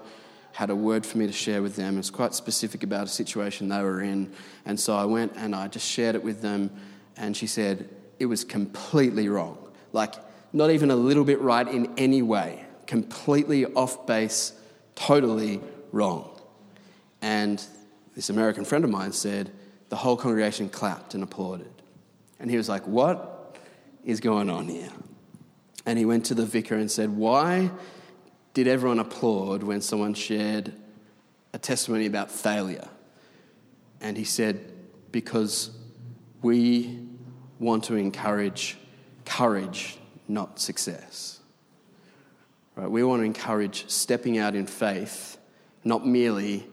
had 0.53 0.71
a 0.71 0.77
word 0.77 1.05
for 1.05 1.19
me 1.19 1.27
to 1.27 1.33
share 1.33 1.63
with 1.63 1.77
them. 1.77 1.99
It's 1.99 2.11
quite 2.11 2.35
specific 2.35 2.83
about 2.83 3.05
a 3.05 3.11
situation 3.11 3.69
they 3.69 3.83
were 3.83 4.03
in. 4.03 4.33
And 4.65 4.79
so 4.79 4.95
I 4.95 5.05
went 5.07 5.33
and 5.37 5.55
I 5.55 5.69
just 5.69 5.89
shared 5.89 6.15
it 6.15 6.23
with 6.23 6.43
them. 6.43 6.71
And 7.17 7.37
she 7.37 7.47
said 7.47 7.89
it 8.19 8.27
was 8.27 8.45
completely 8.45 9.29
wrong. 9.29 9.59
Like, 9.93 10.15
not 10.53 10.71
even 10.71 10.91
a 10.91 10.97
little 10.97 11.25
bit 11.25 11.41
right 11.41 11.67
in 11.67 11.93
any 11.97 12.23
way. 12.23 12.65
Completely 12.87 13.65
off 13.65 14.07
base, 14.07 14.53
totally 14.95 15.61
wrong. 15.91 16.29
And 17.23 17.65
this 18.15 18.29
American 18.29 18.65
friend 18.65 18.85
of 18.85 18.91
mine 18.91 19.13
said 19.13 19.51
the 19.89 19.97
whole 19.97 20.17
congregation 20.17 20.69
clapped 20.69 21.15
and 21.15 21.23
applauded. 21.23 21.71
And 22.39 22.51
he 22.51 22.57
was 22.57 22.69
like, 22.69 22.87
What 22.87 23.57
is 24.05 24.21
going 24.21 24.51
on 24.51 24.69
here? 24.69 24.91
And 25.87 25.99
he 25.99 26.05
went 26.05 26.27
to 26.27 26.35
the 26.35 26.45
vicar 26.45 26.75
and 26.75 26.91
said, 26.91 27.11
Why 27.11 27.71
did 28.55 28.67
everyone 28.67 28.99
applaud 28.99 29.63
when 29.63 29.81
someone 29.81 30.15
shared 30.15 30.73
a 31.53 31.59
testimony 31.59 32.07
about 32.07 32.31
failure? 32.31 32.89
And 34.01 34.17
he 34.17 34.25
said, 34.25 34.73
Because 35.11 35.71
we 36.43 37.07
want 37.59 37.85
to 37.85 37.95
encourage 37.95 38.77
courage, 39.25 39.97
not 40.29 40.61
success. 40.61 41.41
Right? 42.75 42.91
We 42.91 43.05
want 43.05 43.21
to 43.21 43.25
encourage 43.25 43.89
stepping 43.89 44.39
out 44.39 44.55
in 44.55 44.67
faith, 44.67 45.39
not 45.85 46.07
merely 46.07 46.67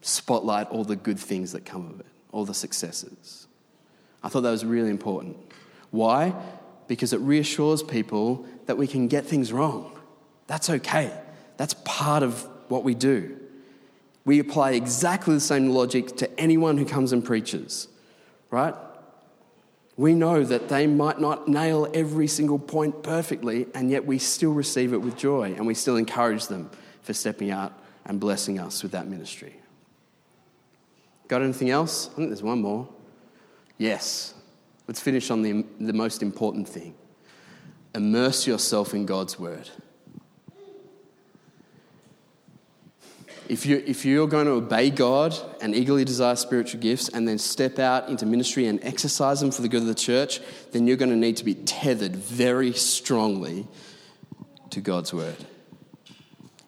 spotlight 0.00 0.68
all 0.70 0.84
the 0.84 0.96
good 0.96 1.18
things 1.18 1.52
that 1.52 1.64
come 1.64 1.88
of 1.88 2.00
it, 2.00 2.06
all 2.32 2.44
the 2.44 2.54
successes. 2.54 3.46
I 4.22 4.28
thought 4.28 4.42
that 4.42 4.50
was 4.50 4.64
really 4.64 4.90
important. 4.90 5.36
Why? 5.90 6.34
Because 6.88 7.12
it 7.12 7.20
reassures 7.20 7.82
people 7.82 8.46
that 8.66 8.76
we 8.76 8.86
can 8.86 9.08
get 9.08 9.26
things 9.26 9.52
wrong. 9.52 9.91
That's 10.52 10.68
okay. 10.68 11.10
That's 11.56 11.72
part 11.82 12.22
of 12.22 12.46
what 12.68 12.84
we 12.84 12.94
do. 12.94 13.40
We 14.26 14.38
apply 14.38 14.72
exactly 14.72 15.32
the 15.32 15.40
same 15.40 15.70
logic 15.70 16.14
to 16.18 16.38
anyone 16.38 16.76
who 16.76 16.84
comes 16.84 17.14
and 17.14 17.24
preaches, 17.24 17.88
right? 18.50 18.74
We 19.96 20.12
know 20.12 20.44
that 20.44 20.68
they 20.68 20.86
might 20.86 21.18
not 21.18 21.48
nail 21.48 21.90
every 21.94 22.26
single 22.26 22.58
point 22.58 23.02
perfectly, 23.02 23.66
and 23.74 23.90
yet 23.90 24.04
we 24.04 24.18
still 24.18 24.52
receive 24.52 24.92
it 24.92 24.98
with 24.98 25.16
joy 25.16 25.54
and 25.56 25.66
we 25.66 25.72
still 25.72 25.96
encourage 25.96 26.48
them 26.48 26.70
for 27.00 27.14
stepping 27.14 27.50
out 27.50 27.72
and 28.04 28.20
blessing 28.20 28.58
us 28.58 28.82
with 28.82 28.92
that 28.92 29.06
ministry. 29.06 29.54
Got 31.28 31.40
anything 31.40 31.70
else? 31.70 32.10
I 32.12 32.16
think 32.16 32.28
there's 32.28 32.42
one 32.42 32.60
more. 32.60 32.86
Yes. 33.78 34.34
Let's 34.86 35.00
finish 35.00 35.30
on 35.30 35.40
the, 35.40 35.64
the 35.80 35.94
most 35.94 36.22
important 36.22 36.68
thing 36.68 36.94
immerse 37.94 38.46
yourself 38.46 38.92
in 38.92 39.06
God's 39.06 39.38
word. 39.38 39.70
If, 43.52 43.66
you, 43.66 43.82
if 43.86 44.06
you're 44.06 44.28
going 44.28 44.46
to 44.46 44.52
obey 44.52 44.88
God 44.88 45.36
and 45.60 45.74
eagerly 45.74 46.06
desire 46.06 46.36
spiritual 46.36 46.80
gifts 46.80 47.10
and 47.10 47.28
then 47.28 47.36
step 47.36 47.78
out 47.78 48.08
into 48.08 48.24
ministry 48.24 48.64
and 48.64 48.82
exercise 48.82 49.40
them 49.40 49.50
for 49.50 49.60
the 49.60 49.68
good 49.68 49.82
of 49.82 49.88
the 49.88 49.94
church, 49.94 50.40
then 50.70 50.86
you're 50.86 50.96
going 50.96 51.10
to 51.10 51.16
need 51.16 51.36
to 51.36 51.44
be 51.44 51.54
tethered 51.54 52.16
very 52.16 52.72
strongly 52.72 53.66
to 54.70 54.80
God's 54.80 55.12
word. 55.12 55.36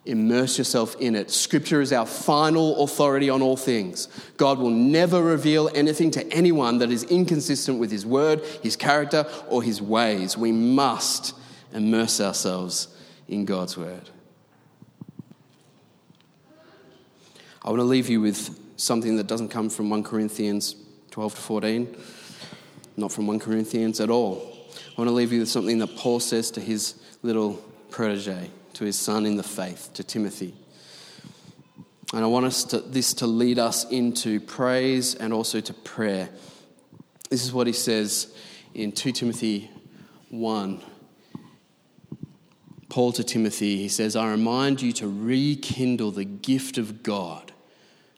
Immerse 0.05 0.59
yourself 0.59 0.95
in 1.01 1.14
it. 1.14 1.30
Scripture 1.30 1.80
is 1.80 1.91
our 1.91 2.05
final 2.05 2.85
authority 2.85 3.30
on 3.30 3.41
all 3.41 3.57
things. 3.57 4.09
God 4.37 4.59
will 4.59 4.68
never 4.68 5.22
reveal 5.22 5.70
anything 5.74 6.11
to 6.11 6.32
anyone 6.35 6.76
that 6.80 6.91
is 6.91 7.05
inconsistent 7.05 7.78
with 7.78 7.91
His 7.91 8.05
word, 8.05 8.43
His 8.62 8.76
character, 8.76 9.24
or 9.49 9.62
His 9.62 9.80
ways. 9.80 10.37
We 10.37 10.53
must 10.53 11.32
immerse 11.72 12.20
ourselves 12.20 12.89
in 13.26 13.47
God's 13.47 13.74
word. 13.78 14.11
I 17.65 17.71
want 17.71 17.81
to 17.81 17.85
leave 17.85 18.11
you 18.11 18.21
with 18.21 18.61
something 18.77 19.17
that 19.17 19.27
doesn't 19.27 19.49
come 19.49 19.71
from 19.71 19.89
1 19.89 20.03
Corinthians 20.03 20.77
12 21.12 21.35
to 21.35 21.41
14, 21.41 21.97
not 22.99 23.11
from 23.11 23.27
1 23.27 23.39
Corinthians 23.39 24.01
at 24.01 24.11
all. 24.11 24.53
I 24.77 25.01
want 25.01 25.09
to 25.09 25.15
leave 25.15 25.33
you 25.33 25.41
with 25.41 25.49
something 25.49 25.79
that 25.79 25.97
Paul 25.97 26.21
says 26.21 26.51
to 26.53 26.61
his 26.61 26.95
little 27.23 27.55
protege 27.91 28.51
to 28.75 28.85
his 28.85 28.99
son 28.99 29.25
in 29.25 29.37
the 29.37 29.43
faith, 29.43 29.91
to 29.95 30.05
Timothy. 30.05 30.55
And 32.12 32.23
I 32.23 32.27
want 32.27 32.45
us 32.45 32.65
to, 32.65 32.81
this 32.81 33.15
to 33.15 33.27
lead 33.27 33.59
us 33.59 33.89
into 33.91 34.41
praise 34.41 35.15
and 35.15 35.33
also 35.33 35.61
to 35.61 35.73
prayer. 35.73 36.29
This 37.31 37.45
is 37.45 37.53
what 37.53 37.67
he 37.67 37.73
says 37.73 38.35
in 38.75 38.93
2 38.93 39.12
Timothy 39.12 39.71
1. 40.29 40.83
Paul 42.91 43.12
to 43.12 43.25
Timothy, 43.25 43.79
he 43.79 43.89
says, 43.89 44.15
I 44.17 44.31
remind 44.31 44.83
you 44.83 44.93
to 44.93 45.09
rekindle 45.09 46.11
the 46.11 46.25
gift 46.25 46.77
of 46.77 47.03
God 47.03 47.53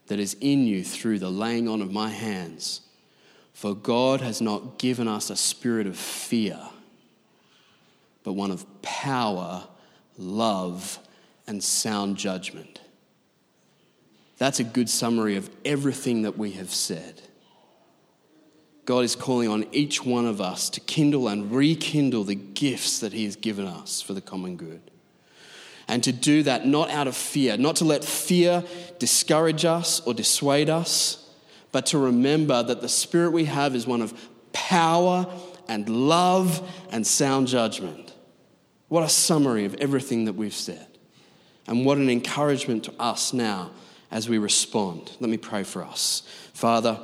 that 0.06 0.20
is 0.20 0.36
in 0.40 0.66
you 0.66 0.84
through 0.84 1.18
the 1.18 1.30
laying 1.30 1.68
on 1.68 1.82
of 1.82 1.92
my 1.92 2.10
hands. 2.10 2.82
For 3.52 3.74
God 3.74 4.20
has 4.20 4.40
not 4.40 4.78
given 4.78 5.08
us 5.08 5.30
a 5.30 5.36
spirit 5.36 5.86
of 5.86 5.96
fear, 5.96 6.58
but 8.22 8.34
one 8.34 8.50
of 8.50 8.66
power 8.82 9.64
love, 10.18 10.98
and 11.46 11.62
sound 11.62 12.16
judgment. 12.16 12.80
That's 14.38 14.60
a 14.60 14.64
good 14.64 14.90
summary 14.90 15.36
of 15.36 15.50
everything 15.64 16.22
that 16.22 16.36
we 16.36 16.52
have 16.52 16.70
said. 16.70 17.22
God 18.84 19.00
is 19.00 19.16
calling 19.16 19.48
on 19.48 19.66
each 19.72 20.04
one 20.04 20.26
of 20.26 20.40
us 20.40 20.70
to 20.70 20.80
kindle 20.80 21.28
and 21.28 21.50
rekindle 21.50 22.24
the 22.24 22.34
gifts 22.34 23.00
that 23.00 23.12
He 23.12 23.24
has 23.24 23.36
given 23.36 23.66
us 23.66 24.00
for 24.00 24.14
the 24.14 24.20
common 24.20 24.56
good. 24.56 24.80
And 25.88 26.02
to 26.04 26.12
do 26.12 26.42
that 26.42 26.66
not 26.66 26.90
out 26.90 27.06
of 27.06 27.16
fear, 27.16 27.56
not 27.56 27.76
to 27.76 27.84
let 27.84 28.04
fear 28.04 28.64
discourage 28.98 29.64
us 29.64 30.00
or 30.00 30.14
dissuade 30.14 30.68
us, 30.68 31.28
but 31.70 31.86
to 31.86 31.98
remember 31.98 32.62
that 32.62 32.80
the 32.80 32.88
spirit 32.88 33.32
we 33.32 33.44
have 33.44 33.74
is 33.74 33.86
one 33.86 34.02
of 34.02 34.14
power 34.52 35.26
and 35.68 35.88
love 35.88 36.68
and 36.90 37.06
sound 37.06 37.48
judgment. 37.48 38.14
What 38.88 39.04
a 39.04 39.08
summary 39.08 39.64
of 39.64 39.74
everything 39.74 40.24
that 40.24 40.34
we've 40.34 40.54
said. 40.54 40.86
And 41.66 41.84
what 41.84 41.98
an 41.98 42.08
encouragement 42.08 42.84
to 42.84 42.94
us 42.98 43.32
now 43.32 43.70
as 44.10 44.28
we 44.28 44.38
respond. 44.38 45.12
Let 45.20 45.28
me 45.28 45.36
pray 45.36 45.64
for 45.64 45.84
us. 45.84 46.22
Father, 46.52 46.98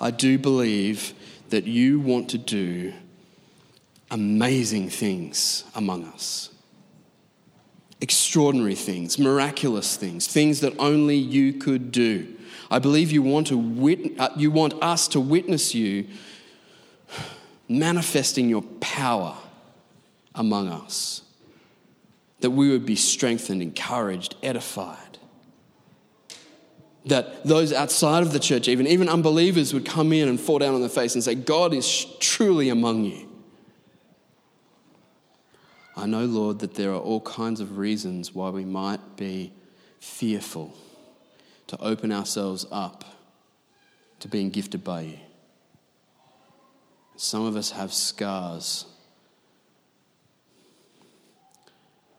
I 0.00 0.10
do 0.10 0.38
believe 0.38 1.14
that 1.48 1.64
you 1.64 2.00
want 2.00 2.30
to 2.30 2.38
do 2.38 2.92
amazing 4.10 4.90
things 4.90 5.64
among 5.74 6.04
us. 6.04 6.50
Extraordinary 8.04 8.74
things, 8.74 9.18
miraculous 9.18 9.96
things, 9.96 10.26
things 10.26 10.60
that 10.60 10.78
only 10.78 11.16
you 11.16 11.54
could 11.54 11.90
do. 11.90 12.36
I 12.70 12.78
believe 12.78 13.10
you 13.10 13.22
want, 13.22 13.46
to 13.46 13.56
wit- 13.56 14.20
uh, 14.20 14.28
you 14.36 14.50
want 14.50 14.74
us 14.82 15.08
to 15.08 15.20
witness 15.20 15.74
you 15.74 16.08
manifesting 17.66 18.50
your 18.50 18.60
power 18.80 19.34
among 20.34 20.68
us. 20.68 21.22
That 22.40 22.50
we 22.50 22.68
would 22.68 22.84
be 22.84 22.94
strengthened, 22.94 23.62
encouraged, 23.62 24.34
edified. 24.42 25.16
That 27.06 27.42
those 27.46 27.72
outside 27.72 28.22
of 28.22 28.34
the 28.34 28.38
church, 28.38 28.68
even, 28.68 28.86
even 28.86 29.08
unbelievers, 29.08 29.72
would 29.72 29.86
come 29.86 30.12
in 30.12 30.28
and 30.28 30.38
fall 30.38 30.58
down 30.58 30.74
on 30.74 30.80
their 30.80 30.90
face 30.90 31.14
and 31.14 31.24
say, 31.24 31.34
God 31.34 31.72
is 31.72 32.04
truly 32.20 32.68
among 32.68 33.04
you. 33.04 33.23
I 35.96 36.06
know, 36.06 36.24
Lord, 36.24 36.58
that 36.58 36.74
there 36.74 36.90
are 36.92 37.00
all 37.00 37.20
kinds 37.20 37.60
of 37.60 37.78
reasons 37.78 38.34
why 38.34 38.50
we 38.50 38.64
might 38.64 39.16
be 39.16 39.52
fearful 40.00 40.76
to 41.68 41.80
open 41.80 42.12
ourselves 42.12 42.66
up 42.70 43.04
to 44.20 44.28
being 44.28 44.50
gifted 44.50 44.82
by 44.82 45.02
you. 45.02 45.18
Some 47.16 47.44
of 47.44 47.56
us 47.56 47.70
have 47.70 47.92
scars 47.92 48.86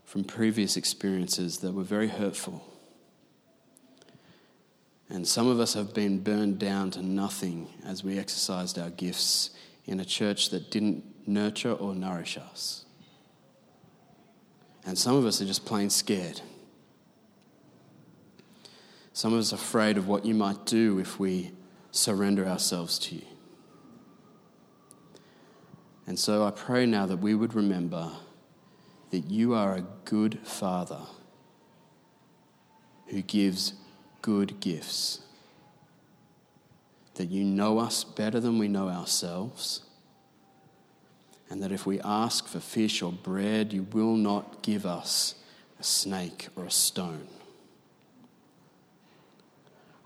from 0.05 0.23
previous 0.23 0.77
experiences 0.77 1.57
that 1.57 1.73
were 1.73 1.83
very 1.83 2.07
hurtful. 2.07 2.63
And 5.09 5.27
some 5.27 5.47
of 5.47 5.59
us 5.59 5.73
have 5.73 5.93
been 5.93 6.19
burned 6.19 6.57
down 6.57 6.91
to 6.91 7.03
nothing 7.03 7.67
as 7.85 8.03
we 8.03 8.17
exercised 8.17 8.79
our 8.79 8.89
gifts 8.89 9.49
in 9.85 9.99
a 9.99 10.05
church 10.05 10.49
that 10.51 10.71
didn't 10.71 11.03
nurture 11.27 11.73
or 11.73 11.93
nourish 11.93 12.37
us. 12.37 12.84
And 14.85 14.97
some 14.97 15.15
of 15.15 15.25
us 15.25 15.41
are 15.41 15.45
just 15.45 15.65
plain 15.65 15.89
scared. 15.89 16.41
Some 19.13 19.33
of 19.33 19.39
us 19.39 19.51
are 19.51 19.55
afraid 19.55 19.97
of 19.97 20.07
what 20.07 20.25
you 20.25 20.33
might 20.33 20.65
do 20.65 20.99
if 20.99 21.19
we 21.19 21.51
surrender 21.91 22.45
ourselves 22.45 22.99
to 22.99 23.15
you. 23.15 23.25
And 26.07 26.19
so 26.19 26.45
I 26.45 26.51
pray 26.51 26.85
now 26.85 27.05
that 27.07 27.17
we 27.17 27.33
would 27.33 27.55
remember 27.55 28.11
that 29.09 29.31
you 29.31 29.53
are 29.53 29.75
a 29.75 29.85
good 30.03 30.39
father 30.43 31.01
who 33.07 33.21
gives 33.21 33.73
good 34.21 34.59
gifts. 34.59 35.21
That 37.15 37.29
you 37.29 37.43
know 37.43 37.79
us 37.79 38.03
better 38.03 38.39
than 38.39 38.59
we 38.59 38.67
know 38.67 38.89
ourselves. 38.89 39.81
And 41.49 41.61
that 41.61 41.71
if 41.71 41.85
we 41.85 41.99
ask 42.01 42.47
for 42.47 42.59
fish 42.59 43.01
or 43.01 43.11
bread, 43.11 43.71
you 43.71 43.83
will 43.93 44.15
not 44.15 44.61
give 44.61 44.85
us 44.85 45.35
a 45.79 45.83
snake 45.83 46.47
or 46.55 46.65
a 46.65 46.71
stone. 46.71 47.27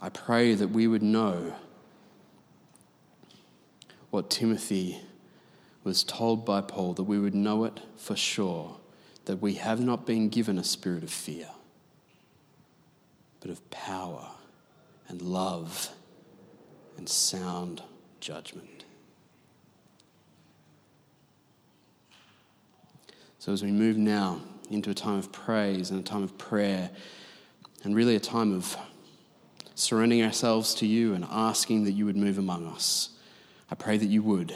I 0.01 0.09
pray 0.09 0.53
that 0.53 0.69
we 0.69 0.87
would 0.87 1.03
know 1.03 1.53
what 4.09 4.29
Timothy 4.29 4.99
was 5.83 6.03
told 6.03 6.45
by 6.45 6.61
Paul, 6.61 6.93
that 6.93 7.03
we 7.03 7.19
would 7.19 7.35
know 7.35 7.63
it 7.63 7.79
for 7.97 8.15
sure, 8.15 8.77
that 9.25 9.37
we 9.37 9.55
have 9.55 9.79
not 9.79 10.05
been 10.05 10.29
given 10.29 10.57
a 10.57 10.63
spirit 10.63 11.03
of 11.03 11.11
fear, 11.11 11.47
but 13.39 13.49
of 13.51 13.69
power 13.69 14.27
and 15.07 15.21
love 15.21 15.89
and 16.97 17.07
sound 17.07 17.81
judgment. 18.19 18.78
So, 23.49 23.53
as 23.53 23.63
we 23.63 23.71
move 23.71 23.97
now 23.97 24.41
into 24.69 24.91
a 24.91 24.93
time 24.93 25.17
of 25.17 25.31
praise 25.31 25.89
and 25.89 25.99
a 25.99 26.03
time 26.03 26.21
of 26.21 26.37
prayer, 26.37 26.91
and 27.83 27.95
really 27.95 28.15
a 28.15 28.19
time 28.19 28.53
of 28.53 28.77
surrendering 29.73 30.21
ourselves 30.21 30.75
to 30.75 30.85
you 30.85 31.15
and 31.15 31.25
asking 31.27 31.85
that 31.85 31.93
you 31.93 32.05
would 32.05 32.15
move 32.15 32.37
among 32.37 32.67
us, 32.67 33.09
I 33.71 33.73
pray 33.73 33.97
that 33.97 34.05
you 34.05 34.21
would. 34.21 34.55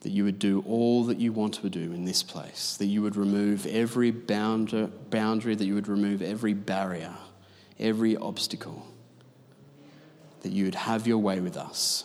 That 0.00 0.12
you 0.12 0.24
would 0.24 0.38
do 0.38 0.64
all 0.66 1.04
that 1.04 1.18
you 1.18 1.34
want 1.34 1.52
to 1.56 1.68
do 1.68 1.92
in 1.92 2.06
this 2.06 2.22
place, 2.22 2.78
that 2.78 2.86
you 2.86 3.02
would 3.02 3.16
remove 3.16 3.66
every 3.66 4.12
boundary, 4.12 4.86
that 5.10 5.66
you 5.66 5.74
would 5.74 5.88
remove 5.88 6.22
every 6.22 6.54
barrier, 6.54 7.12
every 7.78 8.16
obstacle, 8.16 8.86
that 10.40 10.52
you 10.52 10.64
would 10.64 10.74
have 10.74 11.06
your 11.06 11.18
way 11.18 11.38
with 11.40 11.58
us. 11.58 12.04